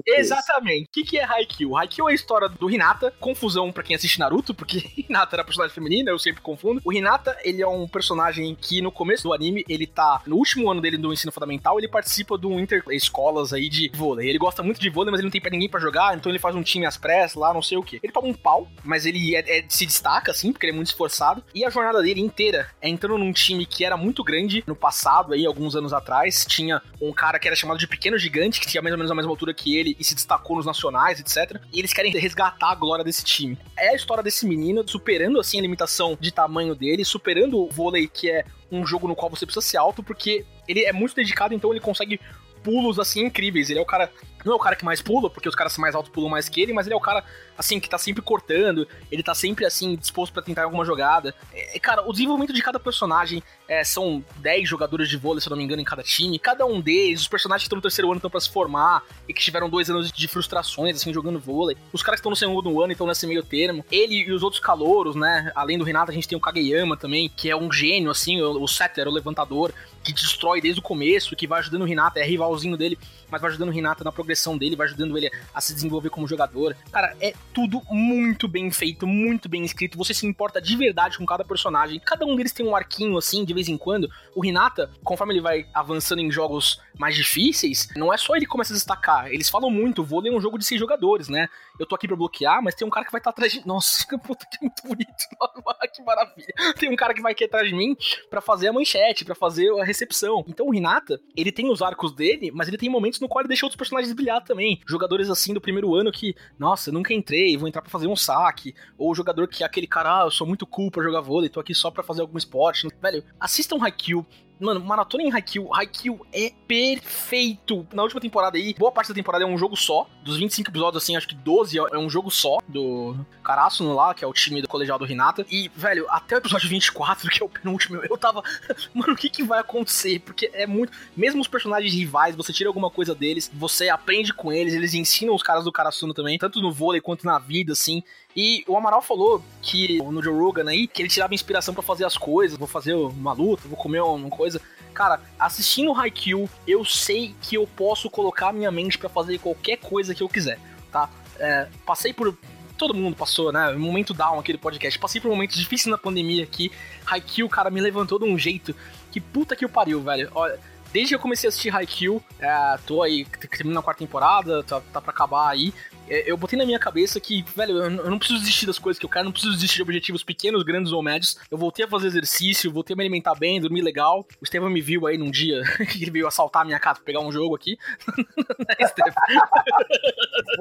Exatamente. 0.06 0.88
O 0.88 0.92
que, 0.92 1.04
que 1.04 1.18
é 1.18 1.24
Haikyuu? 1.24 1.78
Haikyuu 1.78 2.10
é 2.10 2.12
a 2.12 2.16
história 2.16 2.50
do 2.50 2.70
Hinata, 2.70 3.14
confusão 3.20 3.72
pra 3.72 3.84
quem 3.84 3.96
assiste 3.96 4.20
Naruto, 4.20 4.39
porque 4.54 4.90
Hinata 5.10 5.36
era 5.36 5.44
personagem 5.44 5.74
feminina, 5.74 6.12
eu 6.12 6.20
sempre 6.20 6.42
confundo. 6.42 6.82
O 6.84 6.94
Hinata, 6.94 7.38
ele 7.44 7.62
é 7.62 7.68
um 7.68 7.88
personagem 7.88 8.56
que 8.56 8.82
no 8.82 8.92
começo 8.92 9.24
do 9.24 9.34
anime, 9.34 9.64
ele 9.68 9.86
tá 9.88 10.22
no 10.26 10.36
último 10.36 10.70
ano 10.72 10.82
dele 10.82 10.98
do 10.98 11.12
ensino 11.14 11.32
fundamental, 11.32 11.78
ele 11.78 11.88
participa 11.88 12.38
de 12.38 12.48
um 12.48 12.60
inter 12.60 12.84
escolas 12.92 13.54
aí 13.54 13.70
de 13.70 13.92
vôlei. 13.94 14.30
Ele 14.30 14.38
gosta 14.38 14.64
muito 14.64 14.80
de 14.80 14.90
vôlei, 14.90 15.12
mas 15.12 15.20
ele 15.20 15.28
não 15.28 15.32
tem 15.32 15.42
pra 15.42 15.52
ninguém 15.52 15.70
pra 15.70 15.80
jogar, 15.80 16.16
então 16.18 16.32
ele 16.32 16.40
faz 16.40 16.56
um 16.56 16.64
time 16.64 16.86
às 16.86 16.98
pressas 16.98 17.36
lá, 17.36 17.54
não 17.54 17.62
sei 17.62 17.78
o 17.78 17.84
que. 17.84 18.00
Ele 18.02 18.12
toma 18.14 18.28
um 18.28 18.34
pau, 18.34 18.68
mas 18.84 19.06
ele 19.06 19.36
é- 19.36 19.60
é- 19.60 19.66
se 19.68 19.86
destaca, 19.86 20.32
assim, 20.32 20.52
porque 20.52 20.66
ele 20.66 20.74
é 20.74 20.76
muito 20.76 20.88
esforçado. 20.88 21.44
E 21.54 21.66
a 21.66 21.70
jornada 21.70 22.02
dele 22.02 22.22
inteira 22.22 22.70
é 22.82 22.90
entrando 22.90 23.18
num 23.18 23.32
time 23.34 23.66
que 23.66 23.84
era 23.84 23.98
muito 23.98 24.24
grande 24.24 24.64
no 24.68 24.76
passado, 24.76 25.34
aí, 25.34 25.46
alguns 25.46 25.76
anos 25.76 25.94
atrás. 25.94 26.46
Tinha 26.48 26.82
um 27.02 27.12
cara 27.12 27.40
que 27.40 27.48
era 27.48 27.56
chamado 27.56 27.78
de 27.78 27.88
Pequeno 27.88 28.18
Gigante, 28.18 28.60
que 28.60 28.68
tinha 28.68 28.82
mais 28.82 28.94
ou 28.94 28.98
menos 28.98 29.12
a 29.12 29.16
mesma 29.16 29.32
altura 29.32 29.54
que 29.54 29.78
ele 29.78 29.96
e 30.00 30.04
se 30.04 30.16
destacou 30.16 30.58
nos 30.58 30.66
nacionais, 30.66 31.20
etc. 31.20 31.62
E 31.74 31.80
eles 31.80 31.94
querem 31.94 32.12
resgatar 32.12 32.72
a 32.72 32.76
glória 32.76 33.04
desse 33.04 33.24
time. 33.24 33.58
É 33.78 33.90
a 33.90 33.96
história 33.96 34.24
desse 34.30 34.46
menino 34.46 34.88
superando, 34.88 35.40
assim, 35.40 35.58
a 35.58 35.62
limitação 35.62 36.18
de 36.20 36.32
tamanho 36.32 36.76
dele, 36.76 37.04
superando 37.04 37.58
o 37.58 37.70
vôlei, 37.70 38.08
que 38.08 38.30
é 38.30 38.46
um 38.72 38.86
jogo 38.86 39.08
no 39.08 39.16
qual 39.16 39.30
você 39.30 39.46
precisa 39.46 39.66
ser 39.66 39.78
alto, 39.78 40.04
porque 40.04 40.46
ele 40.68 40.86
é 40.86 40.94
muito 40.94 41.16
dedicado, 41.16 41.54
então 41.54 41.72
ele 41.72 41.80
consegue 41.80 42.20
pulos 42.64 43.00
assim 43.00 43.26
incríveis. 43.26 43.70
Ele 43.70 43.80
é 43.80 43.82
o 43.82 43.86
cara. 43.86 44.12
Não 44.46 44.54
é 44.54 44.56
o 44.56 44.60
cara 44.60 44.76
que 44.76 44.86
mais 44.86 45.02
pula, 45.02 45.30
porque 45.30 45.50
os 45.50 45.56
caras 45.56 45.78
mais 45.78 45.96
altos 45.96 46.12
pulam 46.12 46.30
mais 46.30 46.48
que 46.48 46.62
ele, 46.62 46.74
mas 46.74 46.88
ele 46.88 46.94
é 46.94 46.98
o 46.98 47.02
cara, 47.02 47.24
assim, 47.58 47.80
que 47.80 47.90
tá 47.90 47.98
sempre 47.98 48.22
cortando, 48.22 48.88
ele 49.12 49.22
tá 49.22 49.36
sempre, 49.36 49.66
assim, 49.66 49.96
disposto 49.96 50.34
pra 50.34 50.42
tentar 50.42 50.64
alguma 50.64 50.86
jogada. 50.86 51.36
É, 51.54 51.78
cara, 51.80 52.08
o 52.08 52.12
desenvolvimento 52.12 52.54
de 52.54 52.62
cada 52.62 52.80
personagem 52.80 53.44
é, 53.68 53.84
são 53.84 54.24
10 54.38 54.68
jogadores 54.68 55.10
de 55.10 55.18
vôlei, 55.18 55.42
se 55.42 55.48
eu 55.48 55.52
não 55.52 55.58
me 55.58 55.64
engano, 55.64 55.82
em 55.82 55.86
cada 55.86 56.02
time. 56.02 56.40
Cada 56.40 56.66
um 56.66 56.80
deles, 56.80 57.22
os 57.22 57.28
personagens 57.28 57.64
que 57.64 57.68
estão 57.68 57.78
no 57.78 57.82
terceiro 57.82 58.10
ano 58.10 58.18
estão 58.18 58.30
pra 58.30 58.40
se 58.40 58.50
formar 58.50 59.04
e 59.28 59.34
que 59.34 59.42
tiveram 59.42 59.70
dois 59.70 59.90
anos 59.90 60.12
de 60.12 60.28
frustrações, 60.28 60.96
assim, 60.96 61.14
jogando 61.14 61.40
vôlei. 61.40 61.78
Os 61.92 62.02
caras 62.02 62.20
que 62.20 62.22
estão 62.22 62.30
no 62.30 62.36
segundo 62.36 62.82
ano 62.82 62.92
estão 62.92 63.06
nesse 63.06 63.28
meio 63.28 63.44
termo. 63.44 63.86
Ele 63.92 64.16
e 64.16 64.32
os 64.32 64.42
outros 64.42 64.62
calouros, 64.62 65.16
né? 65.16 65.52
Além 65.54 65.78
do 65.78 65.84
Renato, 65.84 66.12
a 66.12 66.14
gente 66.14 66.28
tem 66.28 66.38
o 66.38 66.42
Kageyama 66.42 66.96
também, 66.96 67.30
que 67.30 67.50
é 67.50 67.56
um 67.56 67.72
gênio, 67.72 68.10
assim, 68.10 68.42
o, 68.42 68.64
o 68.64 68.68
setter, 68.68 69.08
o 69.08 69.12
levantador, 69.12 69.74
que 70.04 70.14
destrói 70.14 70.62
desde 70.62 70.80
o 70.80 70.84
começo, 70.84 71.36
que 71.36 71.46
vai 71.46 71.60
ajudando 71.60 71.82
o 71.82 71.86
Renato, 71.86 72.20
é 72.20 72.24
rivalzinho 72.24 72.78
dele, 72.78 72.98
mas 73.30 73.42
vai 73.42 73.50
ajudando 73.50 73.70
o 73.70 73.74
Renato 73.74 74.04
na 74.04 74.12
progressão 74.12 74.29
progressão 74.30 74.58
dele, 74.58 74.76
vai 74.76 74.88
ajudando 74.88 75.18
ele 75.18 75.32
a 75.54 75.60
se 75.60 75.74
desenvolver 75.74 76.10
como 76.10 76.28
jogador. 76.28 76.76
Cara, 76.92 77.16
é 77.20 77.34
tudo 77.54 77.82
muito 77.90 78.48
bem 78.48 78.70
feito, 78.72 79.08
muito 79.08 79.50
bem 79.50 79.66
escrito. 79.66 79.98
Você 79.98 80.14
se 80.14 80.26
importa 80.26 80.62
de 80.62 80.76
verdade 80.76 81.18
com 81.18 81.26
cada 81.26 81.44
personagem. 81.44 82.00
Cada 82.00 82.26
um 82.26 82.36
deles 82.36 82.52
tem 82.52 82.66
um 82.66 82.76
arquinho 82.76 83.18
assim, 83.18 83.44
de 83.44 83.54
vez 83.54 83.68
em 83.68 83.78
quando. 83.78 84.10
O 84.36 84.46
Hinata, 84.46 84.92
conforme 85.04 85.34
ele 85.34 85.42
vai 85.42 85.66
avançando 85.74 86.20
em 86.20 86.32
jogos 86.32 86.80
mais 86.98 87.16
difíceis, 87.16 87.90
não 87.96 88.14
é 88.14 88.18
só 88.18 88.36
ele 88.36 88.46
que 88.46 88.52
começa 88.52 88.74
a 88.74 88.76
destacar. 88.76 89.28
Eles 89.32 89.50
falam 89.50 89.72
muito, 89.72 90.04
vou 90.04 90.22
ler 90.22 90.32
um 90.32 90.42
jogo 90.42 90.58
de 90.58 90.66
seis 90.66 90.80
jogadores, 90.80 91.28
né? 91.28 91.50
Eu 91.80 91.86
tô 91.86 91.96
aqui 91.96 92.08
pra 92.08 92.18
bloquear, 92.18 92.62
mas 92.62 92.76
tem 92.76 92.86
um 92.86 92.92
cara 92.92 93.06
que 93.06 93.12
vai 93.12 93.20
estar 93.20 93.32
tá 93.32 93.36
atrás 93.36 93.54
de. 93.54 93.66
Nossa, 93.66 94.06
puta 94.20 94.46
que 94.46 94.58
muito 94.62 94.86
bonito. 94.86 95.24
que 95.94 96.04
maravilha. 96.04 96.54
Tem 96.78 96.92
um 96.92 96.96
cara 96.96 97.14
que 97.14 97.22
vai 97.22 97.32
aqui 97.32 97.46
atrás 97.46 97.68
de 97.68 97.74
mim 97.74 97.96
para 98.30 98.42
fazer 98.42 98.68
a 98.68 98.74
manchete, 98.74 99.24
para 99.24 99.34
fazer 99.34 99.70
a 99.80 99.84
recepção. 99.84 100.44
Então 100.48 100.68
o 100.68 100.76
Hinata, 100.76 101.20
ele 101.36 101.52
tem 101.52 101.72
os 101.72 101.82
arcos 101.82 102.14
dele, 102.14 102.52
mas 102.52 102.68
ele 102.68 102.78
tem 102.78 102.90
momentos 102.90 103.20
no 103.20 103.28
qual 103.28 103.42
ele 103.42 103.48
deixa 103.48 103.66
outros 103.66 103.78
personagens 103.78 104.14
brilhar 104.14 104.44
também. 104.44 104.82
Jogadores 104.88 105.30
assim 105.30 105.54
do 105.54 105.62
primeiro 105.62 105.96
ano 105.96 106.12
que, 106.12 106.36
nossa, 106.58 106.90
eu 106.90 106.94
nunca 106.94 107.14
entrei, 107.14 107.58
vou 107.58 107.68
entrar 107.68 107.82
para 107.82 107.92
fazer 107.92 108.08
um 108.08 108.16
saque. 108.16 108.76
Ou 108.98 109.12
o 109.12 109.16
jogador 109.16 109.48
que 109.48 109.64
é 109.64 109.66
aquele 109.66 109.88
cara, 109.88 110.22
ah, 110.22 110.26
eu 110.26 110.32
sou 110.32 110.46
muito 110.46 110.68
cool 110.68 110.92
pra 110.92 111.04
jogar 111.04 111.22
vôlei, 111.22 111.50
tô 111.50 111.60
aqui 111.60 111.74
só 111.74 111.90
para 111.90 112.04
fazer 112.04 112.22
algum 112.22 112.38
esporte. 112.38 112.88
Velho, 113.02 113.24
assistam 113.40 113.82
Haikyuu, 113.82 114.26
Mano, 114.60 114.82
maratona 114.82 115.24
em 115.24 115.32
Haikyuu. 115.32 115.74
Haikyuu 115.74 116.26
é 116.34 116.52
perfeito. 116.68 117.88
Na 117.94 118.04
última 118.04 118.20
temporada 118.20 118.58
aí, 118.58 118.76
boa 118.78 118.92
parte 118.92 119.08
da 119.08 119.16
temporada 119.16 119.46
é 119.46 119.48
um 119.48 119.58
jogo 119.58 119.78
só. 119.78 120.08
Dos 120.24 120.38
25 120.38 120.70
episódios, 120.70 121.02
assim, 121.02 121.16
acho 121.16 121.28
que 121.28 121.36
12 121.36 121.78
é 121.78 121.98
um 121.98 122.10
jogo 122.10 122.30
só 122.30 122.58
do 122.68 123.16
Karasuno 123.42 123.96
lá, 123.96 124.14
que 124.14 124.24
é 124.24 124.28
o 124.28 124.34
time 124.34 124.62
do 124.62 124.68
colegial 124.68 125.00
do 125.00 125.10
Hinata. 125.10 125.46
E, 125.50 125.72
velho, 125.74 126.06
até 126.10 126.36
o 126.36 126.40
episódio 126.40 126.68
24, 126.68 127.30
que 127.32 127.42
é 127.42 127.46
o 127.46 127.50
penúltimo, 127.50 128.02
eu 128.04 128.18
tava. 128.18 128.44
Mano, 128.94 129.14
o 129.14 129.16
que 129.16 129.30
que 129.30 129.44
vai 129.44 129.60
acontecer? 129.60 130.20
Porque 130.20 130.52
é 130.54 130.68
muito. 130.68 130.92
Mesmo 131.16 131.42
os 131.42 131.48
personagens 131.48 131.94
rivais, 131.94 132.36
você 132.36 132.52
tira 132.52 132.70
alguma 132.70 132.92
coisa 132.92 133.16
deles, 133.16 133.50
você 133.54 133.88
aprende 133.88 134.34
com 134.34 134.52
eles, 134.52 134.74
eles 134.74 134.94
ensinam 134.94 135.34
os 135.34 135.44
caras 135.44 135.64
do 135.64 135.72
Karasuno 135.72 136.14
também, 136.14 136.38
tanto 136.38 136.62
no 136.62 136.72
vôlei 136.72 137.00
quanto 137.00 137.26
na 137.26 137.40
vida, 137.40 137.72
assim. 137.72 138.04
E 138.36 138.64
o 138.68 138.78
Amaral 138.78 139.02
falou 139.02 139.44
que 139.62 139.98
no 140.04 140.22
Joe 140.24 140.38
Rogan 140.38 140.70
aí, 140.70 140.88
que 140.88 141.02
ele 141.02 141.10
tirava 141.10 141.34
inspiração 141.34 141.74
para 141.74 141.84
fazer 141.84 142.06
as 142.06 142.18
coisas. 142.18 142.58
Vou 142.58 142.68
fazer 142.68 142.94
uma 142.94 143.34
luta, 143.34 143.68
vou 143.68 143.78
comer 143.78 144.02
uma 144.02 144.30
coisa. 144.30 144.62
Cara, 144.94 145.22
assistindo 145.40 145.94
Haikyuu, 145.94 146.50
eu 146.68 146.84
sei 146.86 147.36
que 147.42 147.56
eu 147.56 147.68
posso 147.68 148.10
colocar 148.10 148.54
minha 148.54 148.72
mente 148.72 148.98
para 148.98 149.10
fazer 149.10 149.40
qualquer 149.40 149.78
coisa 149.78 150.14
que 150.14 150.22
eu 150.22 150.30
quiser, 150.30 150.60
tá? 150.92 151.10
É, 151.40 151.68
passei 151.86 152.14
por 152.14 152.38
todo 152.78 152.94
mundo 152.94 153.16
passou, 153.16 153.52
né? 153.52 153.72
Um 153.72 153.80
momento 153.80 154.14
down 154.14 154.40
aqui 154.40 154.54
do 154.54 154.60
podcast. 154.60 154.98
Passei 154.98 155.20
por 155.20 155.28
um 155.28 155.32
momento 155.32 155.54
difícil 155.54 155.92
na 155.92 155.98
pandemia 155.98 156.44
aqui. 156.44 156.72
Haikyuu, 157.06 157.50
cara, 157.50 157.70
me 157.70 157.82
levantou 157.82 158.18
de 158.18 158.26
um 158.26 158.38
jeito 158.38 158.74
que 159.12 159.20
puta 159.20 159.56
que 159.56 159.66
o 159.66 159.70
pariu, 159.70 160.02
velho. 160.02 160.32
Olha, 160.34 160.58
desde 160.94 161.10
que 161.10 161.16
eu 161.16 161.20
comecei 161.20 161.48
a 161.48 161.50
assistir 161.50 161.76
Haikyuu, 161.76 162.24
é, 162.40 162.80
tô 162.88 163.04
aí, 163.04 163.26
terminando 163.26 163.80
a 163.80 163.84
quarta 163.84 164.00
temporada, 164.00 164.64
tá, 164.64 164.82
tá 164.94 165.02
pra 165.02 165.12
acabar 165.12 165.50
aí. 165.50 165.74
É, 166.10 166.30
eu 166.30 166.36
botei 166.36 166.58
na 166.58 166.66
minha 166.66 166.80
cabeça 166.80 167.20
que, 167.20 167.44
velho, 167.56 167.78
eu 167.78 168.10
não 168.10 168.18
preciso 168.18 168.40
desistir 168.40 168.66
das 168.66 168.80
coisas 168.80 169.00
que 169.00 169.06
eu 169.06 169.10
quero, 169.10 169.26
não 169.26 169.32
preciso 169.32 169.54
desistir 169.54 169.78
de 169.78 169.82
objetivos 169.84 170.24
pequenos, 170.24 170.64
grandes 170.64 170.92
ou 170.92 171.04
médios. 171.04 171.38
Eu 171.50 171.58
voltei 171.58 171.86
a 171.86 171.88
fazer 171.88 172.08
exercício, 172.08 172.72
voltei 172.72 172.94
a 172.94 172.98
me 172.98 173.04
alimentar 173.04 173.36
bem, 173.36 173.62
dormir 173.62 173.82
legal. 173.82 174.26
O 174.42 174.44
Estevam 174.44 174.70
me 174.70 174.82
viu 174.82 175.06
aí 175.06 175.18
num 175.18 175.30
dia 175.30 175.62
que 175.92 176.04
ele 176.04 176.12
veio 176.12 176.28
assaltar 176.28 176.64
a 176.64 176.66
minha 176.66 176.80
casa 176.80 176.96
pra 176.96 177.06
pegar 177.06 177.20
um 177.20 177.32
jogo 177.32 177.56
aqui. 177.56 177.78
né, 178.60 178.76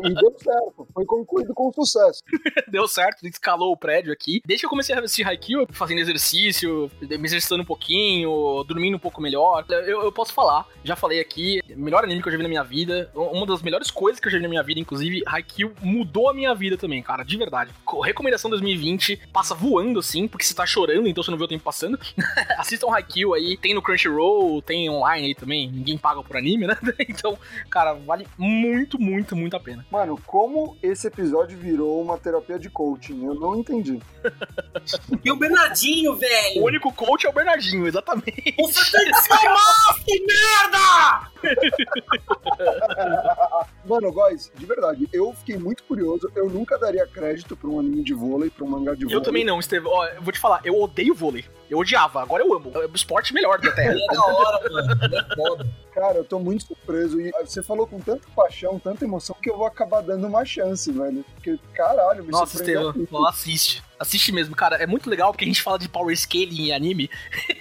e 0.05 0.15
deu 0.15 0.37
certo, 0.39 0.89
foi 0.93 1.05
concluído 1.07 1.55
com 1.55 1.73
sucesso. 1.73 2.23
deu 2.69 2.87
certo, 2.87 3.27
escalou 3.27 3.73
o 3.73 3.77
prédio 3.77 4.13
aqui. 4.13 4.41
Desde 4.45 4.63
que 4.63 4.67
eu 4.67 4.71
comecei 4.71 4.95
a 4.95 5.01
assistir 5.01 5.27
Haikyuu, 5.27 5.67
fazendo 5.71 6.01
exercício, 6.01 6.91
me 7.01 7.25
exercitando 7.25 7.63
um 7.63 7.67
pouquinho, 7.67 8.65
dormindo 8.65 8.97
um 8.97 9.01
pouco 9.01 9.21
melhor, 9.21 9.65
eu, 9.69 10.03
eu 10.03 10.13
posso 10.13 10.33
falar, 10.33 10.67
já 10.85 10.95
falei 10.95 11.21
aqui, 11.21 11.61
melhor 11.69 12.05
anime 12.05 12.23
que 12.23 12.29
eu 12.29 12.33
já 12.33 12.37
vi 12.37 12.43
na 12.43 12.49
minha 12.49 12.65
vida, 12.65 13.11
uma 13.15 13.47
das 13.47 13.63
melhores 13.63 13.91
coisas 13.91 14.21
que 14.21 14.27
eu 14.27 14.33
já 14.33 14.39
vi 14.39 14.43
na 14.43 14.49
minha 14.49 14.63
vida, 14.63 14.81
inclusive, 14.81 15.23
Haikyuu 15.27 15.38
mudou 15.83 16.29
a 16.29 16.35
minha 16.35 16.55
vida 16.55 16.77
também, 16.77 17.03
cara, 17.03 17.23
de 17.23 17.37
verdade. 17.37 17.71
Recomendação 18.03 18.51
2020, 18.51 19.21
passa 19.33 19.55
voando 19.55 20.01
assim, 20.01 20.29
porque 20.29 20.45
você 20.45 20.55
tá 20.55 20.67
chorando, 20.67 21.09
então 21.09 21.23
você 21.23 21.31
não 21.31 21.39
vê 21.39 21.45
o 21.45 21.49
tempo 21.49 21.65
passando. 21.65 21.99
Assistam 22.59 22.93
Haikyuu 22.93 23.35
aí, 23.35 23.57
tem 23.57 23.75
no 23.75 23.83
Crunchyroll, 23.83 24.63
tem 24.63 24.89
online 24.91 25.29
aí 25.29 25.35
também, 25.35 25.71
ninguém 25.71 25.99
paga 25.99 26.23
por 26.23 26.37
anime, 26.37 26.67
né? 26.67 26.77
então, 27.09 27.39
cara, 27.71 27.95
vale 27.95 28.27
muito, 28.37 28.99
muito, 29.01 29.37
muito 29.37 29.57
a 29.57 29.61
pena. 29.61 29.85
Mano, 29.91 30.21
como 30.27 30.77
esse 30.83 31.07
episódio 31.07 31.59
virou 31.59 32.03
uma 32.03 32.19
terapia 32.19 32.59
de 32.59 32.71
coaching? 32.71 33.25
Eu 33.25 33.35
não 33.35 33.57
entendi. 33.57 33.99
e 35.25 35.31
o 35.31 35.37
Bernardinho, 35.37 36.17
velho! 36.17 36.63
O 36.63 36.67
único 36.67 36.93
coach 36.93 37.27
é 37.27 37.31
o 37.31 37.33
Bernardinho, 37.33 37.87
exatamente. 37.87 38.55
Você 38.59 38.99
tem 38.99 39.11
que 39.11 39.21
ser 39.23 39.49
mal, 39.49 39.95
que 40.05 40.21
merda! 40.21 41.31
Mano, 43.85 44.13
guys, 44.13 44.53
de 44.55 44.67
verdade, 44.67 45.09
eu 45.13 45.33
fiquei 45.33 45.57
muito 45.57 45.83
curioso. 45.85 46.31
Eu 46.35 46.51
nunca 46.51 46.79
daria 46.79 47.07
crédito 47.07 47.57
pra 47.57 47.71
um 47.71 47.81
anime 47.81 48.03
de 48.03 48.13
vôlei, 48.13 48.51
pra 48.51 48.65
um 48.65 48.69
mangá 48.69 48.95
de 48.95 49.05
vôlei. 49.05 49.17
Eu 49.17 49.23
também 49.23 49.45
não, 49.45 49.59
Estevão. 49.59 49.93
Ó, 49.93 50.07
eu 50.07 50.23
vou 50.23 50.33
te 50.33 50.39
falar, 50.39 50.61
eu 50.65 50.81
odeio 50.81 51.15
vôlei. 51.15 51.45
Eu 51.71 51.79
odiava, 51.79 52.23
agora 52.23 52.43
eu 52.43 52.55
amo. 52.55 52.71
É 52.75 52.87
o 52.87 52.95
esporte 52.95 53.33
melhor 53.33 53.61
da 53.61 53.73
Terra. 53.73 53.95
é 53.95 54.15
da 54.15 54.23
hora, 54.23 54.71
mano. 54.71 55.17
É 55.17 55.35
foda. 55.35 55.67
Cara, 55.93 56.19
eu 56.19 56.25
tô 56.25 56.39
muito 56.39 56.65
surpreso. 56.65 57.21
E 57.21 57.31
você 57.45 57.63
falou 57.63 57.87
com 57.87 58.01
tanta 58.01 58.27
paixão, 58.35 58.79
tanta 58.79 59.05
emoção, 59.05 59.37
que 59.43 59.51
eu 59.51 59.57
vou 59.57 59.67
acabar 59.67 60.03
dando 60.03 60.27
uma 60.27 60.45
chance, 60.45 60.91
velho. 60.93 61.25
Porque, 61.35 61.59
caralho, 61.75 62.25
me 62.25 62.31
Nossa, 62.31 62.57
Estevam, 62.57 62.95
assiste. 63.27 63.83
Assiste 63.99 64.33
mesmo, 64.33 64.55
cara. 64.55 64.77
É 64.77 64.87
muito 64.87 65.09
legal 65.11 65.33
porque 65.33 65.45
a 65.45 65.49
gente 65.49 65.63
fala 65.63 65.79
de 65.79 65.89
power 65.89 66.17
scaling 66.17 66.69
em 66.69 66.73
anime. 66.73 67.11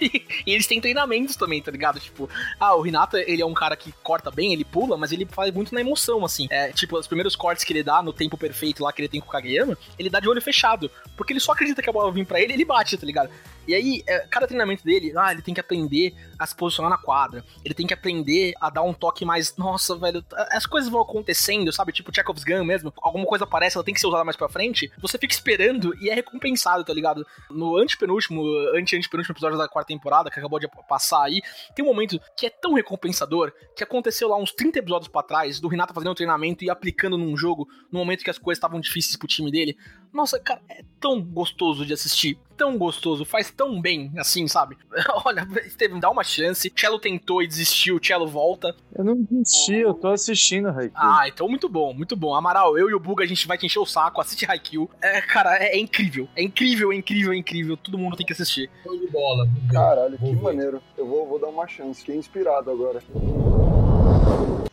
e 0.46 0.52
eles 0.52 0.66
têm 0.66 0.80
treinamentos 0.80 1.36
também, 1.36 1.60
tá 1.62 1.70
ligado? 1.70 1.98
Tipo, 1.98 2.28
ah, 2.58 2.76
o 2.76 2.86
Hinata, 2.86 3.20
ele 3.20 3.42
é 3.42 3.46
um 3.46 3.54
cara 3.54 3.76
que 3.76 3.92
corta 4.02 4.30
bem, 4.30 4.52
ele 4.52 4.64
pula, 4.64 4.96
mas 4.96 5.12
ele 5.12 5.26
faz 5.26 5.52
muito 5.52 5.74
na 5.74 5.80
emoção, 5.80 6.24
assim. 6.24 6.46
É, 6.50 6.72
tipo, 6.72 6.98
os 6.98 7.06
primeiros 7.06 7.34
cortes 7.34 7.64
que 7.64 7.72
ele 7.72 7.82
dá 7.82 8.02
no 8.02 8.12
tempo 8.12 8.36
perfeito 8.36 8.82
lá 8.82 8.92
que 8.92 9.00
ele 9.00 9.08
tem 9.08 9.20
com 9.20 9.28
o 9.28 9.30
Kageyama, 9.30 9.76
ele 9.98 10.10
dá 10.10 10.20
de 10.20 10.28
olho 10.28 10.40
fechado. 10.40 10.90
Porque 11.16 11.32
ele 11.32 11.40
só 11.40 11.52
acredita 11.52 11.82
que 11.82 11.90
a 11.90 11.92
bola 11.92 12.06
vai 12.06 12.22
vir 12.22 12.26
pra 12.26 12.40
ele, 12.40 12.52
ele 12.52 12.64
bate, 12.64 12.96
tá 12.96 13.06
ligado? 13.06 13.30
E 13.68 13.74
aí, 13.74 14.02
é, 14.06 14.20
cada 14.30 14.46
treinamento 14.46 14.82
dele, 14.82 15.12
ah, 15.14 15.30
ele 15.30 15.42
tem 15.42 15.52
que 15.52 15.60
aprender 15.60 16.14
a 16.38 16.46
se 16.46 16.56
posicionar 16.56 16.90
na 16.90 16.96
quadra. 16.96 17.44
Ele 17.62 17.74
tem 17.74 17.86
que 17.86 17.92
aprender 17.92 18.54
a 18.58 18.70
dar 18.70 18.82
um 18.82 18.94
toque 18.94 19.26
mais. 19.26 19.54
Nossa, 19.58 19.94
velho. 19.94 20.24
As 20.50 20.64
coisas 20.64 20.88
vão 20.88 21.02
acontecendo, 21.02 21.70
sabe? 21.70 21.92
Tipo 21.92 22.14
Chekhov's 22.14 22.44
Gun 22.44 22.64
mesmo. 22.64 22.90
Alguma 23.02 23.26
coisa 23.26 23.44
aparece, 23.44 23.76
ela 23.76 23.84
tem 23.84 23.92
que 23.92 24.00
ser 24.00 24.06
usada 24.06 24.24
mais 24.24 24.38
pra 24.38 24.48
frente. 24.48 24.90
Você 25.02 25.18
fica 25.18 25.34
esperando 25.34 25.94
e 26.00 26.08
é 26.08 26.14
recompensado, 26.14 26.82
tá 26.82 26.94
ligado? 26.94 27.26
No 27.50 27.76
antepenúltimo, 27.76 28.42
ante-antepenúltimo 28.74 29.34
episódio 29.34 29.58
da 29.58 29.68
quarta 29.68 29.88
temporada, 29.88 30.30
que 30.30 30.38
acabou 30.38 30.58
de 30.58 30.66
passar 30.88 31.24
aí, 31.24 31.42
tem 31.76 31.84
um 31.84 31.88
momento 31.88 32.18
que 32.38 32.46
é 32.46 32.50
tão 32.50 32.72
recompensador 32.72 33.52
que 33.76 33.84
aconteceu 33.84 34.28
lá 34.28 34.38
uns 34.38 34.50
30 34.50 34.78
episódios 34.78 35.08
para 35.08 35.26
trás, 35.26 35.60
do 35.60 35.68
Renato 35.68 35.92
fazendo 35.92 36.12
um 36.12 36.14
treinamento 36.14 36.64
e 36.64 36.70
aplicando 36.70 37.18
num 37.18 37.36
jogo, 37.36 37.68
no 37.92 37.98
momento 37.98 38.24
que 38.24 38.30
as 38.30 38.38
coisas 38.38 38.56
estavam 38.56 38.80
difíceis 38.80 39.14
pro 39.16 39.28
time 39.28 39.50
dele. 39.50 39.76
Nossa, 40.12 40.38
cara, 40.38 40.60
é 40.68 40.82
tão 41.00 41.22
gostoso 41.22 41.84
de 41.84 41.92
assistir. 41.92 42.38
Tão 42.56 42.76
gostoso, 42.76 43.24
faz 43.24 43.50
tão 43.50 43.80
bem, 43.80 44.10
assim, 44.18 44.48
sabe? 44.48 44.76
Olha, 45.24 45.46
Steven, 45.68 46.00
dá 46.00 46.10
uma 46.10 46.24
chance. 46.24 46.72
Cello 46.74 46.98
tentou 46.98 47.40
e 47.40 47.46
desistiu, 47.46 48.00
Cello 48.02 48.26
volta. 48.26 48.74
Eu 48.96 49.04
não 49.04 49.22
desisti, 49.22 49.74
eu 49.74 49.94
tô 49.94 50.08
assistindo 50.08 50.68
Haikyuu. 50.68 50.92
Ah, 50.94 51.28
então 51.28 51.48
muito 51.48 51.68
bom, 51.68 51.94
muito 51.94 52.16
bom. 52.16 52.34
Amaral, 52.34 52.76
eu 52.76 52.90
e 52.90 52.94
o 52.94 53.00
Buga, 53.00 53.22
a 53.22 53.26
gente 53.28 53.46
vai 53.46 53.56
te 53.56 53.66
encher 53.66 53.78
o 53.78 53.86
saco, 53.86 54.20
assiste 54.20 54.44
Haikyuu. 54.50 54.90
É, 55.00 55.20
cara, 55.20 55.56
é, 55.56 55.76
é 55.76 55.78
incrível. 55.78 56.28
É 56.34 56.42
incrível, 56.42 56.90
é 56.90 56.96
incrível, 56.96 57.32
é 57.32 57.36
incrível. 57.36 57.76
Todo 57.76 57.96
mundo 57.96 58.16
tem 58.16 58.26
que 58.26 58.32
assistir. 58.32 58.68
Show 58.82 58.98
de 58.98 59.06
bola. 59.06 59.48
Caralho, 59.70 60.18
que 60.18 60.36
maneiro. 60.36 60.82
Eu 60.96 61.06
vou, 61.06 61.28
vou 61.28 61.38
dar 61.38 61.48
uma 61.48 61.68
chance. 61.68 62.00
Fiquei 62.00 62.16
inspirado 62.16 62.70
agora. 62.70 63.00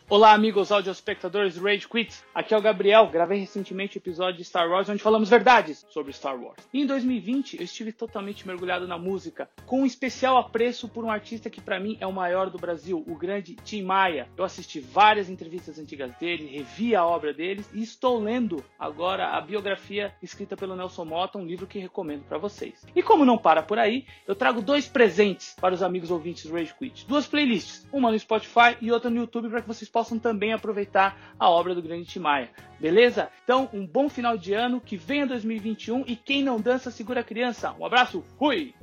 Olá, 0.08 0.34
amigos 0.34 0.72
audiospectadores 0.72 1.56
do 1.56 1.64
Rage 1.64 1.88
Quit. 1.90 2.16
Aqui 2.34 2.54
é 2.54 2.58
o 2.58 2.62
Gabriel. 2.62 3.08
Gravei 3.08 3.40
recentemente 3.40 3.98
o 3.98 4.00
episódio 4.00 4.38
de 4.38 4.46
Star 4.46 4.70
Wars 4.70 4.88
onde 4.88 5.02
falamos 5.02 5.28
verdades 5.28 5.84
sobre 5.90 6.14
Star 6.14 6.40
Wars. 6.40 6.64
E 6.72 6.80
em 6.80 6.86
2020 6.86 7.58
eu 7.58 7.64
estive 7.64 7.92
totalmente 7.92 8.46
mergulhado 8.46 8.88
na 8.88 9.00
música, 9.00 9.50
com 9.66 9.82
um 9.82 9.86
especial 9.86 10.38
apreço 10.38 10.88
por 10.88 11.04
um 11.04 11.10
artista 11.10 11.50
que 11.50 11.60
para 11.60 11.80
mim 11.80 11.98
é 12.00 12.06
o 12.06 12.14
maior 12.14 12.52
do 12.52 12.60
Brasil, 12.60 13.04
o 13.08 13.16
grande 13.16 13.56
Tim 13.56 13.82
Maia. 13.82 14.30
Eu 14.38 14.44
assisti 14.44 14.80
várias 14.80 15.28
entrevistas 15.28 15.80
antigas 15.80 16.16
dele, 16.20 16.56
revi 16.56 16.96
a 16.96 17.04
obra 17.04 17.34
deles 17.34 17.68
e 17.74 17.82
estou 17.82 18.20
lendo 18.20 18.64
agora 18.78 19.30
a 19.30 19.42
biografia 19.42 20.14
escrita 20.22 20.56
pelo 20.56 20.76
Nelson 20.76 21.06
Mota, 21.06 21.40
um 21.40 21.46
livro 21.48 21.66
que 21.66 21.80
recomendo 21.80 22.26
para 22.26 22.38
vocês. 22.38 22.86
E 22.96 23.02
como 23.02 23.26
não 23.26 23.40
para 23.40 23.64
por 23.64 23.80
aí, 23.80 24.06
eu 24.28 24.36
trago 24.36 24.62
dois 24.62 24.88
presentes 24.88 25.56
para 25.60 25.74
os 25.74 25.82
amigos 25.82 26.12
ouvintes 26.12 26.46
do 26.46 26.54
Rage 26.54 26.76
Quit. 26.76 27.08
Duas 27.08 27.26
playlists, 27.26 27.88
uma 27.92 28.12
no 28.12 28.20
Spotify 28.20 28.78
e 28.80 28.92
outra 28.92 29.10
no 29.10 29.18
YouTube 29.18 29.50
para 29.50 29.64
que 29.64 29.68
vocês 29.68 29.95
possam 29.96 30.20
também 30.20 30.52
aproveitar 30.52 31.34
a 31.40 31.50
obra 31.50 31.74
do 31.74 31.82
grande 31.82 32.04
Tim 32.04 32.20
Maia. 32.20 32.50
Beleza? 32.78 33.30
Então, 33.46 33.70
um 33.72 33.88
bom 33.88 34.10
final 34.10 34.38
de 34.38 34.52
ano, 34.52 34.82
que 34.82 34.98
venha 34.98 35.26
2021 35.26 36.04
e 36.06 36.18
quem 36.18 36.44
não 36.44 36.60
dança 36.60 36.92
segura 36.92 37.22
a 37.22 37.24
criança. 37.24 37.74
Um 37.80 37.86
abraço, 37.86 38.22
fui! 38.38 38.74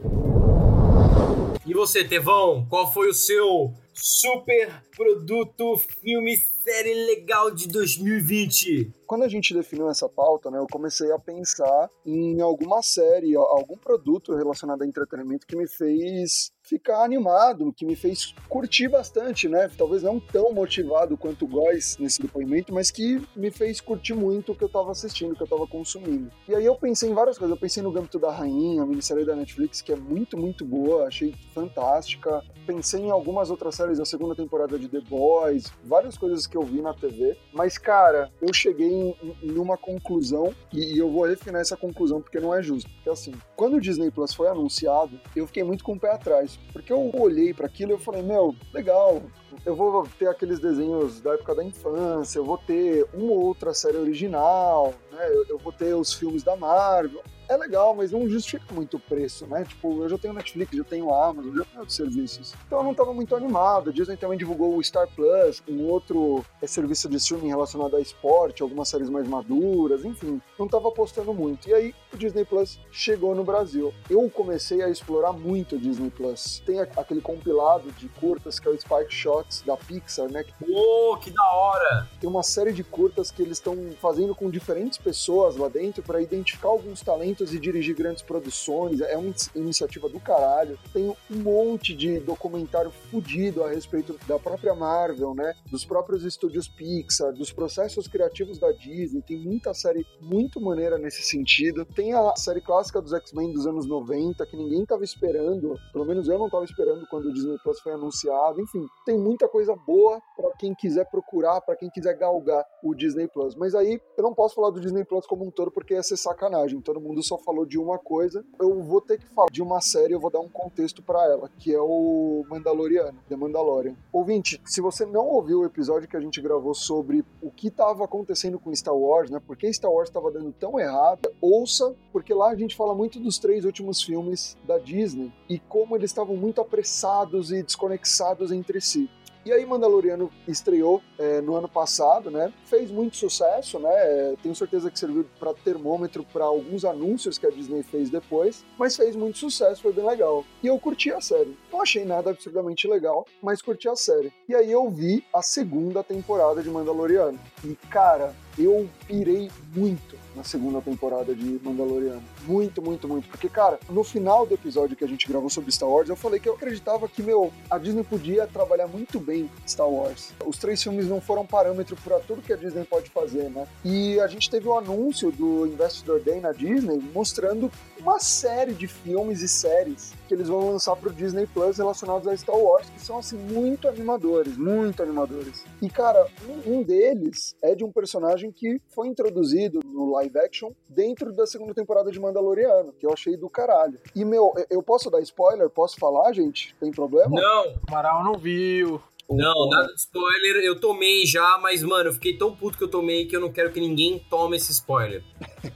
E 1.66 1.74
você, 1.74 2.02
Tevão, 2.02 2.66
qual 2.66 2.90
foi 2.90 3.10
o 3.10 3.14
seu 3.14 3.74
super 3.92 4.82
produto, 4.96 5.76
filme, 6.00 6.34
série 6.64 6.94
legal 7.06 7.50
de 7.50 7.68
2020? 7.68 8.90
Quando 9.06 9.24
a 9.24 9.28
gente 9.28 9.52
definiu 9.52 9.90
essa 9.90 10.08
pauta, 10.08 10.50
né, 10.50 10.58
eu 10.58 10.66
comecei 10.66 11.12
a 11.12 11.18
pensar 11.18 11.90
em 12.06 12.40
alguma 12.40 12.80
série, 12.82 13.36
algum 13.36 13.76
produto 13.76 14.34
relacionado 14.34 14.80
a 14.80 14.86
entretenimento 14.86 15.46
que 15.46 15.56
me 15.56 15.68
fez 15.68 16.50
ficar 16.72 17.04
animado, 17.04 17.70
que 17.70 17.84
me 17.84 17.94
fez 17.94 18.34
curtir 18.48 18.88
bastante, 18.88 19.46
né? 19.46 19.70
Talvez 19.76 20.02
não 20.02 20.18
tão 20.18 20.54
motivado 20.54 21.18
quanto 21.18 21.44
o 21.44 21.48
Góis 21.48 21.98
nesse 21.98 22.22
depoimento, 22.22 22.72
mas 22.72 22.90
que 22.90 23.20
me 23.36 23.50
fez 23.50 23.78
curtir 23.78 24.14
muito 24.14 24.52
o 24.52 24.54
que 24.54 24.64
eu 24.64 24.70
tava 24.70 24.90
assistindo, 24.90 25.32
o 25.32 25.36
que 25.36 25.42
eu 25.42 25.46
tava 25.46 25.66
consumindo. 25.66 26.30
E 26.48 26.54
aí 26.54 26.64
eu 26.64 26.74
pensei 26.74 27.10
em 27.10 27.14
várias 27.14 27.36
coisas. 27.36 27.54
Eu 27.54 27.60
pensei 27.60 27.82
no 27.82 27.92
Gambito 27.92 28.18
da 28.18 28.30
Rainha, 28.30 28.82
a 28.82 28.86
minissérie 28.86 29.26
da 29.26 29.36
Netflix, 29.36 29.82
que 29.82 29.92
é 29.92 29.96
muito, 29.96 30.38
muito 30.38 30.64
boa, 30.64 31.06
achei 31.06 31.34
fantástica. 31.54 32.42
Pensei 32.66 33.00
em 33.00 33.10
algumas 33.10 33.50
outras 33.50 33.74
séries 33.74 33.98
da 33.98 34.06
segunda 34.06 34.34
temporada 34.34 34.78
de 34.78 34.88
The 34.88 35.00
Boys, 35.00 35.70
várias 35.84 36.16
coisas 36.16 36.46
que 36.46 36.56
eu 36.56 36.62
vi 36.62 36.80
na 36.80 36.94
TV. 36.94 37.36
Mas, 37.52 37.76
cara, 37.76 38.30
eu 38.40 38.54
cheguei 38.54 38.88
em, 38.88 39.14
em, 39.42 39.52
numa 39.52 39.76
conclusão, 39.76 40.54
e, 40.72 40.94
e 40.94 40.98
eu 40.98 41.10
vou 41.10 41.26
refinar 41.26 41.60
essa 41.60 41.76
conclusão 41.76 42.22
porque 42.22 42.40
não 42.40 42.54
é 42.54 42.62
justo. 42.62 42.88
Porque 42.94 43.10
assim, 43.10 43.34
quando 43.56 43.74
o 43.74 43.80
Disney 43.80 44.10
Plus 44.10 44.32
foi 44.32 44.48
anunciado, 44.48 45.20
eu 45.36 45.46
fiquei 45.46 45.62
muito 45.62 45.84
com 45.84 45.92
o 45.92 46.00
pé 46.00 46.12
atrás. 46.12 46.58
Porque 46.72 46.92
eu 46.92 47.10
olhei 47.14 47.52
para 47.52 47.66
aquilo 47.66 47.92
e 47.92 47.94
eu 47.94 47.98
falei, 47.98 48.22
meu, 48.22 48.54
legal, 48.72 49.22
eu 49.64 49.76
vou 49.76 50.06
ter 50.18 50.26
aqueles 50.26 50.58
desenhos 50.58 51.20
da 51.20 51.34
época 51.34 51.54
da 51.54 51.64
infância, 51.64 52.38
eu 52.38 52.44
vou 52.44 52.58
ter 52.58 53.06
uma 53.12 53.32
ou 53.32 53.44
outra 53.44 53.74
série 53.74 53.98
original, 53.98 54.94
né? 55.10 55.28
Eu, 55.28 55.46
eu 55.50 55.58
vou 55.58 55.72
ter 55.72 55.94
os 55.94 56.12
filmes 56.14 56.42
da 56.42 56.56
Marvel 56.56 57.22
é 57.52 57.56
legal, 57.56 57.94
mas 57.94 58.12
não 58.12 58.28
justifica 58.28 58.72
muito 58.74 58.96
o 58.96 59.00
preço, 59.00 59.46
né? 59.46 59.64
Tipo, 59.64 60.02
eu 60.02 60.08
já 60.08 60.18
tenho 60.18 60.34
Netflix, 60.34 60.76
já 60.76 60.84
tenho 60.84 61.12
Amazon, 61.12 61.56
já 61.56 61.64
tenho 61.64 61.80
outros 61.80 61.96
serviços. 61.96 62.54
Então 62.66 62.78
eu 62.78 62.84
não 62.84 62.92
estava 62.92 63.12
muito 63.12 63.34
animado. 63.34 63.90
A 63.90 63.92
Disney 63.92 64.16
também 64.16 64.38
divulgou 64.38 64.76
o 64.76 64.82
Star 64.82 65.08
Plus, 65.14 65.62
um 65.68 65.86
outro 65.86 66.44
é, 66.60 66.66
serviço 66.66 67.08
de 67.08 67.16
streaming 67.16 67.48
relacionado 67.48 67.96
a 67.96 68.00
esporte, 68.00 68.62
algumas 68.62 68.88
séries 68.88 69.08
mais 69.08 69.26
maduras, 69.26 70.04
enfim. 70.04 70.40
Não 70.58 70.66
estava 70.66 70.88
apostando 70.88 71.32
muito. 71.34 71.68
E 71.68 71.74
aí 71.74 71.94
o 72.12 72.16
Disney 72.16 72.44
Plus 72.44 72.78
chegou 72.90 73.34
no 73.34 73.44
Brasil. 73.44 73.92
Eu 74.08 74.28
comecei 74.30 74.82
a 74.82 74.88
explorar 74.88 75.32
muito 75.32 75.76
o 75.76 75.78
Disney 75.78 76.10
Plus. 76.10 76.62
Tem 76.64 76.80
aquele 76.80 77.20
compilado 77.20 77.90
de 77.92 78.08
curtas 78.08 78.58
que 78.58 78.68
é 78.68 78.70
o 78.70 78.78
Spike 78.78 79.12
Shots 79.12 79.62
da 79.62 79.76
Pixar, 79.76 80.30
né? 80.30 80.44
Pô, 80.58 81.12
oh, 81.12 81.16
que 81.16 81.30
da 81.30 81.44
hora! 81.52 82.08
Tem 82.20 82.28
uma 82.28 82.42
série 82.42 82.72
de 82.72 82.84
curtas 82.84 83.30
que 83.30 83.42
eles 83.42 83.58
estão 83.58 83.76
fazendo 84.00 84.34
com 84.34 84.50
diferentes 84.50 84.98
pessoas 84.98 85.56
lá 85.56 85.68
dentro 85.68 86.02
para 86.02 86.20
identificar 86.20 86.68
alguns 86.68 87.02
talentos 87.02 87.41
e 87.50 87.58
dirigir 87.58 87.96
grandes 87.96 88.22
produções, 88.22 89.00
é 89.00 89.16
uma 89.16 89.34
iniciativa 89.54 90.08
do 90.08 90.20
caralho. 90.20 90.78
Tem 90.92 91.08
um 91.08 91.36
monte 91.36 91.94
de 91.94 92.20
documentário 92.20 92.90
fudido 93.10 93.64
a 93.64 93.68
respeito 93.68 94.18
da 94.26 94.38
própria 94.38 94.74
Marvel, 94.74 95.34
né? 95.34 95.54
Dos 95.70 95.84
próprios 95.84 96.24
estúdios 96.24 96.68
Pixar, 96.68 97.32
dos 97.32 97.52
processos 97.52 98.06
criativos 98.06 98.58
da 98.58 98.70
Disney. 98.72 99.22
Tem 99.22 99.38
muita 99.38 99.74
série 99.74 100.06
muito 100.20 100.60
maneira 100.60 100.98
nesse 100.98 101.22
sentido. 101.22 101.84
Tem 101.84 102.12
a 102.12 102.36
série 102.36 102.60
clássica 102.60 103.00
dos 103.00 103.12
X-Men 103.12 103.52
dos 103.52 103.66
anos 103.66 103.86
90, 103.86 104.44
que 104.46 104.56
ninguém 104.56 104.84
tava 104.84 105.04
esperando, 105.04 105.74
pelo 105.92 106.04
menos 106.04 106.28
eu 106.28 106.38
não 106.38 106.50
tava 106.50 106.64
esperando 106.64 107.06
quando 107.08 107.26
o 107.26 107.32
Disney 107.32 107.56
Plus 107.62 107.80
foi 107.80 107.92
anunciado. 107.92 108.60
Enfim, 108.60 108.86
tem 109.04 109.18
muita 109.18 109.48
coisa 109.48 109.74
boa 109.86 110.20
para 110.36 110.50
quem 110.58 110.74
quiser 110.74 111.08
procurar, 111.10 111.60
para 111.60 111.76
quem 111.76 111.90
quiser 111.90 112.16
galgar 112.16 112.64
o 112.82 112.94
Disney 112.94 113.28
Plus. 113.28 113.54
Mas 113.54 113.74
aí 113.74 114.00
eu 114.16 114.22
não 114.22 114.34
posso 114.34 114.54
falar 114.54 114.70
do 114.70 114.80
Disney 114.80 115.04
Plus 115.04 115.26
como 115.26 115.46
um 115.46 115.50
todo 115.50 115.70
porque 115.70 115.94
ia 115.94 116.02
ser 116.02 116.16
sacanagem. 116.16 116.80
Todo 116.80 117.00
mundo 117.00 117.21
só 117.22 117.38
falou 117.38 117.64
de 117.64 117.78
uma 117.78 117.98
coisa, 117.98 118.44
eu 118.60 118.82
vou 118.82 119.00
ter 119.00 119.18
que 119.18 119.26
falar 119.34 119.50
de 119.50 119.62
uma 119.62 119.80
série, 119.80 120.14
eu 120.14 120.20
vou 120.20 120.30
dar 120.30 120.40
um 120.40 120.48
contexto 120.48 121.02
para 121.02 121.24
ela, 121.24 121.50
que 121.58 121.74
é 121.74 121.80
o 121.80 122.44
Mandaloriano, 122.48 123.18
The 123.28 123.36
Mandalorian. 123.36 123.94
Ouvinte, 124.12 124.60
se 124.64 124.80
você 124.80 125.04
não 125.04 125.26
ouviu 125.26 125.60
o 125.60 125.64
episódio 125.64 126.08
que 126.08 126.16
a 126.16 126.20
gente 126.20 126.40
gravou 126.40 126.74
sobre 126.74 127.24
o 127.40 127.50
que 127.50 127.68
estava 127.68 128.04
acontecendo 128.04 128.58
com 128.58 128.74
Star 128.74 128.96
Wars, 128.96 129.30
né? 129.30 129.40
Por 129.44 129.56
que 129.56 129.72
Star 129.72 129.90
Wars 129.90 130.08
estava 130.08 130.30
dando 130.30 130.52
tão 130.52 130.78
errado, 130.78 131.30
ouça, 131.40 131.94
porque 132.12 132.34
lá 132.34 132.50
a 132.50 132.56
gente 132.56 132.76
fala 132.76 132.94
muito 132.94 133.18
dos 133.18 133.38
três 133.38 133.64
últimos 133.64 134.02
filmes 134.02 134.56
da 134.66 134.78
Disney 134.78 135.32
e 135.48 135.58
como 135.58 135.96
eles 135.96 136.10
estavam 136.10 136.36
muito 136.36 136.60
apressados 136.60 137.52
e 137.52 137.62
desconexados 137.62 138.52
entre 138.52 138.80
si. 138.80 139.08
E 139.44 139.52
aí 139.52 139.66
Mandaloriano 139.66 140.30
estreou 140.46 141.02
é, 141.18 141.40
no 141.40 141.56
ano 141.56 141.68
passado, 141.68 142.30
né? 142.30 142.52
Fez 142.64 142.90
muito 142.90 143.16
sucesso, 143.16 143.78
né? 143.80 143.90
É, 143.92 144.34
tenho 144.42 144.54
certeza 144.54 144.90
que 144.90 144.98
serviu 144.98 145.26
para 145.38 145.52
termômetro 145.52 146.24
para 146.32 146.44
alguns 146.44 146.84
anúncios 146.84 147.38
que 147.38 147.46
a 147.46 147.50
Disney 147.50 147.82
fez 147.82 148.08
depois, 148.08 148.64
mas 148.78 148.96
fez 148.96 149.16
muito 149.16 149.38
sucesso, 149.38 149.82
foi 149.82 149.92
bem 149.92 150.06
legal. 150.06 150.44
E 150.62 150.68
eu 150.68 150.78
curti 150.78 151.10
a 151.10 151.20
série. 151.20 151.56
Não 151.72 151.82
achei 151.82 152.04
nada 152.04 152.30
absurdamente 152.30 152.86
legal, 152.86 153.26
mas 153.42 153.60
curti 153.60 153.88
a 153.88 153.96
série. 153.96 154.32
E 154.48 154.54
aí 154.54 154.70
eu 154.70 154.88
vi 154.88 155.24
a 155.34 155.42
segunda 155.42 156.04
temporada 156.04 156.62
de 156.62 156.70
Mandaloriano. 156.70 157.38
E 157.64 157.74
cara, 157.90 158.34
eu 158.58 158.88
pirei 159.06 159.50
muito 159.74 160.16
na 160.34 160.44
segunda 160.44 160.80
temporada 160.80 161.34
de 161.34 161.60
Mandaloriano. 161.62 162.22
Muito, 162.46 162.80
muito, 162.80 163.08
muito. 163.08 163.28
Porque, 163.28 163.48
cara, 163.48 163.78
no 163.88 164.02
final 164.02 164.46
do 164.46 164.54
episódio 164.54 164.96
que 164.96 165.04
a 165.04 165.08
gente 165.08 165.28
gravou 165.28 165.50
sobre 165.50 165.70
Star 165.70 165.88
Wars, 165.88 166.08
eu 166.08 166.16
falei 166.16 166.40
que 166.40 166.48
eu 166.48 166.54
acreditava 166.54 167.08
que, 167.08 167.22
meu, 167.22 167.52
a 167.70 167.78
Disney 167.78 168.02
podia 168.02 168.46
trabalhar 168.46 168.86
muito 168.86 169.20
bem 169.20 169.50
Star 169.66 169.88
Wars. 169.88 170.32
Os 170.44 170.56
três 170.56 170.82
filmes 170.82 171.06
não 171.06 171.20
foram 171.20 171.44
parâmetro 171.44 171.96
para 172.02 172.18
tudo 172.20 172.42
que 172.42 172.52
a 172.52 172.56
Disney 172.56 172.84
pode 172.84 173.10
fazer, 173.10 173.50
né? 173.50 173.66
E 173.84 174.18
a 174.20 174.26
gente 174.26 174.48
teve 174.50 174.66
o 174.66 174.72
um 174.72 174.78
anúncio 174.78 175.30
do 175.30 175.66
Investor 175.66 176.20
Day 176.20 176.40
na 176.40 176.52
Disney 176.52 176.98
mostrando 177.14 177.70
uma 178.02 178.18
série 178.18 178.74
de 178.74 178.88
filmes 178.88 179.42
e 179.42 179.48
séries 179.48 180.12
que 180.26 180.34
eles 180.34 180.48
vão 180.48 180.72
lançar 180.72 180.96
pro 180.96 181.12
Disney 181.12 181.46
Plus 181.46 181.78
relacionados 181.78 182.26
a 182.26 182.36
Star 182.36 182.56
Wars, 182.56 182.88
que 182.90 183.00
são, 183.00 183.18
assim, 183.18 183.36
muito 183.36 183.86
animadores, 183.86 184.56
muito 184.56 185.02
animadores. 185.02 185.64
E, 185.80 185.88
cara, 185.88 186.26
um, 186.48 186.78
um 186.78 186.82
deles 186.82 187.54
é 187.62 187.74
de 187.74 187.84
um 187.84 187.92
personagem 187.92 188.50
que 188.50 188.80
foi 188.88 189.08
introduzido 189.08 189.80
no 189.84 190.10
live 190.12 190.38
action 190.38 190.72
dentro 190.88 191.32
da 191.32 191.46
segunda 191.46 191.74
temporada 191.74 192.10
de 192.10 192.18
Mandaloriano, 192.18 192.92
que 192.92 193.06
eu 193.06 193.12
achei 193.12 193.36
do 193.36 193.48
caralho. 193.48 193.98
E, 194.16 194.24
meu, 194.24 194.52
eu 194.68 194.82
posso 194.82 195.10
dar 195.10 195.20
spoiler? 195.20 195.68
Posso 195.70 195.96
falar, 195.96 196.32
gente? 196.32 196.74
Tem 196.80 196.90
problema? 196.90 197.40
Não! 197.40 197.74
O 197.74 197.78
Amaral 197.88 198.24
não 198.24 198.34
viu. 198.34 199.00
Não, 199.30 199.68
nada 199.68 199.88
de 199.88 200.00
spoiler. 200.00 200.56
Eu 200.56 200.78
tomei 200.78 201.24
já, 201.24 201.58
mas, 201.60 201.82
mano, 201.82 202.10
eu 202.10 202.12
fiquei 202.12 202.36
tão 202.36 202.54
puto 202.54 202.76
que 202.76 202.84
eu 202.84 202.88
tomei 202.88 203.26
que 203.26 203.34
eu 203.34 203.40
não 203.40 203.52
quero 203.52 203.70
que 203.72 203.80
ninguém 203.80 204.18
tome 204.30 204.56
esse 204.56 204.72
spoiler. 204.72 205.22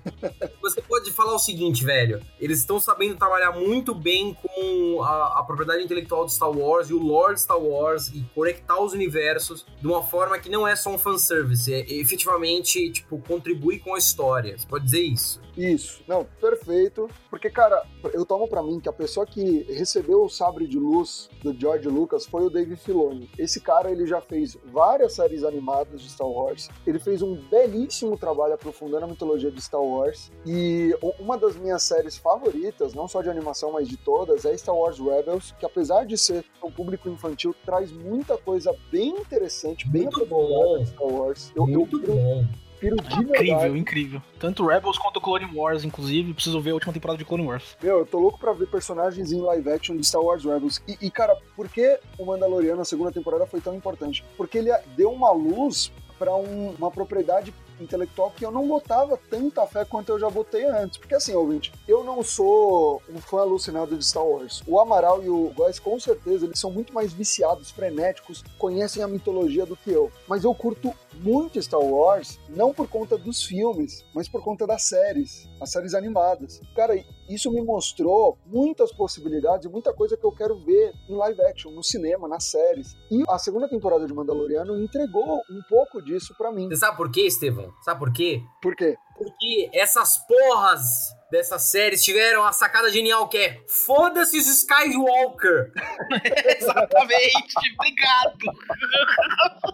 Você 0.60 0.82
pode 0.82 1.10
falar 1.12 1.34
o 1.34 1.38
seguinte, 1.38 1.84
velho. 1.84 2.20
Eles 2.40 2.58
estão 2.58 2.78
sabendo 2.78 3.16
trabalhar 3.16 3.52
muito 3.52 3.94
bem 3.94 4.34
com 4.34 5.02
a, 5.02 5.40
a, 5.40 5.44
propriedade 5.44 5.82
intelectual 5.82 6.26
de 6.26 6.32
Star 6.32 6.50
Wars 6.50 6.90
e 6.90 6.94
o 6.94 6.98
lore 6.98 7.34
de 7.34 7.42
Star 7.42 7.58
Wars 7.58 8.08
e 8.08 8.24
conectar 8.34 8.80
os 8.80 8.92
universos 8.92 9.64
de 9.80 9.86
uma 9.86 10.02
forma 10.02 10.38
que 10.38 10.50
não 10.50 10.66
é 10.66 10.74
só 10.76 10.90
um 10.90 10.98
fanservice, 10.98 11.72
é 11.72 11.80
efetivamente, 11.94 12.90
tipo, 12.90 13.18
contribui 13.18 13.78
com 13.78 13.94
a 13.94 13.98
história. 13.98 14.56
Você 14.58 14.66
pode 14.66 14.84
dizer 14.84 15.02
isso? 15.02 15.45
Isso. 15.56 16.02
Não, 16.06 16.24
perfeito. 16.40 17.08
Porque, 17.30 17.48
cara, 17.48 17.82
eu 18.12 18.24
tomo 18.26 18.46
para 18.46 18.62
mim 18.62 18.78
que 18.78 18.88
a 18.88 18.92
pessoa 18.92 19.24
que 19.26 19.62
recebeu 19.72 20.24
o 20.24 20.28
sabre 20.28 20.66
de 20.66 20.78
luz 20.78 21.30
do 21.42 21.58
George 21.58 21.88
Lucas 21.88 22.26
foi 22.26 22.44
o 22.44 22.50
Dave 22.50 22.76
Filoni. 22.76 23.30
Esse 23.38 23.60
cara, 23.60 23.90
ele 23.90 24.06
já 24.06 24.20
fez 24.20 24.56
várias 24.66 25.14
séries 25.14 25.44
animadas 25.44 26.02
de 26.02 26.10
Star 26.10 26.28
Wars. 26.28 26.68
Ele 26.86 26.98
fez 26.98 27.22
um 27.22 27.36
belíssimo 27.48 28.16
trabalho 28.18 28.54
aprofundando 28.54 29.04
a 29.04 29.08
mitologia 29.08 29.50
de 29.50 29.60
Star 29.60 29.82
Wars. 29.82 30.30
E 30.44 30.96
uma 31.18 31.38
das 31.38 31.56
minhas 31.56 31.82
séries 31.82 32.16
favoritas, 32.16 32.94
não 32.94 33.08
só 33.08 33.22
de 33.22 33.30
animação, 33.30 33.72
mas 33.72 33.88
de 33.88 33.96
todas, 33.96 34.44
é 34.44 34.56
Star 34.56 34.76
Wars 34.76 34.98
Rebels, 34.98 35.54
que 35.58 35.64
apesar 35.64 36.04
de 36.04 36.18
ser 36.18 36.44
um 36.62 36.70
público 36.70 37.08
infantil, 37.08 37.54
traz 37.64 37.90
muita 37.92 38.36
coisa 38.36 38.74
bem 38.90 39.10
interessante, 39.10 39.88
bem 39.88 40.02
Muito 40.02 40.26
bom. 40.26 40.84
Star 40.84 41.06
Wars. 41.06 41.52
Eu, 41.54 41.66
Muito 41.66 42.00
eu, 42.00 42.14
bom 42.14 42.65
prefiro 42.76 42.96
de 42.96 43.14
Incrível, 43.14 43.58
verdade. 43.58 43.78
incrível. 43.78 44.22
Tanto 44.38 44.66
Rebels 44.66 44.98
quanto 44.98 45.20
Clone 45.20 45.48
Wars, 45.54 45.84
inclusive. 45.84 46.34
Preciso 46.34 46.60
ver 46.60 46.70
a 46.70 46.74
última 46.74 46.92
temporada 46.92 47.18
de 47.18 47.24
Clone 47.24 47.46
Wars. 47.46 47.76
Meu, 47.82 47.98
eu 48.00 48.06
tô 48.06 48.18
louco 48.18 48.38
pra 48.38 48.52
ver 48.52 48.66
personagens 48.68 49.32
em 49.32 49.40
live 49.40 49.70
action 49.70 49.96
de 49.96 50.06
Star 50.06 50.22
Wars 50.22 50.44
Rebels. 50.44 50.82
E, 50.86 50.96
e 51.06 51.10
cara, 51.10 51.36
por 51.54 51.68
que 51.68 51.98
o 52.18 52.26
Mandaloriano, 52.26 52.80
a 52.82 52.84
segunda 52.84 53.10
temporada, 53.10 53.46
foi 53.46 53.60
tão 53.60 53.74
importante? 53.74 54.24
Porque 54.36 54.58
ele 54.58 54.70
deu 54.96 55.10
uma 55.10 55.32
luz 55.32 55.90
para 56.18 56.34
um, 56.34 56.74
uma 56.78 56.90
propriedade 56.90 57.52
intelectual 57.80 58.30
que 58.30 58.44
eu 58.44 58.50
não 58.50 58.66
botava 58.66 59.18
tanta 59.30 59.66
fé 59.66 59.84
quanto 59.84 60.10
eu 60.10 60.18
já 60.18 60.28
botei 60.28 60.64
antes. 60.64 60.98
Porque 60.98 61.14
assim, 61.14 61.34
ouvinte, 61.34 61.72
eu 61.86 62.04
não 62.04 62.22
sou 62.22 63.02
um 63.08 63.18
fã 63.20 63.40
alucinado 63.40 63.96
de 63.96 64.04
Star 64.04 64.24
Wars. 64.24 64.62
O 64.66 64.80
Amaral 64.80 65.22
e 65.22 65.28
o 65.28 65.52
Góes, 65.54 65.78
com 65.78 65.98
certeza, 65.98 66.46
eles 66.46 66.58
são 66.58 66.70
muito 66.70 66.92
mais 66.92 67.12
viciados, 67.12 67.70
frenéticos, 67.70 68.44
conhecem 68.58 69.02
a 69.02 69.08
mitologia 69.08 69.66
do 69.66 69.76
que 69.76 69.90
eu. 69.90 70.10
Mas 70.28 70.44
eu 70.44 70.54
curto 70.54 70.92
muito 71.14 71.60
Star 71.62 71.80
Wars, 71.80 72.38
não 72.48 72.72
por 72.72 72.88
conta 72.88 73.16
dos 73.16 73.42
filmes, 73.42 74.04
mas 74.14 74.28
por 74.28 74.42
conta 74.42 74.66
das 74.66 74.82
séries, 74.82 75.48
as 75.60 75.70
séries 75.70 75.94
animadas. 75.94 76.60
Cara, 76.74 76.94
isso 77.28 77.50
me 77.50 77.62
mostrou 77.62 78.38
muitas 78.46 78.92
possibilidades, 78.92 79.70
muita 79.70 79.92
coisa 79.92 80.16
que 80.16 80.24
eu 80.24 80.32
quero 80.32 80.58
ver 80.64 80.92
em 81.08 81.14
live 81.14 81.42
action, 81.42 81.70
no 81.70 81.82
cinema, 81.82 82.28
nas 82.28 82.44
séries. 82.44 82.94
E 83.10 83.22
a 83.28 83.38
segunda 83.38 83.68
temporada 83.68 84.06
de 84.06 84.14
Mandaloriano 84.14 84.80
entregou 84.80 85.40
um 85.50 85.60
pouco 85.68 86.02
disso 86.02 86.34
para 86.36 86.52
mim. 86.52 86.68
Você 86.68 86.76
sabe 86.76 86.96
por 86.96 87.10
quê, 87.10 87.22
Estevão? 87.22 87.72
Sabe 87.82 87.98
por 87.98 88.12
quê? 88.12 88.40
Por 88.62 88.74
quê? 88.76 88.96
Porque 89.16 89.70
essas 89.72 90.18
porras 90.26 90.82
dessas 91.30 91.62
séries 91.70 92.04
tiveram 92.04 92.44
a 92.44 92.52
sacada 92.52 92.90
genial 92.90 93.28
que 93.28 93.38
é 93.38 93.64
foda-se 93.66 94.38
os 94.38 94.46
Skywalker. 94.46 95.72
Exatamente, 96.58 97.54
obrigado. 97.78 98.36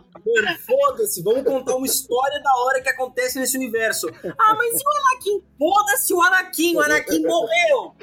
Mano, 0.24 0.58
foda-se, 0.58 1.22
vamos 1.22 1.42
contar 1.42 1.76
uma 1.76 1.86
história 1.86 2.40
da 2.40 2.54
hora 2.58 2.80
que 2.80 2.88
acontece 2.88 3.38
nesse 3.38 3.56
universo. 3.56 4.08
Ah, 4.38 4.54
mas 4.54 4.80
e 4.80 4.84
o 4.84 4.90
Anakin? 4.90 5.42
Foda-se 5.58 6.14
o 6.14 6.22
Anakin, 6.22 6.76
o 6.76 6.80
Anakin 6.80 7.22
morreu! 7.22 7.94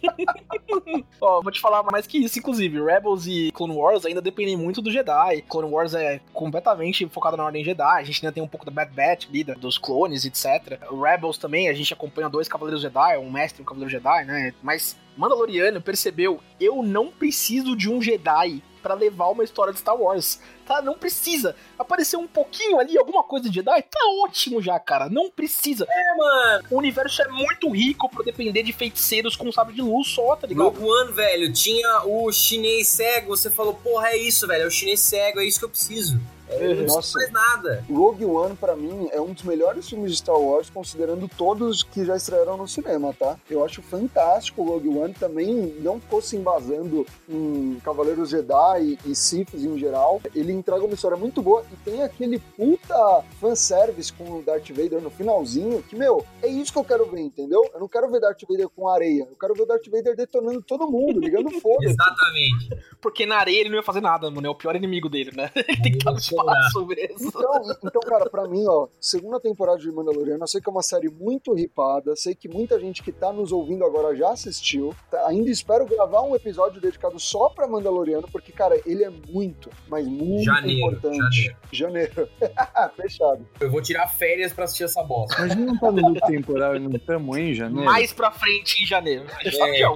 Ó, 1.20 1.42
vou 1.42 1.52
te 1.52 1.60
falar 1.60 1.82
mais 1.84 2.06
que 2.06 2.18
isso, 2.18 2.38
inclusive. 2.38 2.82
Rebels 2.82 3.26
e 3.26 3.50
Clone 3.52 3.74
Wars 3.74 4.04
ainda 4.04 4.20
dependem 4.20 4.56
muito 4.56 4.82
do 4.82 4.90
Jedi. 4.90 5.42
Clone 5.42 5.70
Wars 5.70 5.94
é 5.94 6.20
completamente 6.32 7.08
focado 7.08 7.36
na 7.36 7.44
Ordem 7.44 7.64
Jedi. 7.64 8.00
A 8.00 8.04
gente 8.04 8.24
ainda 8.24 8.34
tem 8.34 8.42
um 8.42 8.48
pouco 8.48 8.66
da 8.66 8.72
Bad 8.72 8.92
Batch 8.92 9.28
ali, 9.28 9.44
dos 9.44 9.78
clones, 9.78 10.24
etc. 10.24 10.80
Rebels 10.90 11.38
também, 11.38 11.68
a 11.68 11.74
gente 11.74 11.92
acompanha 11.92 12.28
dois 12.28 12.48
Cavaleiros 12.48 12.82
Jedi, 12.82 13.16
um 13.18 13.30
mestre 13.30 13.60
e 13.60 13.62
um 13.62 13.66
Cavaleiro 13.66 13.90
Jedi, 13.90 14.24
né? 14.24 14.54
Mas 14.62 14.96
Mandaloriano 15.16 15.80
percebeu, 15.80 16.40
eu 16.58 16.82
não 16.82 17.08
preciso 17.08 17.76
de 17.76 17.90
um 17.90 18.00
Jedi 18.00 18.62
pra 18.82 18.94
levar 18.94 19.28
uma 19.28 19.44
história 19.44 19.72
de 19.72 19.78
Star 19.78 19.96
Wars. 19.96 20.40
Tá? 20.66 20.80
Não 20.80 20.94
precisa. 20.94 21.56
Apareceu 21.78 22.20
um 22.20 22.26
pouquinho 22.26 22.78
ali, 22.78 22.96
alguma 22.96 23.22
coisa 23.22 23.48
de 23.48 23.54
Jedi, 23.56 23.82
tá 23.82 24.00
ótimo 24.24 24.62
já, 24.62 24.78
cara. 24.78 25.08
Não 25.08 25.30
precisa. 25.30 25.86
É, 25.88 26.16
mano. 26.16 26.64
O 26.70 26.78
universo 26.78 27.22
é 27.22 27.28
muito 27.28 27.70
rico 27.70 28.08
pra 28.08 28.24
depender 28.24 28.62
de 28.62 28.72
feiticeiros 28.72 29.36
com 29.36 29.50
sabre 29.50 29.74
de 29.74 29.82
luz 29.82 30.08
só, 30.08 30.36
tá 30.36 30.46
ligado? 30.46 30.64
Rogue 30.64 30.84
One, 30.84 31.12
velho, 31.12 31.52
tinha 31.52 32.02
o 32.04 32.30
chinês 32.30 32.88
cego, 32.88 33.36
você 33.36 33.50
falou, 33.50 33.74
porra, 33.74 34.10
é 34.10 34.16
isso, 34.16 34.46
velho, 34.46 34.64
é 34.64 34.66
o 34.66 34.70
chinês 34.70 35.00
cego, 35.00 35.40
é 35.40 35.44
isso 35.44 35.58
que 35.58 35.64
eu 35.64 35.70
preciso. 35.70 36.20
É, 36.50 36.72
eu 36.72 36.76
não 36.76 36.96
Nossa. 36.96 37.18
mais 37.18 37.30
nada. 37.32 37.84
Rogue 37.90 38.24
One, 38.24 38.56
pra 38.56 38.76
mim, 38.76 39.08
é 39.12 39.20
um 39.20 39.32
dos 39.32 39.42
melhores 39.42 39.88
filmes 39.88 40.12
de 40.12 40.18
Star 40.18 40.38
Wars, 40.38 40.68
considerando 40.70 41.28
todos 41.28 41.82
que 41.82 42.04
já 42.04 42.16
estrearam 42.16 42.56
no 42.56 42.66
cinema, 42.68 43.14
tá? 43.18 43.36
Eu 43.48 43.64
acho 43.64 43.82
fantástico 43.82 44.62
o 44.62 44.66
Rogue 44.66 44.88
One, 44.88 45.14
também 45.14 45.74
não 45.80 46.00
ficou 46.00 46.20
se 46.20 46.36
embasando 46.36 47.06
em 47.28 47.78
Cavaleiros 47.84 48.30
Jedi 48.30 48.98
e 49.04 49.14
Siths 49.14 49.64
em 49.64 49.78
geral. 49.78 50.20
Ele 50.34 50.52
entrega 50.52 50.84
uma 50.84 50.94
história 50.94 51.16
muito 51.16 51.42
boa 51.42 51.64
e 51.72 51.76
tem 51.88 52.02
aquele 52.02 52.38
puta 52.38 53.22
fanservice 53.40 54.12
com 54.12 54.38
o 54.38 54.42
Darth 54.42 54.68
Vader 54.70 55.00
no 55.00 55.10
finalzinho, 55.10 55.82
que, 55.82 55.96
meu, 55.96 56.24
é 56.42 56.48
isso 56.48 56.72
que 56.72 56.78
eu 56.78 56.84
quero 56.84 57.06
ver, 57.06 57.20
entendeu? 57.20 57.62
Eu 57.72 57.80
não 57.80 57.88
quero 57.88 58.10
ver 58.10 58.20
Darth 58.20 58.42
Vader 58.48 58.68
com 58.68 58.88
areia, 58.88 59.26
eu 59.30 59.36
quero 59.36 59.54
ver 59.54 59.62
o 59.62 59.66
Darth 59.66 59.86
Vader 59.88 60.16
detonando 60.16 60.62
todo 60.62 60.90
mundo, 60.90 61.20
ligando 61.20 61.50
foda. 61.60 61.84
Exatamente. 61.84 62.70
Porque 63.00 63.24
na 63.26 63.36
areia 63.36 63.60
ele 63.60 63.70
não 63.70 63.76
ia 63.76 63.82
fazer 63.82 64.00
nada, 64.00 64.30
mano. 64.30 64.46
É 64.46 64.50
o 64.50 64.54
pior 64.54 64.76
inimigo 64.76 65.08
dele, 65.08 65.32
né? 65.34 65.50
Ele 65.70 65.82
tem 65.82 65.92
que 65.92 65.98
estar 65.98 66.12
no 66.12 66.20
espaço 66.40 66.86
mesmo. 66.86 67.28
Então, 67.28 67.76
então, 67.84 68.00
cara, 68.02 68.28
pra 68.28 68.48
mim, 68.48 68.64
ó, 68.66 68.88
segunda 69.00 69.38
temporada 69.40 69.78
de 69.78 69.90
Mandaloriano, 69.90 70.42
eu 70.42 70.46
sei 70.46 70.60
que 70.60 70.68
é 70.68 70.72
uma 70.72 70.82
série 70.82 71.08
muito 71.08 71.52
ripada, 71.54 72.14
sei 72.16 72.34
que 72.34 72.48
muita 72.48 72.78
gente 72.80 73.02
que 73.02 73.12
tá 73.12 73.32
nos 73.32 73.52
ouvindo 73.52 73.84
agora 73.84 74.14
já 74.16 74.30
assistiu. 74.30 74.94
tá? 75.10 75.26
ainda 75.26 75.50
espero 75.50 75.86
gravar 75.86 76.22
um 76.22 76.34
episódio 76.34 76.80
dedicado 76.80 77.18
só 77.18 77.48
pra 77.50 77.66
Mandaloriano, 77.66 78.26
porque, 78.30 78.52
cara, 78.52 78.80
ele 78.86 79.04
é 79.04 79.10
muito, 79.10 79.70
mas 79.88 80.06
muito 80.06 80.44
Janeiro, 80.44 80.96
importante. 80.96 81.56
Janeiro. 81.72 82.28
Fechado. 82.96 83.46
Eu 83.60 83.70
vou 83.70 83.80
tirar 83.82 84.06
férias 84.08 84.52
pra 84.52 84.64
assistir 84.64 84.84
essa 84.84 85.02
bosta. 85.02 85.36
Mas 85.38 85.54
não 85.54 85.78
tá 85.78 85.90
no 85.90 86.08
loop 86.08 86.20
temporal 86.26 86.76
e 86.76 86.78
não 86.78 86.90
estamos 86.90 87.36
em 87.36 87.54
janeiro. 87.54 87.84
Mais 87.84 88.12
pra 88.12 88.30
frente 88.30 88.82
em 88.82 88.86
janeiro. 88.86 89.26
É. 89.44 89.90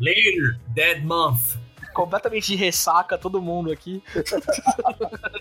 Later, 0.00 0.58
Dead 0.68 1.02
Month. 1.04 1.58
Completamente 1.92 2.48
de 2.48 2.56
ressaca, 2.56 3.18
todo 3.18 3.42
mundo 3.42 3.72
aqui. 3.72 4.02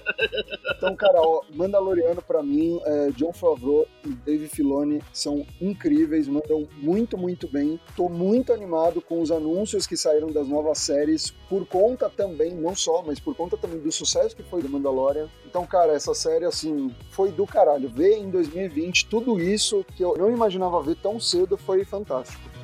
Então, 0.77 0.95
cara, 0.95 1.21
ó, 1.21 1.41
Mandaloriano 1.53 2.21
pra 2.21 2.43
mim, 2.43 2.79
é, 2.85 3.09
John 3.11 3.33
Favreau 3.33 3.87
e 4.05 4.09
Dave 4.09 4.47
Filoni 4.47 5.01
são 5.11 5.45
incríveis, 5.59 6.27
mandam 6.27 6.67
muito, 6.77 7.17
muito 7.17 7.47
bem. 7.47 7.79
Tô 7.95 8.09
muito 8.09 8.53
animado 8.53 9.01
com 9.01 9.21
os 9.21 9.31
anúncios 9.31 9.87
que 9.87 9.97
saíram 9.97 10.31
das 10.31 10.47
novas 10.47 10.77
séries, 10.79 11.31
por 11.49 11.65
conta 11.65 12.09
também, 12.09 12.53
não 12.53 12.75
só, 12.75 13.03
mas 13.05 13.19
por 13.19 13.35
conta 13.35 13.57
também 13.57 13.79
do 13.79 13.91
sucesso 13.91 14.35
que 14.35 14.43
foi 14.43 14.61
do 14.61 14.69
Mandalorian. 14.69 15.27
Então, 15.45 15.65
cara, 15.65 15.93
essa 15.93 16.13
série, 16.13 16.45
assim, 16.45 16.93
foi 17.09 17.31
do 17.31 17.45
caralho. 17.45 17.89
Ver 17.89 18.17
em 18.17 18.29
2020 18.29 19.07
tudo 19.07 19.39
isso 19.39 19.85
que 19.95 20.03
eu 20.03 20.15
não 20.17 20.31
imaginava 20.31 20.81
ver 20.81 20.95
tão 20.95 21.19
cedo 21.19 21.57
foi 21.57 21.83
fantástico. 21.83 22.57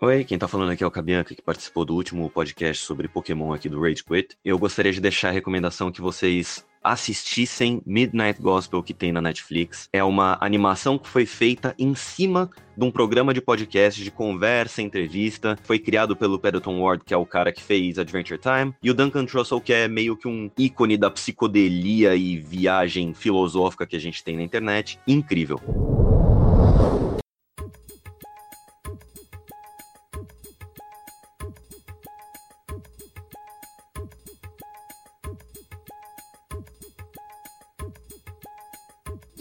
Oi, 0.00 0.22
quem 0.22 0.38
tá 0.38 0.46
falando 0.46 0.70
aqui 0.70 0.84
é 0.84 0.86
o 0.86 0.92
Cabianca, 0.92 1.34
que 1.34 1.42
participou 1.42 1.84
do 1.84 1.92
último 1.92 2.30
podcast 2.30 2.84
sobre 2.84 3.08
Pokémon 3.08 3.52
aqui 3.52 3.68
do 3.68 3.80
Rage 3.80 4.04
Quit. 4.04 4.36
Eu 4.44 4.56
gostaria 4.56 4.92
de 4.92 5.00
deixar 5.00 5.30
a 5.30 5.32
recomendação 5.32 5.90
que 5.90 6.00
vocês 6.00 6.64
assistissem 6.80 7.82
Midnight 7.84 8.40
Gospel 8.40 8.80
que 8.80 8.94
tem 8.94 9.10
na 9.10 9.20
Netflix. 9.20 9.88
É 9.92 10.04
uma 10.04 10.38
animação 10.40 10.98
que 10.98 11.08
foi 11.08 11.26
feita 11.26 11.74
em 11.76 11.96
cima 11.96 12.48
de 12.76 12.84
um 12.84 12.92
programa 12.92 13.34
de 13.34 13.40
podcast 13.40 14.00
de 14.00 14.10
conversa, 14.12 14.80
entrevista. 14.80 15.58
Foi 15.64 15.80
criado 15.80 16.14
pelo 16.14 16.38
Peloton 16.38 16.80
Ward, 16.80 17.02
que 17.04 17.12
é 17.12 17.16
o 17.16 17.26
cara 17.26 17.50
que 17.50 17.60
fez 17.60 17.98
Adventure 17.98 18.38
Time, 18.38 18.72
e 18.80 18.92
o 18.92 18.94
Duncan 18.94 19.26
Trussell, 19.26 19.60
que 19.60 19.72
é 19.72 19.88
meio 19.88 20.16
que 20.16 20.28
um 20.28 20.48
ícone 20.56 20.96
da 20.96 21.10
psicodelia 21.10 22.14
e 22.14 22.38
viagem 22.38 23.12
filosófica 23.14 23.84
que 23.84 23.96
a 23.96 24.00
gente 24.00 24.22
tem 24.22 24.36
na 24.36 24.44
internet. 24.44 25.00
Incrível. 25.08 26.07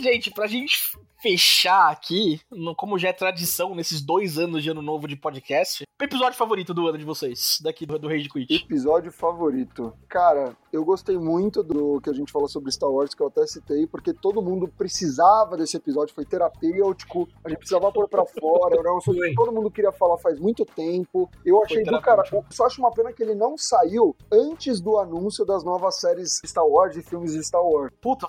Gente, 0.07 0.31
pra 0.31 0.47
gente 0.47 0.79
fechar 1.22 1.91
aqui, 1.91 2.39
no- 2.51 2.76
como 2.76 2.97
já 2.97 3.09
é 3.09 3.13
tradição 3.13 3.74
nesses 3.76 4.01
dois 4.01 4.38
anos 4.38 4.63
de 4.63 4.70
ano 4.70 4.82
novo 4.82 5.07
de 5.07 5.15
podcast, 5.15 5.84
episódio 6.01 6.38
favorito 6.38 6.74
do 6.76 6.88
ano 6.88 6.97
de 6.97 7.03
vocês, 7.03 7.57
daqui 7.61 7.86
do, 7.86 7.97
do 7.97 8.07
Rage 8.07 8.30
Quit. 8.30 8.53
Episódio 8.53 9.11
favorito. 9.11 9.91
Cara, 10.07 10.55
eu 10.72 10.86
gostei 10.86 11.18
muito 11.18 11.63
do 11.63 11.99
que 12.01 12.09
a 12.09 12.13
gente 12.13 12.32
falou 12.32 12.47
sobre 12.47 12.72
Star 12.72 12.89
Wars, 12.89 13.15
que 13.15 13.22
eu 13.22 13.28
até 13.28 13.45
citei, 13.47 13.88
porque 13.88 14.13
todo 14.13 14.41
mundo 14.41 14.68
precisava 14.68 15.57
desse 15.57 15.76
episódio, 15.78 16.13
foi 16.13 16.24
terapêutico, 16.26 17.28
a 17.43 17.49
gente 17.49 17.57
precisava 17.59 17.91
pôr 17.91 18.07
pra 18.07 18.24
fora, 18.26 18.78
era 18.78 18.93
um 18.93 18.97
assunto 18.97 19.20
que 19.20 19.34
todo 19.34 19.51
mundo 19.51 19.72
queria 19.72 19.91
falar 19.91 20.18
faz 20.20 20.39
muito 20.39 20.65
tempo. 20.65 21.30
Eu 21.45 21.63
achei 21.63 21.84
do 21.84 21.99
cara. 22.01 22.24
Só 22.51 22.65
acho 22.65 22.80
uma 22.82 22.91
pena 22.91 23.11
que 23.11 23.24
ele 23.24 23.34
não 23.34 23.57
saiu 23.57 24.15
antes 24.32 24.80
do 24.80 24.97
anúncio 24.99 25.45
das 25.45 25.63
novas 25.63 25.99
séries 25.99 26.39
Star 26.45 26.65
Wars 26.65 26.95
e 26.95 27.01
filmes 27.01 27.34
de 27.34 27.43
Star 27.43 27.63
Wars. 27.63 27.91
Puta, 28.01 28.28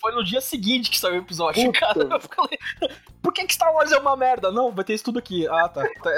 foi 0.00 0.12
no 0.14 0.24
dia 0.24 0.40
seguinte 0.40 0.90
que 0.90 0.98
saiu 0.98 1.16
o 1.16 1.18
episódio, 1.18 1.66
Puta. 1.66 1.78
cara. 1.80 2.20
Falei, 2.34 2.58
por 3.22 3.32
que, 3.32 3.44
que 3.46 3.54
Star 3.54 3.72
Wars 3.74 3.92
é 3.92 3.98
uma 3.98 4.16
merda? 4.16 4.50
Não, 4.50 4.72
vai 4.72 4.84
ter 4.84 4.94
isso 4.94 5.04
tudo 5.04 5.18
aqui. 5.18 5.46
Ah, 5.48 5.68
tá. 5.68 5.82
Tá- 6.02 6.10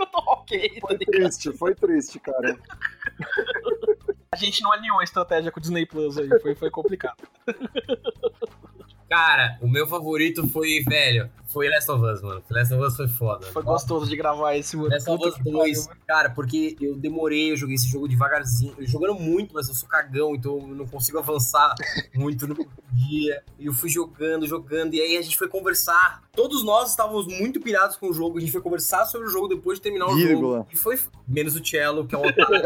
ok, 0.26 0.80
tá 0.80 0.86
Foi 0.86 0.98
triste, 0.98 1.52
foi 1.52 1.74
triste, 1.74 2.18
cara. 2.18 2.58
A 4.32 4.36
gente 4.36 4.62
não 4.62 4.72
alinhou 4.72 5.00
a 5.00 5.04
estratégia 5.04 5.50
com 5.52 5.58
o 5.58 5.60
Disney 5.60 5.84
Plus 5.84 6.16
aí, 6.16 6.28
foi, 6.40 6.54
foi 6.54 6.70
complicado. 6.70 7.22
Cara, 9.10 9.58
o 9.60 9.66
meu 9.66 9.88
favorito 9.88 10.46
foi, 10.46 10.84
velho, 10.88 11.28
foi 11.48 11.68
Last 11.68 11.90
of 11.90 12.04
Us, 12.04 12.22
mano. 12.22 12.40
Last 12.48 12.72
of 12.72 12.84
Us 12.84 12.96
foi 12.96 13.08
foda. 13.08 13.44
Foi 13.46 13.60
gostoso 13.60 14.08
de 14.08 14.14
gravar 14.14 14.54
esse, 14.54 14.76
mano. 14.76 14.90
Last 14.90 15.10
of 15.10 15.26
Us 15.26 15.34
que 15.34 15.50
2, 15.50 15.86
pariu, 15.86 16.00
cara, 16.06 16.30
porque 16.30 16.76
eu 16.80 16.94
demorei, 16.96 17.50
eu 17.50 17.56
joguei 17.56 17.74
esse 17.74 17.88
jogo 17.88 18.06
devagarzinho, 18.06 18.72
eu 18.78 18.86
jogando 18.86 19.14
muito, 19.14 19.52
mas 19.52 19.68
eu 19.68 19.74
sou 19.74 19.88
cagão, 19.88 20.36
então 20.36 20.58
eu 20.60 20.76
não 20.76 20.86
consigo 20.86 21.18
avançar 21.18 21.74
muito 22.14 22.46
no 22.46 22.54
dia. 22.92 23.42
E 23.58 23.66
eu 23.66 23.72
fui 23.72 23.90
jogando, 23.90 24.46
jogando, 24.46 24.94
e 24.94 25.00
aí 25.00 25.16
a 25.16 25.22
gente 25.22 25.36
foi 25.36 25.48
conversar. 25.48 26.22
Todos 26.32 26.62
nós 26.62 26.90
estávamos 26.90 27.26
muito 27.26 27.60
pirados 27.60 27.96
com 27.96 28.10
o 28.10 28.12
jogo, 28.12 28.38
a 28.38 28.40
gente 28.40 28.52
foi 28.52 28.60
conversar 28.60 29.06
sobre 29.06 29.26
o 29.26 29.30
jogo 29.30 29.48
depois 29.48 29.78
de 29.78 29.82
terminar 29.82 30.06
o 30.06 30.14
Vírgula. 30.14 30.58
jogo. 30.58 30.68
E 30.72 30.76
foi. 30.76 30.96
Menos 31.26 31.56
o 31.56 31.66
Cello, 31.66 32.06
que 32.06 32.14
é 32.14 32.18
um 32.18 32.22
otário. 32.28 32.62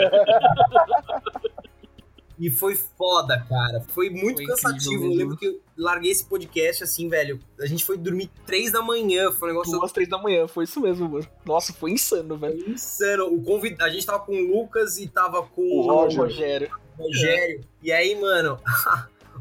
E 2.39 2.51
foi 2.51 2.75
foda, 2.75 3.39
cara. 3.49 3.81
Foi 3.89 4.11
muito 4.11 4.39
Foi 4.39 4.47
cansativo. 4.47 4.95
incrível 4.95 5.11
Eu 5.13 5.17
lembro 5.17 5.37
que 5.37 5.47
eu 5.47 5.61
larguei 5.77 6.11
esse 6.11 6.25
podcast 6.25 6.85
assim, 6.85 7.09
velho. 7.09 7.39
A 7.61 7.67
gente 7.67 7.85
foi 7.85 7.97
dormir 7.97 8.31
três 8.47 8.73
da 8.73 8.83
manhã. 8.83 9.31
Foi 9.31 9.49
um 9.49 9.53
negócio 9.53 9.73
Duas, 9.73 9.93
três 9.93 10.09
da 10.09 10.19
manhã, 10.19 10.47
foi 10.49 10.65
isso 10.65 10.81
mesmo, 10.81 11.09
mano. 11.09 11.27
Nossa, 11.45 11.73
foi 11.73 11.93
insano, 11.93 12.37
velho. 12.37 12.71
insano. 12.71 13.27
O 13.27 13.43
convid... 13.43 13.81
A 13.81 13.89
gente 13.89 14.05
tava 14.05 14.21
com 14.21 14.33
o 14.33 14.61
Lucas 14.61 14.99
e 14.99 15.07
tava 15.07 15.43
com 15.43 15.63
O 15.63 15.83
Roger. 15.83 16.21
Rogério. 16.21 16.71
Rogério. 16.99 17.61
E 17.83 17.93
aí, 17.93 18.19
mano, 18.21 18.59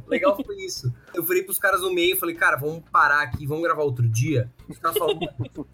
o 0.05 0.09
legal 0.09 0.37
foi 0.43 0.55
isso. 0.57 0.91
Eu 1.13 1.23
falei 1.23 1.43
pros 1.43 1.59
caras 1.59 1.81
no 1.81 1.93
meio, 1.93 2.17
falei, 2.17 2.35
cara, 2.35 2.57
vamos 2.57 2.83
parar 2.91 3.21
aqui, 3.21 3.45
vamos 3.45 3.63
gravar 3.63 3.83
outro 3.83 4.07
dia. 4.07 4.51
Os 4.67 4.77
caras 4.79 4.97
falaram, 4.97 5.19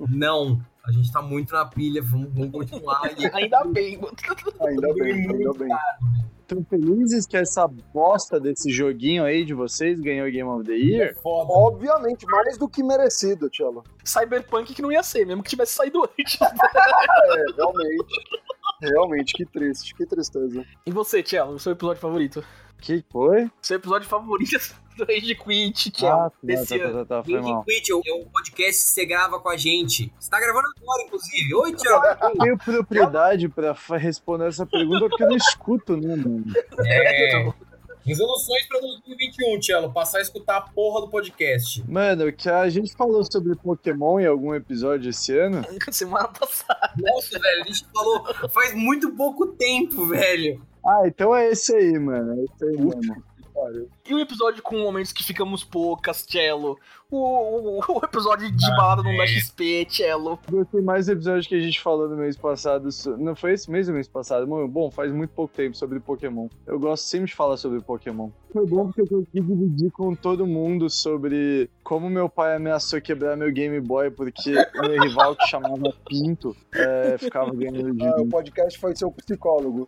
não, 0.10 0.62
a 0.86 0.92
gente 0.92 1.12
tá 1.12 1.22
muito 1.22 1.54
na 1.54 1.66
pilha, 1.66 2.02
vamos, 2.02 2.34
vamos 2.34 2.52
continuar. 2.52 3.02
E 3.18 3.26
Ainda 3.34 3.64
bem, 3.66 3.98
mano. 3.98 4.16
Ainda 4.62 4.94
bem, 4.94 5.14
ainda 5.30 5.54
bem. 5.54 5.70
Estão 6.50 6.66
felizes 6.66 7.28
que 7.28 7.38
essa 7.38 7.68
bosta 7.68 8.40
desse 8.40 8.72
joguinho 8.72 9.24
aí 9.24 9.46
de 9.46 9.54
vocês 9.54 10.00
ganhou 10.00 10.28
o 10.28 10.32
Game 10.32 10.50
of 10.50 10.64
the 10.66 10.74
Year? 10.74 11.16
foda. 11.22 11.52
Obviamente, 11.52 12.26
mais 12.26 12.58
do 12.58 12.68
que 12.68 12.82
merecido, 12.82 13.52
Tchelo. 13.52 13.84
Cyberpunk 14.04 14.74
que 14.74 14.82
não 14.82 14.92
ia 14.92 15.04
ser, 15.04 15.28
mesmo 15.28 15.44
que 15.44 15.50
tivesse 15.52 15.74
saído 15.74 16.02
antes. 16.04 16.40
É, 17.30 17.44
realmente. 17.56 18.16
Realmente, 18.82 19.34
que 19.34 19.46
triste, 19.46 19.94
que 19.94 20.06
tristeza. 20.08 20.66
E 20.86 20.92
você, 20.92 21.22
Tchelo, 21.22 21.54
o 21.54 21.60
seu 21.60 21.74
episódio 21.74 22.02
favorito? 22.02 22.44
Que 22.82 23.04
foi? 23.12 23.50
Seu 23.62 23.78
episódio 23.78 24.08
favorito 24.08 24.58
do 24.98 25.06
Rage 25.06 25.36
Quit, 25.36 25.92
Thiago. 25.92 26.18
Ah, 26.22 26.30
tá, 26.30 26.36
desse 26.44 26.78
tá, 26.80 26.86
ano. 26.86 27.06
tá, 27.06 27.18
tá, 27.18 27.24
foi 27.24 27.34
Rage. 27.40 27.64
Quit 27.66 27.92
é 27.92 27.96
um- 27.96 28.02
é 28.06 28.14
um 28.14 28.26
podcast 28.26 28.84
que 28.84 28.90
você 28.90 29.06
grava 29.06 29.40
com 29.40 29.50
a 29.50 29.58
gente. 29.58 30.12
Você 30.20 30.30
tá 30.30 30.40
gravando 30.40 30.68
agora, 30.82 31.04
inclusive. 31.04 31.56
Oi, 31.56 31.74
Thiago. 31.76 32.06
Eu 32.06 32.38
tenho 32.38 32.58
propriedade 32.58 33.50
pra 33.50 33.76
responder 33.98 34.48
essa 34.48 34.66
pergunta 34.66 35.08
porque 35.10 35.24
eu 35.24 35.30
não 35.30 35.38
escuto, 35.38 35.98
né, 35.98 36.16
mano? 36.16 36.46
É. 36.86 37.52
Resoluções 38.06 38.66
pra 38.68 38.80
2021, 38.80 39.60
Tchelo. 39.60 39.92
Passar 39.94 40.18
a 40.20 40.22
escutar 40.22 40.58
a 40.58 40.62
porra 40.62 41.02
do 41.02 41.10
podcast. 41.10 41.84
Mano, 41.88 42.32
que 42.34 42.50
a 42.50 42.68
gente 42.70 42.96
falou 42.96 43.24
sobre 43.30 43.56
Pokémon 43.56 44.20
em 44.20 44.26
algum 44.26 44.56
episódio 44.56 45.10
esse 45.10 45.38
ano. 45.38 45.62
Semana 45.92 46.28
passada. 46.30 46.94
Nossa, 46.98 47.38
velho, 47.38 47.62
a 47.62 47.68
gente 47.68 47.86
falou 47.94 48.26
faz 48.50 48.74
muito 48.74 49.12
pouco 49.12 49.48
tempo, 49.48 50.08
velho. 50.08 50.60
Ah, 50.86 51.02
então 51.06 51.36
é 51.36 51.50
esse 51.50 51.76
aí, 51.76 51.98
mano. 52.00 52.40
É 52.40 52.44
esse 52.44 52.66
aí 52.66 52.78
mesmo. 52.78 53.24
E 54.08 54.14
o 54.14 54.20
episódio 54.20 54.64
com 54.64 54.78
momentos 54.80 55.12
que 55.12 55.24
ficamos 55.24 55.64
poucas, 55.64 56.26
Cello. 56.28 56.78
O, 57.12 57.18
o, 57.18 57.80
o 57.80 58.06
episódio 58.06 58.50
de 58.52 58.68
balada 58.78 59.04
no 59.04 59.28
XP, 59.28 59.86
Cello. 59.90 60.40
Gostei 60.50 60.82
mais 60.82 61.08
do 61.08 61.12
episódio 61.14 61.48
que 61.48 61.56
a 61.56 61.60
gente 61.60 61.82
falou 61.82 62.08
no 62.08 62.16
mês 62.16 62.38
passado. 62.38 62.88
Não 63.18 63.36
foi 63.36 63.54
esse 63.54 63.70
mês 63.70 63.88
ou 63.88 63.94
mês 63.94 64.08
passado? 64.08 64.48
Mano, 64.48 64.68
bom, 64.68 64.90
faz 64.90 65.12
muito 65.12 65.32
pouco 65.32 65.54
tempo 65.54 65.76
sobre 65.76 66.00
Pokémon. 66.00 66.48
Eu 66.66 66.80
gosto 66.80 67.04
sempre 67.04 67.28
de 67.28 67.36
falar 67.36 67.58
sobre 67.58 67.82
Pokémon. 67.82 68.30
Foi 68.52 68.66
bom 68.66 68.86
porque 68.86 69.02
eu 69.02 69.08
consegui 69.08 69.42
dividir 69.42 69.92
com 69.92 70.16
todo 70.16 70.48
mundo 70.48 70.90
sobre 70.90 71.70
como 71.84 72.10
meu 72.10 72.30
pai 72.30 72.56
ameaçou 72.56 73.02
quebrar 73.02 73.36
meu 73.36 73.52
Game 73.52 73.80
Boy 73.82 74.10
porque 74.12 74.54
o 74.54 74.82
meu 74.82 75.02
rival 75.02 75.36
que 75.36 75.48
chamava 75.48 75.94
Pinto 76.08 76.56
é, 76.74 77.18
ficava 77.18 77.54
ganhando 77.54 77.94
de 77.94 78.06
Ah, 78.06 78.22
o 78.22 78.28
podcast 78.28 78.80
foi 78.80 78.96
seu 78.96 79.12
psicólogo. 79.12 79.88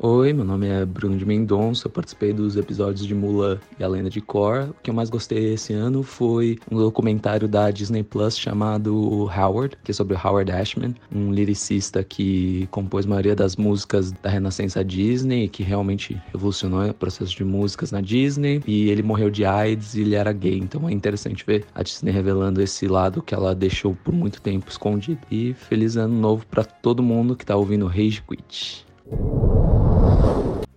Oi, 0.00 0.32
meu 0.32 0.44
nome 0.44 0.68
é 0.68 0.84
Bruno 0.84 1.16
de 1.16 1.26
Mendonça, 1.26 1.88
participei 1.88 2.32
dos 2.32 2.56
episódios 2.56 3.04
de 3.04 3.12
Mulan 3.12 3.58
e 3.80 3.82
a 3.82 3.88
Lenda 3.88 4.08
de 4.08 4.20
Korra. 4.20 4.70
O 4.70 4.74
que 4.80 4.90
eu 4.90 4.94
mais 4.94 5.10
gostei 5.10 5.54
esse 5.54 5.72
ano 5.72 6.04
foi 6.04 6.56
um 6.70 6.76
documentário 6.76 7.48
da 7.48 7.68
Disney 7.72 8.04
Plus 8.04 8.38
chamado 8.38 9.28
Howard, 9.36 9.76
que 9.82 9.90
é 9.90 9.94
sobre 9.94 10.14
o 10.14 10.20
Howard 10.24 10.52
Ashman, 10.52 10.94
um 11.12 11.32
lyricista 11.32 12.04
que 12.04 12.68
compôs 12.70 13.06
a 13.06 13.08
maioria 13.08 13.34
das 13.34 13.56
músicas 13.56 14.12
da 14.12 14.30
Renascença 14.30 14.84
Disney, 14.84 15.48
que 15.48 15.64
realmente 15.64 16.16
revolucionou 16.32 16.88
o 16.88 16.94
processo 16.94 17.34
de 17.34 17.42
músicas 17.42 17.90
na 17.90 18.00
Disney. 18.00 18.62
E 18.68 18.90
ele 18.90 19.02
morreu 19.02 19.30
de 19.30 19.44
AIDS 19.44 19.96
e 19.96 20.02
ele 20.02 20.14
era 20.14 20.32
gay, 20.32 20.58
então 20.58 20.88
é 20.88 20.92
interessante 20.92 21.44
ver 21.44 21.64
a 21.74 21.82
Disney 21.82 22.12
revelando 22.12 22.62
esse 22.62 22.86
lado 22.86 23.20
que 23.20 23.34
ela 23.34 23.52
deixou 23.52 23.96
por 24.04 24.14
muito 24.14 24.40
tempo 24.40 24.70
escondido. 24.70 25.18
E 25.28 25.54
feliz 25.54 25.96
ano 25.96 26.14
novo 26.14 26.46
pra 26.46 26.62
todo 26.62 27.02
mundo 27.02 27.34
que 27.34 27.44
tá 27.44 27.56
ouvindo 27.56 27.88
Rage 27.88 28.22
Quit. 28.22 28.86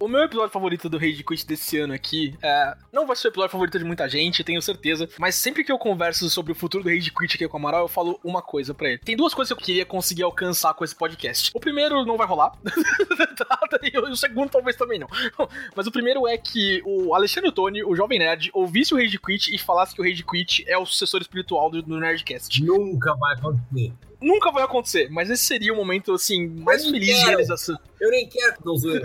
O 0.01 0.07
meu 0.07 0.23
episódio 0.23 0.49
favorito 0.49 0.89
do 0.89 0.97
Rage 0.97 1.23
Quit 1.23 1.45
desse 1.45 1.77
ano 1.77 1.93
aqui 1.93 2.35
é, 2.41 2.75
não 2.91 3.05
vai 3.05 3.15
ser 3.15 3.27
o 3.27 3.29
episódio 3.29 3.51
favorito 3.51 3.77
de 3.77 3.85
muita 3.85 4.09
gente, 4.09 4.43
tenho 4.43 4.59
certeza, 4.59 5.07
mas 5.19 5.35
sempre 5.35 5.63
que 5.63 5.71
eu 5.71 5.77
converso 5.77 6.27
sobre 6.27 6.51
o 6.51 6.55
futuro 6.55 6.83
do 6.83 6.89
Rage 6.89 7.11
Quit 7.11 7.35
aqui 7.35 7.47
com 7.47 7.55
o 7.55 7.59
Amaral, 7.59 7.81
eu 7.81 7.87
falo 7.87 8.19
uma 8.23 8.41
coisa 8.41 8.73
pra 8.73 8.89
ele. 8.89 8.97
Tem 8.97 9.15
duas 9.15 9.31
coisas 9.31 9.55
que 9.55 9.61
eu 9.61 9.63
queria 9.63 9.85
conseguir 9.85 10.23
alcançar 10.23 10.73
com 10.73 10.83
esse 10.83 10.95
podcast. 10.95 11.51
O 11.53 11.59
primeiro 11.59 12.03
não 12.03 12.17
vai 12.17 12.25
rolar, 12.25 12.51
e 13.83 13.95
o 13.99 14.15
segundo 14.15 14.49
talvez 14.49 14.75
também 14.75 14.97
não. 14.97 15.07
Mas 15.77 15.85
o 15.85 15.91
primeiro 15.91 16.27
é 16.27 16.35
que 16.35 16.81
o 16.83 17.13
Alexandre 17.13 17.51
Tony, 17.51 17.83
o 17.83 17.95
Jovem 17.95 18.17
Nerd, 18.17 18.49
ouvisse 18.55 18.95
o 18.95 18.97
Rage 18.97 19.19
Quit 19.19 19.53
e 19.53 19.59
falasse 19.59 19.93
que 19.93 20.01
o 20.01 20.03
Rage 20.03 20.23
Quit 20.23 20.65
é 20.67 20.79
o 20.79 20.85
sucessor 20.85 21.21
espiritual 21.21 21.69
do 21.69 21.99
Nerdcast. 21.99 22.63
Nunca 22.63 23.13
vai 23.13 23.35
acontecer. 23.35 23.93
Nunca 24.21 24.51
vai 24.51 24.63
acontecer, 24.63 25.09
mas 25.09 25.29
esse 25.29 25.43
seria 25.43 25.73
o 25.73 25.75
momento, 25.75 26.13
assim, 26.13 26.47
mais 26.47 26.85
feliz 26.85 27.07
de 27.07 27.13
quero. 27.15 27.27
realização. 27.29 27.77
Eu 27.99 28.11
nem 28.11 28.27
quero 28.29 28.53
que 28.57 28.65
não 28.65 28.75
zoeira. 28.77 29.01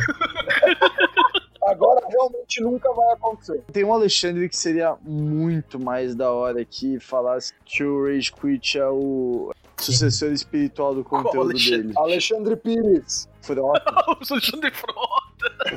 Agora 1.63 2.01
realmente 2.09 2.61
nunca 2.61 2.93
vai 2.93 3.13
acontecer. 3.15 3.61
Tem 3.73 3.83
um 3.85 3.93
Alexandre 3.93 4.49
que 4.49 4.57
seria 4.57 4.95
muito 5.03 5.81
mais 5.81 6.15
da 6.15 6.31
hora 6.31 6.65
que 6.65 7.01
falasse 7.01 7.53
que 7.65 7.83
o 7.83 8.05
Rage 8.05 8.33
Quit 8.33 8.79
é 8.79 8.87
o 8.89 9.53
sucessor 9.77 10.31
espiritual 10.33 10.95
do 10.95 11.03
conteúdo 11.03 11.41
Alexandre? 11.51 11.83
dele. 11.83 11.95
Alexandre 11.97 12.57
Pires. 12.57 13.29
Frota. 13.43 13.83
o 14.07 14.11
Alexandre 14.33 14.71
Frota. 14.71 15.06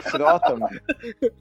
Frota, 0.02 0.56
mano. 0.56 0.80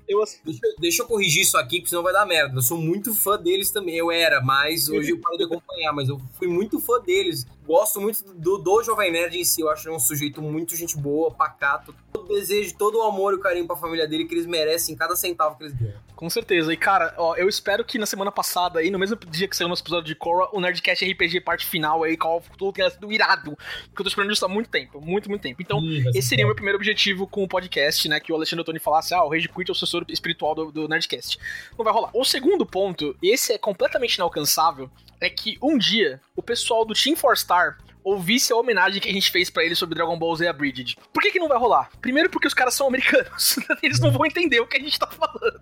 Eu, 0.08 0.18
Deixa, 0.44 0.60
eu- 0.64 0.74
deixa 0.80 1.02
eu 1.02 1.06
corrigir 1.06 1.42
isso 1.42 1.56
aqui, 1.56 1.76
porque 1.78 1.90
senão 1.90 2.02
vai 2.02 2.12
dar 2.12 2.26
merda. 2.26 2.56
Eu 2.56 2.62
sou 2.62 2.78
muito 2.78 3.14
fã 3.14 3.36
deles 3.40 3.70
também. 3.70 3.96
Eu 3.96 4.10
era, 4.10 4.40
mas 4.40 4.88
hoje 4.88 5.10
eu 5.10 5.18
parei 5.20 5.38
de 5.38 5.44
acompanhar. 5.44 5.92
Mas 5.92 6.08
eu 6.08 6.20
fui 6.38 6.48
muito 6.48 6.80
fã 6.80 7.00
deles. 7.00 7.46
Gosto 7.66 8.00
muito 8.00 8.24
do, 8.34 8.56
do 8.58 8.82
Jovem 8.82 9.12
Nerd 9.12 9.38
em 9.38 9.44
si. 9.44 9.60
Eu 9.60 9.70
acho 9.70 9.86
ele 9.88 9.96
um 9.96 10.00
sujeito 10.00 10.40
muito 10.40 10.74
gente 10.74 10.96
boa, 10.96 11.30
pacato. 11.30 11.94
Desejo, 12.28 12.74
todo 12.76 12.98
o 12.98 13.02
amor 13.02 13.32
e 13.32 13.36
o 13.36 13.40
carinho 13.40 13.66
pra 13.66 13.74
família 13.76 14.06
dele 14.06 14.26
que 14.26 14.34
eles 14.34 14.44
merecem, 14.44 14.94
cada 14.94 15.16
centavo 15.16 15.56
que 15.56 15.64
eles 15.64 15.74
ganham. 15.74 15.94
Com 16.14 16.28
certeza. 16.28 16.70
E, 16.72 16.76
cara, 16.76 17.14
ó, 17.16 17.34
eu 17.36 17.48
espero 17.48 17.84
que 17.84 17.96
na 17.96 18.04
semana 18.04 18.30
passada, 18.30 18.80
aí, 18.80 18.90
no 18.90 18.98
mesmo 18.98 19.16
dia 19.30 19.46
que 19.48 19.56
saiu 19.56 19.66
o 19.66 19.70
nosso 19.70 19.82
episódio 19.82 20.06
de 20.06 20.14
Korra, 20.14 20.48
o 20.52 20.60
Nerdcast 20.60 21.04
RPG 21.10 21.40
parte 21.42 21.64
final 21.64 22.02
aí, 22.02 22.16
Call 22.16 22.38
of 22.38 22.50
Cthulhu 22.50 22.72
tenha 22.72 22.90
sido 22.90 23.10
irado. 23.12 23.56
Porque 23.86 24.00
eu 24.00 24.04
tô 24.04 24.08
esperando 24.08 24.32
isso 24.32 24.44
há 24.44 24.48
muito 24.48 24.68
tempo. 24.68 25.00
Muito, 25.00 25.28
muito 25.30 25.40
tempo. 25.42 25.62
Então, 25.62 25.80
Ih, 25.80 26.08
esse 26.14 26.28
seria 26.28 26.44
o 26.44 26.48
meu 26.48 26.54
primeiro 26.56 26.76
objetivo 26.76 27.26
com 27.26 27.44
o 27.44 27.48
podcast, 27.48 28.06
né? 28.08 28.18
Que 28.20 28.32
o 28.32 28.36
Alexandre 28.38 28.64
Tony 28.64 28.78
falasse, 28.78 29.14
ah, 29.14 29.24
o 29.24 29.28
Rage 29.28 29.48
Quit 29.48 29.70
é 29.70 29.72
o 29.72 29.74
sucessor 29.74 30.04
espiritual 30.08 30.54
do, 30.54 30.72
do 30.72 30.88
Nerdcast. 30.88 31.38
Não 31.76 31.84
vai 31.84 31.92
rolar. 31.92 32.10
O 32.14 32.24
segundo 32.24 32.64
ponto, 32.64 33.16
esse 33.22 33.52
é 33.52 33.58
completamente 33.58 34.14
inalcançável, 34.14 34.90
é 35.20 35.28
que 35.28 35.58
um 35.62 35.76
dia 35.76 36.20
o 36.36 36.42
pessoal 36.42 36.84
do 36.84 36.94
Team 36.94 37.16
4 37.16 37.40
Star 37.40 37.78
ouvisse 38.08 38.52
a 38.52 38.56
homenagem 38.56 39.00
que 39.00 39.08
a 39.08 39.12
gente 39.12 39.30
fez 39.30 39.50
pra 39.50 39.64
eles 39.64 39.78
sobre 39.78 39.94
Dragon 39.94 40.18
Ball 40.18 40.34
Z 40.36 40.46
Abridged. 40.46 40.96
Por 41.12 41.22
que 41.22 41.30
que 41.30 41.38
não 41.38 41.48
vai 41.48 41.58
rolar? 41.58 41.90
Primeiro 42.00 42.30
porque 42.30 42.46
os 42.46 42.54
caras 42.54 42.74
são 42.74 42.86
americanos. 42.86 43.58
Eles 43.82 44.00
não 44.00 44.10
vão 44.10 44.26
entender 44.26 44.60
o 44.60 44.66
que 44.66 44.76
a 44.76 44.80
gente 44.80 44.98
tá 44.98 45.06
falando. 45.06 45.60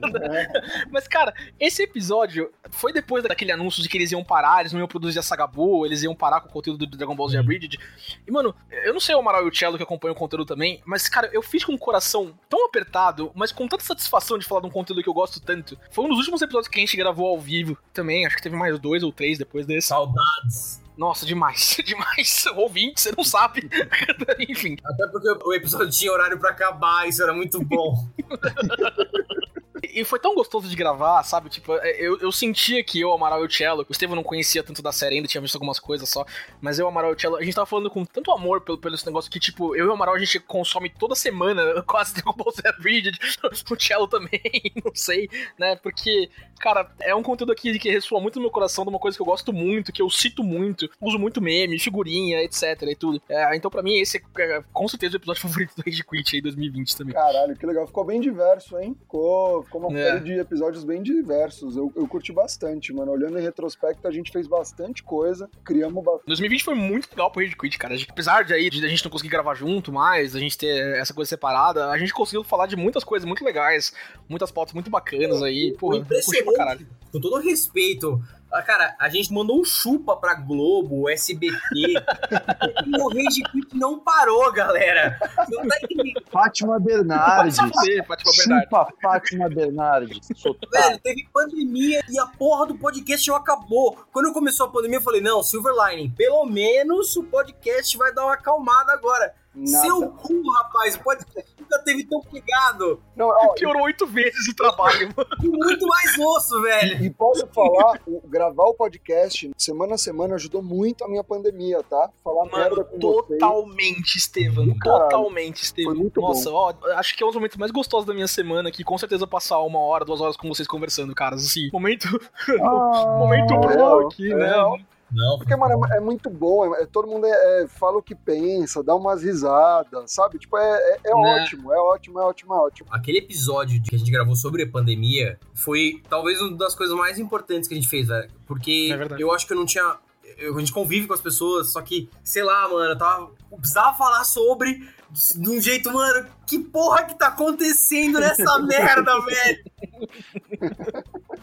Mas, 0.90 1.06
cara, 1.06 1.34
esse 1.58 1.82
episódio 1.82 2.52
foi 2.70 2.92
depois 2.92 3.22
daquele 3.22 3.52
anúncio 3.52 3.82
de 3.82 3.88
que 3.88 3.96
eles 3.96 4.12
iam 4.12 4.24
parar, 4.24 4.60
eles 4.60 4.72
não 4.72 4.80
iam 4.80 4.88
produzir 4.88 5.18
a 5.18 5.22
Saga 5.22 5.46
Buu, 5.46 5.86
eles 5.86 6.02
iam 6.02 6.14
parar 6.14 6.40
com 6.40 6.48
o 6.48 6.52
conteúdo 6.52 6.86
do 6.86 6.96
Dragon 6.96 7.14
Ball 7.14 7.28
Z 7.28 7.38
Abridged. 7.38 7.78
E, 8.26 8.30
mano, 8.30 8.54
eu 8.84 8.92
não 8.92 9.00
sei 9.00 9.14
o 9.14 9.18
Amaral 9.18 9.44
e 9.44 9.48
o 9.48 9.54
Cello 9.54 9.76
que 9.76 9.82
acompanham 9.82 10.14
o 10.14 10.18
conteúdo 10.18 10.44
também, 10.44 10.82
mas, 10.84 11.08
cara, 11.08 11.30
eu 11.32 11.42
fiz 11.42 11.64
com 11.64 11.72
o 11.72 11.78
coração 11.78 12.38
tão 12.48 12.66
apertado, 12.66 13.30
mas 13.34 13.52
com 13.52 13.66
tanta 13.68 13.84
satisfação 13.84 14.38
de 14.38 14.46
falar 14.46 14.60
de 14.60 14.66
um 14.66 14.70
conteúdo 14.70 15.02
que 15.02 15.08
eu 15.08 15.14
gosto 15.14 15.40
tanto. 15.40 15.78
Foi 15.90 16.04
um 16.04 16.08
dos 16.08 16.18
últimos 16.18 16.42
episódios 16.42 16.68
que 16.68 16.78
a 16.78 16.80
gente 16.80 16.96
gravou 16.96 17.28
ao 17.28 17.40
vivo 17.40 17.76
também, 17.92 18.26
acho 18.26 18.36
que 18.36 18.42
teve 18.42 18.56
mais 18.56 18.78
dois 18.78 19.02
ou 19.02 19.12
três 19.12 19.38
depois 19.38 19.66
desse. 19.66 19.88
Saudades. 19.88 20.85
Nossa, 20.96 21.26
demais, 21.26 21.76
demais. 21.84 22.46
Ouvinte, 22.54 23.00
você 23.00 23.12
não 23.16 23.24
sabe. 23.24 23.68
Enfim. 24.48 24.76
Até 24.84 25.06
porque 25.08 25.28
o 25.44 25.52
episódio 25.52 25.90
tinha 25.90 26.12
horário 26.12 26.38
pra 26.38 26.50
acabar, 26.50 27.06
isso 27.08 27.22
era 27.22 27.32
muito 27.32 27.62
bom. 27.62 28.08
E 29.82 30.04
foi 30.04 30.18
tão 30.18 30.34
gostoso 30.34 30.68
de 30.68 30.76
gravar, 30.76 31.22
sabe? 31.22 31.48
Tipo, 31.48 31.72
eu, 31.74 32.18
eu 32.18 32.32
sentia 32.32 32.82
que 32.82 33.00
eu, 33.00 33.12
Amaral 33.12 33.42
e 33.42 33.46
o 33.46 33.50
Cello, 33.50 33.84
o 33.88 33.92
Estevam 33.92 34.16
não 34.16 34.22
conhecia 34.22 34.62
tanto 34.62 34.82
da 34.82 34.92
série 34.92 35.16
ainda, 35.16 35.28
tinha 35.28 35.40
visto 35.40 35.54
algumas 35.56 35.78
coisas 35.78 36.08
só, 36.08 36.24
mas 36.60 36.78
eu, 36.78 36.88
Amaral 36.88 37.12
e 37.12 37.14
o 37.14 37.20
Cello, 37.20 37.36
a 37.36 37.42
gente 37.42 37.54
tava 37.54 37.66
falando 37.66 37.90
com 37.90 38.04
tanto 38.04 38.30
amor 38.32 38.60
pelo, 38.60 38.78
pelo 38.78 38.94
esse 38.94 39.06
negócio 39.06 39.30
que, 39.30 39.40
tipo, 39.40 39.74
eu 39.76 39.86
e 39.86 39.88
o 39.88 39.92
Amaral 39.92 40.14
a 40.14 40.18
gente 40.18 40.40
consome 40.40 40.90
toda 40.90 41.14
semana 41.14 41.82
quase 41.86 42.14
Dragon 42.14 42.32
Ball 42.32 42.52
Z 42.52 42.62
Bridget, 42.80 43.18
o 43.70 43.80
Cello 43.80 44.08
também, 44.08 44.40
não 44.84 44.94
sei, 44.94 45.28
né? 45.58 45.76
Porque, 45.76 46.30
cara, 46.58 46.90
é 47.00 47.14
um 47.14 47.22
conteúdo 47.22 47.52
aqui 47.52 47.78
que 47.78 47.90
ressoa 47.90 48.20
muito 48.20 48.36
no 48.36 48.42
meu 48.42 48.50
coração 48.50 48.84
de 48.84 48.90
uma 48.90 48.98
coisa 48.98 49.16
que 49.16 49.22
eu 49.22 49.26
gosto 49.26 49.52
muito, 49.52 49.92
que 49.92 50.02
eu 50.02 50.10
cito 50.10 50.42
muito, 50.42 50.88
uso 51.00 51.18
muito 51.18 51.40
meme, 51.40 51.78
figurinha, 51.78 52.42
etc 52.42 52.82
e 52.82 52.96
tudo. 52.96 53.22
É, 53.28 53.56
então, 53.56 53.70
pra 53.70 53.82
mim, 53.82 53.98
esse 53.98 54.22
é 54.38 54.62
com 54.72 54.88
certeza 54.88 55.14
o 55.14 55.18
episódio 55.18 55.42
favorito 55.42 55.74
do 55.76 55.82
Rage 55.84 56.04
Quit 56.04 56.36
aí 56.36 56.42
2020 56.42 56.96
também. 56.96 57.14
Caralho, 57.14 57.56
que 57.56 57.66
legal. 57.66 57.86
Ficou 57.86 58.04
bem 58.04 58.20
diverso, 58.20 58.78
hein? 58.78 58.96
Ficou, 59.00 59.62
ficou 59.66 59.80
uma 59.80 59.98
É. 59.98 60.02
série 60.12 60.24
de 60.24 60.32
episódios 60.38 60.82
bem 60.84 61.02
diversos. 61.02 61.76
Eu, 61.76 61.92
eu 61.94 62.08
curti 62.08 62.32
bastante, 62.32 62.92
mano. 62.92 63.12
Olhando 63.12 63.38
em 63.38 63.42
retrospecto, 63.42 64.06
a 64.08 64.10
gente 64.10 64.32
fez 64.32 64.46
bastante 64.46 65.02
coisa. 65.02 65.48
Criamos 65.64 66.02
bastante. 66.02 66.26
2020 66.28 66.64
foi 66.64 66.74
muito 66.74 67.08
legal 67.10 67.30
pro 67.30 67.42
Rage 67.42 67.56
Quit, 67.56 67.78
cara. 67.78 67.96
Gente- 67.96 68.10
Apesar 68.10 68.42
de 68.44 68.54
aí 68.54 68.70
de 68.70 68.84
a 68.84 68.88
gente 68.88 69.04
não 69.04 69.10
conseguir 69.10 69.28
gravar 69.30 69.54
junto 69.54 69.92
mais, 69.92 70.34
a 70.34 70.38
gente 70.40 70.56
ter 70.56 70.96
essa 70.96 71.12
coisa 71.12 71.28
separada, 71.28 71.90
a 71.90 71.98
gente 71.98 72.12
conseguiu 72.14 72.42
falar 72.42 72.66
de 72.66 72.76
muitas 72.76 73.04
coisas 73.04 73.26
muito 73.26 73.44
legais, 73.44 73.92
muitas 74.28 74.50
pautas 74.50 74.72
muito 74.74 74.90
bacanas 74.90 75.42
aí. 75.42 75.74
Curti 75.78 76.06
pra 76.44 76.52
caralho. 76.54 76.80
Impressionante, 76.80 76.86
com 77.12 77.20
todo 77.20 77.36
respeito. 77.40 78.22
Ah, 78.56 78.62
Cara, 78.62 78.96
a 78.98 79.08
gente 79.08 79.32
mandou 79.32 79.60
um 79.60 79.64
chupa 79.64 80.16
pra 80.16 80.34
Globo, 80.34 81.08
SBT. 81.10 81.54
e 81.74 81.94
o 83.00 83.08
Rage 83.08 83.42
Quit 83.52 83.76
não 83.76 83.98
parou, 83.98 84.50
galera. 84.52 85.18
Não 85.50 85.68
tá 85.68 85.76
entendendo. 85.82 86.22
Fátima 86.30 86.80
Bernardes. 86.80 87.56
Fátima 87.56 87.82
Bernardes. 87.84 88.34
Chupa 88.42 88.88
Fátima 89.02 89.48
Bernardes. 89.48 90.28
Velho, 90.72 90.98
teve 91.02 91.28
pandemia 91.32 92.02
e 92.08 92.18
a 92.18 92.26
porra 92.26 92.66
do 92.66 92.78
podcast 92.78 93.28
não 93.28 93.36
acabou. 93.36 93.98
Quando 94.12 94.32
começou 94.32 94.66
a 94.66 94.70
pandemia, 94.70 94.98
eu 94.98 95.02
falei, 95.02 95.20
não, 95.20 95.42
Silver 95.42 95.74
Lining, 95.74 96.10
pelo 96.10 96.46
menos 96.46 97.14
o 97.16 97.24
podcast 97.24 97.96
vai 97.98 98.12
dar 98.14 98.24
uma 98.24 98.34
acalmada 98.34 98.92
agora. 98.92 99.34
Nada. 99.56 99.86
Seu 99.86 100.08
cu, 100.10 100.42
rapaz, 100.52 100.96
podcast 100.98 101.50
nunca 101.58 101.78
teve 101.80 102.04
tão 102.06 102.20
pegado. 102.20 103.02
Não, 103.16 103.26
ó, 103.28 103.54
Piorou 103.54 103.84
oito 103.84 104.06
vezes 104.06 104.46
o 104.48 104.54
trabalho, 104.54 105.08
mano. 105.16 105.28
E 105.42 105.48
muito 105.48 105.86
mais 105.86 106.18
osso, 106.18 106.60
velho. 106.62 107.04
E 107.04 107.10
posso 107.10 107.46
falar, 107.48 107.98
o- 108.06 108.20
gravar 108.28 108.64
o 108.64 108.74
podcast 108.74 109.50
semana 109.56 109.94
a 109.94 109.98
semana 109.98 110.34
ajudou 110.34 110.62
muito 110.62 111.04
a 111.04 111.08
minha 111.08 111.24
pandemia, 111.24 111.82
tá? 111.82 112.10
Falar 112.22 112.44
merda 112.44 112.76
Mano, 112.76 112.84
com 112.84 112.98
vocês. 113.00 113.40
totalmente, 113.40 114.16
Estevam. 114.16 114.76
Caralho. 114.78 115.02
Totalmente, 115.08 115.62
Estevam. 115.62 115.92
Foi 115.92 116.00
muito 116.02 116.20
Nossa, 116.20 116.50
ó, 116.50 116.74
acho 116.96 117.16
que 117.16 117.22
é 117.22 117.26
um 117.26 117.30
dos 117.30 117.36
momentos 117.36 117.56
mais 117.56 117.70
gostosos 117.72 118.06
da 118.06 118.12
minha 118.14 118.28
semana 118.28 118.68
aqui. 118.68 118.84
Com 118.84 118.98
certeza 118.98 119.26
passar 119.26 119.58
uma 119.60 119.78
hora, 119.80 120.04
duas 120.04 120.20
horas 120.20 120.36
com 120.36 120.48
vocês 120.48 120.68
conversando, 120.68 121.14
caras. 121.14 121.44
Assim, 121.46 121.70
momento. 121.72 122.06
momento 123.18 123.54
é 123.54 123.74
real, 123.74 124.06
aqui, 124.06 124.30
é 124.32 124.34
né? 124.36 124.46
real. 124.46 124.78
Não, 125.10 125.38
Porque, 125.38 125.54
mano, 125.54 125.86
é, 125.86 125.98
é 125.98 126.00
muito 126.00 126.28
bom. 126.28 126.74
é- 126.74 126.82
é- 126.82 126.86
todo 126.86 127.06
mundo 127.06 127.26
é- 127.26 127.62
é, 127.62 127.68
fala 127.68 127.98
o 127.98 128.02
que 128.02 128.14
pensa, 128.14 128.82
dá 128.82 128.94
umas 128.94 129.22
risadas, 129.22 130.12
sabe? 130.12 130.38
Tipo, 130.38 130.58
é, 130.58 130.62
é- 130.76 130.98
é 131.04 131.14
Né? 131.14 131.42
ótimo, 131.42 131.72
é 131.72 131.76
ótimo, 131.78 132.20
é 132.20 132.24
ótimo, 132.24 132.54
é 132.54 132.58
ótimo. 132.58 132.88
Aquele 132.90 133.18
episódio 133.18 133.80
que 133.82 133.94
a 133.94 133.98
gente 133.98 134.10
gravou 134.10 134.34
sobre 134.34 134.64
a 134.64 134.68
pandemia 134.68 135.38
foi 135.54 136.02
talvez 136.08 136.40
uma 136.40 136.56
das 136.56 136.74
coisas 136.74 136.96
mais 136.96 137.18
importantes 137.18 137.68
que 137.68 137.74
a 137.74 137.76
gente 137.76 137.88
fez, 137.88 138.08
velho. 138.08 138.28
Porque 138.46 138.90
É 138.92 139.22
eu 139.22 139.32
acho 139.32 139.46
que 139.46 139.52
eu 139.52 139.56
não 139.56 139.64
tinha. 139.66 139.96
Eu- 140.38 140.56
a 140.56 140.60
gente 140.60 140.72
convive 140.72 141.06
com 141.06 141.14
as 141.14 141.20
pessoas, 141.20 141.72
só 141.72 141.80
que, 141.82 142.08
sei 142.24 142.42
lá, 142.42 142.68
mano, 142.68 142.90
eu 142.92 142.98
tava. 142.98 143.30
Eu 143.50 143.58
precisava 143.58 143.96
falar 143.96 144.24
sobre 144.24 144.88
de 145.36 145.48
um 145.48 145.60
jeito, 145.60 145.90
mano, 145.92 146.28
que 146.46 146.58
porra 146.58 147.04
que 147.04 147.14
tá 147.18 147.28
acontecendo 147.28 148.18
nessa 148.20 148.58
merda, 148.60 149.20
velho? 149.24 149.64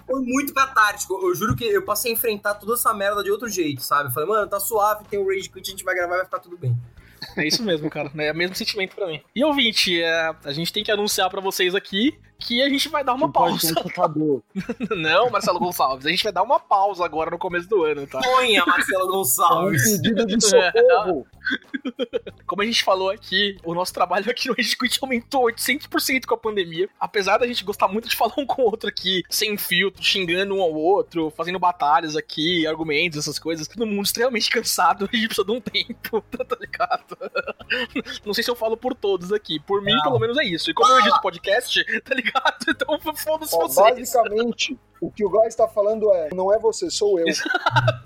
Foi 0.05 0.21
muito 0.21 0.53
catártico. 0.53 1.13
Eu 1.25 1.33
juro 1.35 1.55
que 1.55 1.63
eu 1.65 1.83
passei 1.83 2.11
a 2.11 2.13
enfrentar 2.13 2.55
toda 2.55 2.73
essa 2.73 2.93
merda 2.93 3.23
de 3.23 3.31
outro 3.31 3.47
jeito, 3.49 3.81
sabe? 3.81 4.09
Eu 4.09 4.13
falei, 4.13 4.29
mano, 4.29 4.47
tá 4.47 4.59
suave, 4.59 5.05
tem 5.09 5.19
o 5.19 5.27
Rage 5.27 5.49
Quit, 5.49 5.67
a 5.67 5.71
gente 5.71 5.83
vai 5.83 5.95
gravar, 5.95 6.15
vai 6.17 6.25
ficar 6.25 6.39
tudo 6.39 6.57
bem. 6.57 6.75
É 7.37 7.47
isso 7.47 7.63
mesmo, 7.63 7.89
cara. 7.89 8.11
É 8.17 8.31
o 8.31 8.35
mesmo 8.35 8.53
sentimento 8.55 8.95
pra 8.95 9.07
mim. 9.07 9.21
E 9.33 9.43
ouvinte, 9.43 10.01
é, 10.01 10.35
a 10.43 10.51
gente 10.51 10.73
tem 10.73 10.83
que 10.83 10.91
anunciar 10.91 11.29
pra 11.29 11.39
vocês 11.41 11.73
aqui 11.73 12.13
que 12.39 12.61
a 12.61 12.69
gente 12.69 12.89
vai 12.89 13.03
dar 13.03 13.13
uma 13.13 13.31
pausa. 13.31 13.73
acabou. 13.79 14.43
Não, 14.95 15.29
Marcelo 15.29 15.59
Gonçalves, 15.59 16.05
a 16.05 16.09
gente 16.09 16.23
vai 16.23 16.33
dar 16.33 16.43
uma 16.43 16.59
pausa 16.59 17.05
agora 17.05 17.31
no 17.31 17.37
começo 17.37 17.67
do 17.67 17.83
ano, 17.83 18.05
tá? 18.07 18.19
Ponha, 18.21 18.65
Marcelo 18.65 19.07
Gonçalves. 19.07 19.81
Um 19.85 20.01
pedido 20.01 20.25
de 20.25 20.39
socorro. 20.43 21.27
Como 22.45 22.61
a 22.61 22.65
gente 22.65 22.83
falou 22.83 23.09
aqui, 23.09 23.57
o 23.63 23.73
nosso 23.73 23.93
trabalho 23.93 24.29
aqui 24.29 24.47
no 24.47 24.55
Rage 24.55 24.77
Quit 24.77 24.99
aumentou 25.01 25.43
800% 25.45 26.25
com 26.25 26.35
a 26.35 26.37
pandemia. 26.37 26.89
Apesar 26.99 27.37
da 27.37 27.47
gente 27.47 27.63
gostar 27.63 27.87
muito 27.87 28.07
de 28.07 28.15
falar 28.15 28.33
um 28.37 28.45
com 28.45 28.61
o 28.61 28.65
outro 28.65 28.89
aqui, 28.89 29.23
sem 29.29 29.57
filtro, 29.57 30.03
xingando 30.03 30.55
um 30.55 30.61
ao 30.61 30.73
outro, 30.73 31.31
fazendo 31.35 31.59
batalhas 31.59 32.15
aqui, 32.15 32.65
argumentos, 32.67 33.19
essas 33.19 33.39
coisas. 33.39 33.67
Todo 33.67 33.85
mundo 33.85 34.05
extremamente 34.05 34.49
cansado, 34.49 35.07
a 35.11 35.15
gente 35.15 35.27
precisa 35.27 35.45
de 35.45 35.51
um 35.51 35.61
tempo, 35.61 36.21
tá 36.21 36.57
ligado? 36.59 37.17
Não 38.25 38.33
sei 38.33 38.43
se 38.43 38.49
eu 38.49 38.55
falo 38.55 38.77
por 38.77 38.93
todos 38.93 39.31
aqui. 39.31 39.59
Por 39.59 39.81
mim, 39.81 39.95
pelo 40.03 40.19
menos 40.19 40.37
é 40.37 40.43
isso. 40.43 40.69
E 40.69 40.73
como 40.73 40.91
eu 40.91 40.99
edito 40.99 41.21
podcast, 41.21 42.01
tá 42.03 42.15
ligado? 42.15 42.22
Então 42.67 42.99
foda-se 43.15 43.55
vocês. 43.55 43.75
basicamente, 43.75 44.77
o 45.01 45.11
que 45.11 45.25
o 45.25 45.29
Góis 45.29 45.49
está 45.49 45.67
falando 45.67 46.11
é: 46.13 46.29
não 46.33 46.53
é 46.53 46.57
você, 46.59 46.89
sou 46.89 47.19
eu. 47.19 47.25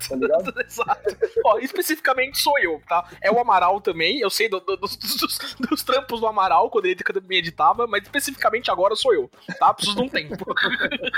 Tá 0.08 0.16
ligado? 0.16 0.52
Exato. 0.60 1.16
Ó, 1.44 1.58
especificamente 1.58 2.38
sou 2.38 2.58
eu, 2.58 2.80
tá? 2.88 3.08
É 3.22 3.30
o 3.30 3.38
Amaral 3.38 3.80
também. 3.80 4.18
Eu 4.20 4.30
sei 4.30 4.48
do- 4.48 4.60
do- 4.60 4.76
dos, 4.76 4.96
dos- 4.96 5.56
dos 5.58 5.82
trampos 5.82 6.20
do 6.20 6.26
Amaral 6.26 6.70
quando 6.70 6.86
ele 6.86 6.96
me 7.28 7.38
editava, 7.38 7.86
mas 7.86 8.02
especificamente 8.02 8.70
agora 8.70 8.96
sou 8.96 9.14
eu, 9.14 9.30
tá? 9.58 9.72
Preciso 9.72 9.96
de 9.96 10.02
um 10.02 10.08
tempo. 10.08 10.44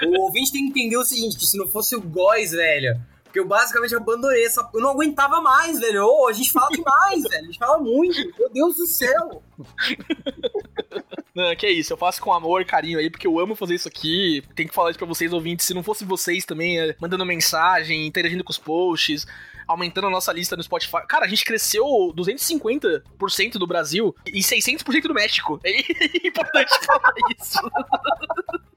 O 0.07 0.23
ouvinte 0.23 0.53
tem 0.53 0.63
que 0.65 0.81
entender 0.81 0.97
o 0.97 1.05
seguinte, 1.05 1.37
que 1.39 1.47
se 1.47 1.57
não 1.59 1.67
fosse 1.69 1.95
o 1.97 2.01
Góis, 2.01 2.53
velho, 2.53 3.01
porque 3.31 3.39
eu 3.39 3.47
basicamente 3.47 3.95
abandonei 3.95 4.45
essa... 4.45 4.69
Eu 4.75 4.81
não 4.81 4.91
aguentava 4.91 5.41
mais, 5.41 5.79
velho. 5.79 6.05
Ô, 6.05 6.27
a 6.27 6.33
gente 6.33 6.51
fala 6.51 6.69
demais, 6.69 7.23
velho. 7.31 7.43
A 7.43 7.47
gente 7.47 7.59
fala 7.59 7.79
muito. 7.79 8.19
Meu 8.37 8.51
Deus 8.51 8.77
do 8.77 8.87
céu. 8.87 9.41
Não, 11.33 11.55
que 11.55 11.65
é 11.65 11.71
isso, 11.71 11.93
eu 11.93 11.97
faço 11.97 12.21
com 12.21 12.33
amor 12.33 12.65
carinho 12.65 12.99
aí, 12.99 13.09
porque 13.09 13.27
eu 13.27 13.39
amo 13.39 13.55
fazer 13.55 13.77
isso 13.77 13.87
aqui. 13.87 14.43
Tem 14.57 14.67
que 14.67 14.75
falar 14.75 14.91
isso 14.91 14.99
pra 14.99 15.07
vocês, 15.07 15.33
ouvintes. 15.33 15.65
Se 15.65 15.73
não 15.73 15.83
fosse 15.83 16.05
vocês 16.05 16.45
também, 16.45 16.81
é, 16.81 16.97
mandando 17.01 17.25
mensagem, 17.25 18.05
interagindo 18.05 18.43
com 18.43 18.51
os 18.51 18.59
posts, 18.59 19.27
aumentando 19.69 20.09
a 20.09 20.11
nossa 20.11 20.33
lista 20.33 20.57
no 20.57 20.63
Spotify. 20.63 21.07
Cara, 21.09 21.25
a 21.25 21.29
gente 21.29 21.45
cresceu 21.45 21.85
250% 22.17 23.53
do 23.53 23.67
Brasil 23.67 24.15
e 24.27 24.41
600% 24.41 25.03
do 25.03 25.15
México. 25.15 25.61
É 25.63 25.71
importante 26.27 26.71
falar 26.85 27.15
isso. 27.39 27.59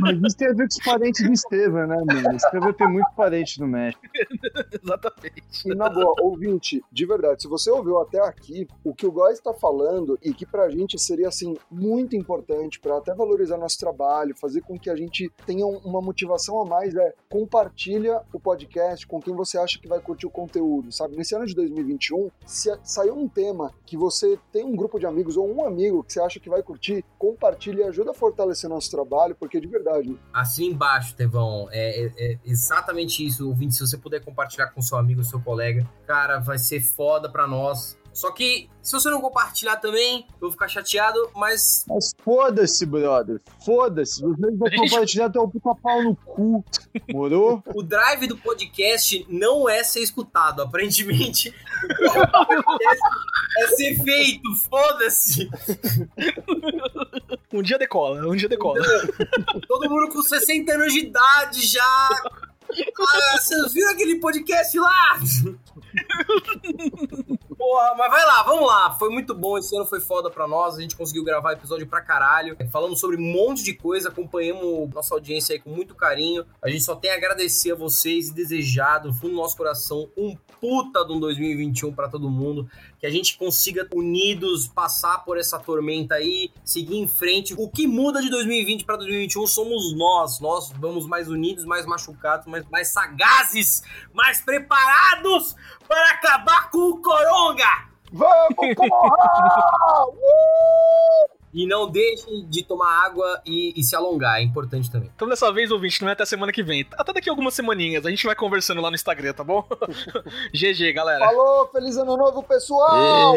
Mas 0.00 0.18
isso 0.22 0.36
tem 0.36 0.48
a 0.48 0.52
ver 0.52 0.68
com 0.68 0.78
os 0.78 0.84
parentes 0.84 1.26
do 1.26 1.32
Estevam, 1.32 1.86
né, 1.86 1.96
mano? 2.06 2.36
Estevam 2.36 2.72
tem 2.72 2.88
muito 2.88 3.10
parente 3.16 3.60
no 3.60 3.66
México. 3.66 4.02
Exatamente. 4.82 5.42
E 5.66 5.74
na 5.74 5.88
boa, 5.88 6.14
ouvinte, 6.22 6.82
de 6.90 7.06
verdade, 7.06 7.42
se 7.42 7.48
você 7.48 7.70
ouviu 7.70 7.98
até 7.98 8.20
aqui, 8.20 8.66
o 8.84 8.94
que 8.94 9.06
o 9.06 9.12
Góis 9.12 9.38
está 9.38 9.52
falando 9.52 10.18
e 10.22 10.32
que 10.32 10.46
pra 10.46 10.68
gente 10.68 10.98
seria, 10.98 11.28
assim, 11.28 11.56
muito 11.70 12.16
importante 12.16 12.80
para 12.80 12.96
até 12.98 13.14
valorizar 13.14 13.56
nosso 13.56 13.78
trabalho, 13.78 14.36
fazer 14.36 14.60
com 14.62 14.78
que 14.78 14.90
a 14.90 14.96
gente 14.96 15.30
tenha 15.46 15.66
um- 15.66 15.78
uma 15.78 16.00
motivação 16.00 16.60
a 16.60 16.64
mais, 16.64 16.94
é 16.94 17.14
compartilha 17.28 18.20
o 18.32 18.40
podcast 18.40 19.06
com 19.06 19.20
quem 19.20 19.34
você 19.34 19.58
acha 19.58 19.78
que 19.80 19.88
vai 19.88 20.00
curtir 20.00 20.26
o 20.26 20.30
conteúdo, 20.30 20.92
sabe? 20.92 21.16
Nesse 21.16 21.34
ano 21.34 21.46
de 21.46 21.54
2021, 21.54 22.30
se 22.46 22.70
saiu 22.82 23.14
um 23.16 23.28
tema 23.28 23.72
que 23.84 23.96
você 23.96 24.38
tem 24.52 24.64
um 24.64 24.74
grupo 24.76 24.98
de 24.98 25.06
amigos 25.06 25.36
ou 25.36 25.48
um 25.50 25.64
amigo 25.64 26.02
que 26.04 26.12
você 26.12 26.20
acha 26.20 26.40
que 26.40 26.48
vai 26.48 26.62
curtir, 26.62 27.04
compartilha 27.18 27.82
e 27.82 27.84
ajuda 27.84 28.10
a 28.10 28.14
fortalecer 28.14 28.68
nosso 28.70 28.90
trabalho, 28.90 29.29
porque 29.34 29.60
de 29.60 29.66
verdade, 29.66 30.16
Assim 30.32 30.66
embaixo, 30.66 31.14
Tevão, 31.14 31.68
é, 31.70 32.04
é- 32.06 32.12
é 32.32 32.38
exatamente 32.44 33.24
isso, 33.24 33.48
ouvinte. 33.48 33.74
Se 33.74 33.80
você 33.80 33.96
puder 33.98 34.24
compartilhar 34.24 34.68
com 34.68 34.80
seu 34.80 34.96
amigo, 34.98 35.22
seu 35.24 35.40
colega, 35.40 35.86
cara, 36.06 36.38
vai 36.38 36.58
ser 36.58 36.80
foda 36.80 37.28
pra 37.30 37.46
nós. 37.46 37.98
Só 38.20 38.30
que, 38.30 38.68
se 38.82 38.92
você 38.92 39.08
não 39.08 39.18
compartilhar 39.18 39.76
também, 39.76 40.26
eu 40.34 40.40
vou 40.42 40.50
ficar 40.52 40.68
chateado, 40.68 41.30
mas 41.34 41.86
Mas 41.88 42.14
foda-se, 42.22 42.84
brother. 42.84 43.40
Foda-se. 43.64 44.22
Os 44.22 44.36
meus 44.36 44.58
vão 44.58 44.68
compartilhar 44.70 45.24
até 45.24 45.40
o 45.40 45.48
puta 45.48 45.74
pau 45.82 46.02
no 46.02 46.14
cu. 46.14 46.62
Morou? 47.10 47.62
o 47.74 47.82
drive 47.82 48.26
do 48.26 48.36
podcast 48.36 49.24
não 49.26 49.66
é 49.66 49.82
ser 49.82 50.00
escutado. 50.00 50.60
Aparentemente, 50.60 51.54
é 53.58 53.66
ser 53.68 54.02
feito, 54.04 54.54
foda-se. 54.68 55.48
Um 57.50 57.62
dia 57.62 57.78
decola, 57.78 58.28
um 58.28 58.36
dia 58.36 58.50
decola. 58.50 58.82
Todo 59.66 59.88
mundo 59.88 60.12
com 60.12 60.20
60 60.20 60.70
anos 60.74 60.92
de 60.92 61.06
idade 61.06 61.66
já. 61.66 62.08
Ah, 62.70 63.38
vocês 63.38 63.72
viram 63.72 63.92
aquele 63.92 64.20
podcast 64.20 64.78
lá? 64.78 65.18
Porra, 67.60 67.94
mas 67.94 68.10
vai 68.10 68.24
lá, 68.24 68.42
vamos 68.42 68.66
lá. 68.66 68.96
Foi 68.98 69.10
muito 69.10 69.34
bom, 69.34 69.58
esse 69.58 69.76
ano 69.76 69.84
foi 69.84 70.00
foda 70.00 70.30
pra 70.30 70.48
nós. 70.48 70.78
A 70.78 70.80
gente 70.80 70.96
conseguiu 70.96 71.22
gravar 71.22 71.52
episódio 71.52 71.86
pra 71.86 72.00
caralho. 72.00 72.56
Falamos 72.72 72.98
sobre 72.98 73.18
um 73.18 73.20
monte 73.20 73.62
de 73.62 73.74
coisa, 73.74 74.08
acompanhamos 74.08 74.88
nossa 74.94 75.14
audiência 75.14 75.52
aí 75.52 75.60
com 75.60 75.68
muito 75.68 75.94
carinho. 75.94 76.46
A 76.62 76.70
gente 76.70 76.82
só 76.82 76.96
tem 76.96 77.10
a 77.10 77.16
agradecer 77.16 77.72
a 77.72 77.74
vocês 77.74 78.30
e 78.30 78.34
desejar 78.34 79.00
do 79.00 79.12
fundo 79.12 79.32
do 79.32 79.36
nosso 79.36 79.58
coração 79.58 80.08
um 80.16 80.34
puta 80.58 81.04
de 81.04 81.12
um 81.12 81.20
2021 81.20 81.92
pra 81.92 82.08
todo 82.08 82.30
mundo. 82.30 82.66
Que 82.98 83.06
a 83.06 83.10
gente 83.10 83.36
consiga 83.36 83.86
unidos 83.94 84.66
passar 84.66 85.22
por 85.22 85.36
essa 85.36 85.58
tormenta 85.58 86.14
aí, 86.14 86.50
seguir 86.64 86.96
em 86.96 87.06
frente. 87.06 87.54
O 87.58 87.68
que 87.68 87.86
muda 87.86 88.22
de 88.22 88.30
2020 88.30 88.86
pra 88.86 88.96
2021 88.96 89.46
somos 89.46 89.94
nós. 89.94 90.40
Nós 90.40 90.72
vamos 90.78 91.06
mais 91.06 91.28
unidos, 91.28 91.66
mais 91.66 91.84
machucados, 91.84 92.46
mais, 92.46 92.64
mais 92.70 92.88
sagazes, 92.88 93.82
mais 94.14 94.40
preparados 94.40 95.54
para 95.90 96.10
acabar 96.12 96.70
com 96.70 96.78
o 96.78 97.02
Coronga! 97.02 97.66
Vamos, 98.12 98.54
porra! 98.78 100.06
Uh! 100.06 101.40
E 101.52 101.66
não 101.66 101.90
deixem 101.90 102.48
de 102.48 102.62
tomar 102.62 103.04
água 103.04 103.42
e, 103.44 103.72
e 103.76 103.82
se 103.82 103.96
alongar, 103.96 104.38
é 104.38 104.42
importante 104.42 104.88
também. 104.88 105.10
Então 105.16 105.28
dessa 105.28 105.52
vez, 105.52 105.72
ouvinte, 105.72 106.00
não 106.00 106.08
é 106.08 106.12
até 106.12 106.24
semana 106.24 106.52
que 106.52 106.62
vem. 106.62 106.86
Até 106.92 107.12
daqui 107.12 107.28
a 107.28 107.32
algumas 107.32 107.54
semaninhas. 107.54 108.06
A 108.06 108.10
gente 108.10 108.24
vai 108.24 108.36
conversando 108.36 108.80
lá 108.80 108.88
no 108.88 108.94
Instagram, 108.94 109.32
tá 109.32 109.42
bom? 109.42 109.66
GG, 110.54 110.92
galera. 110.92 111.26
Falou, 111.26 111.66
feliz 111.72 111.96
ano 111.96 112.16
novo, 112.16 112.40
pessoal! 112.44 113.34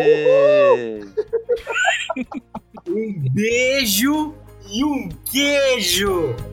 Um 2.88 3.30
beijo 3.32 4.36
e 4.70 4.86
um 4.86 5.10
queijo! 5.26 6.53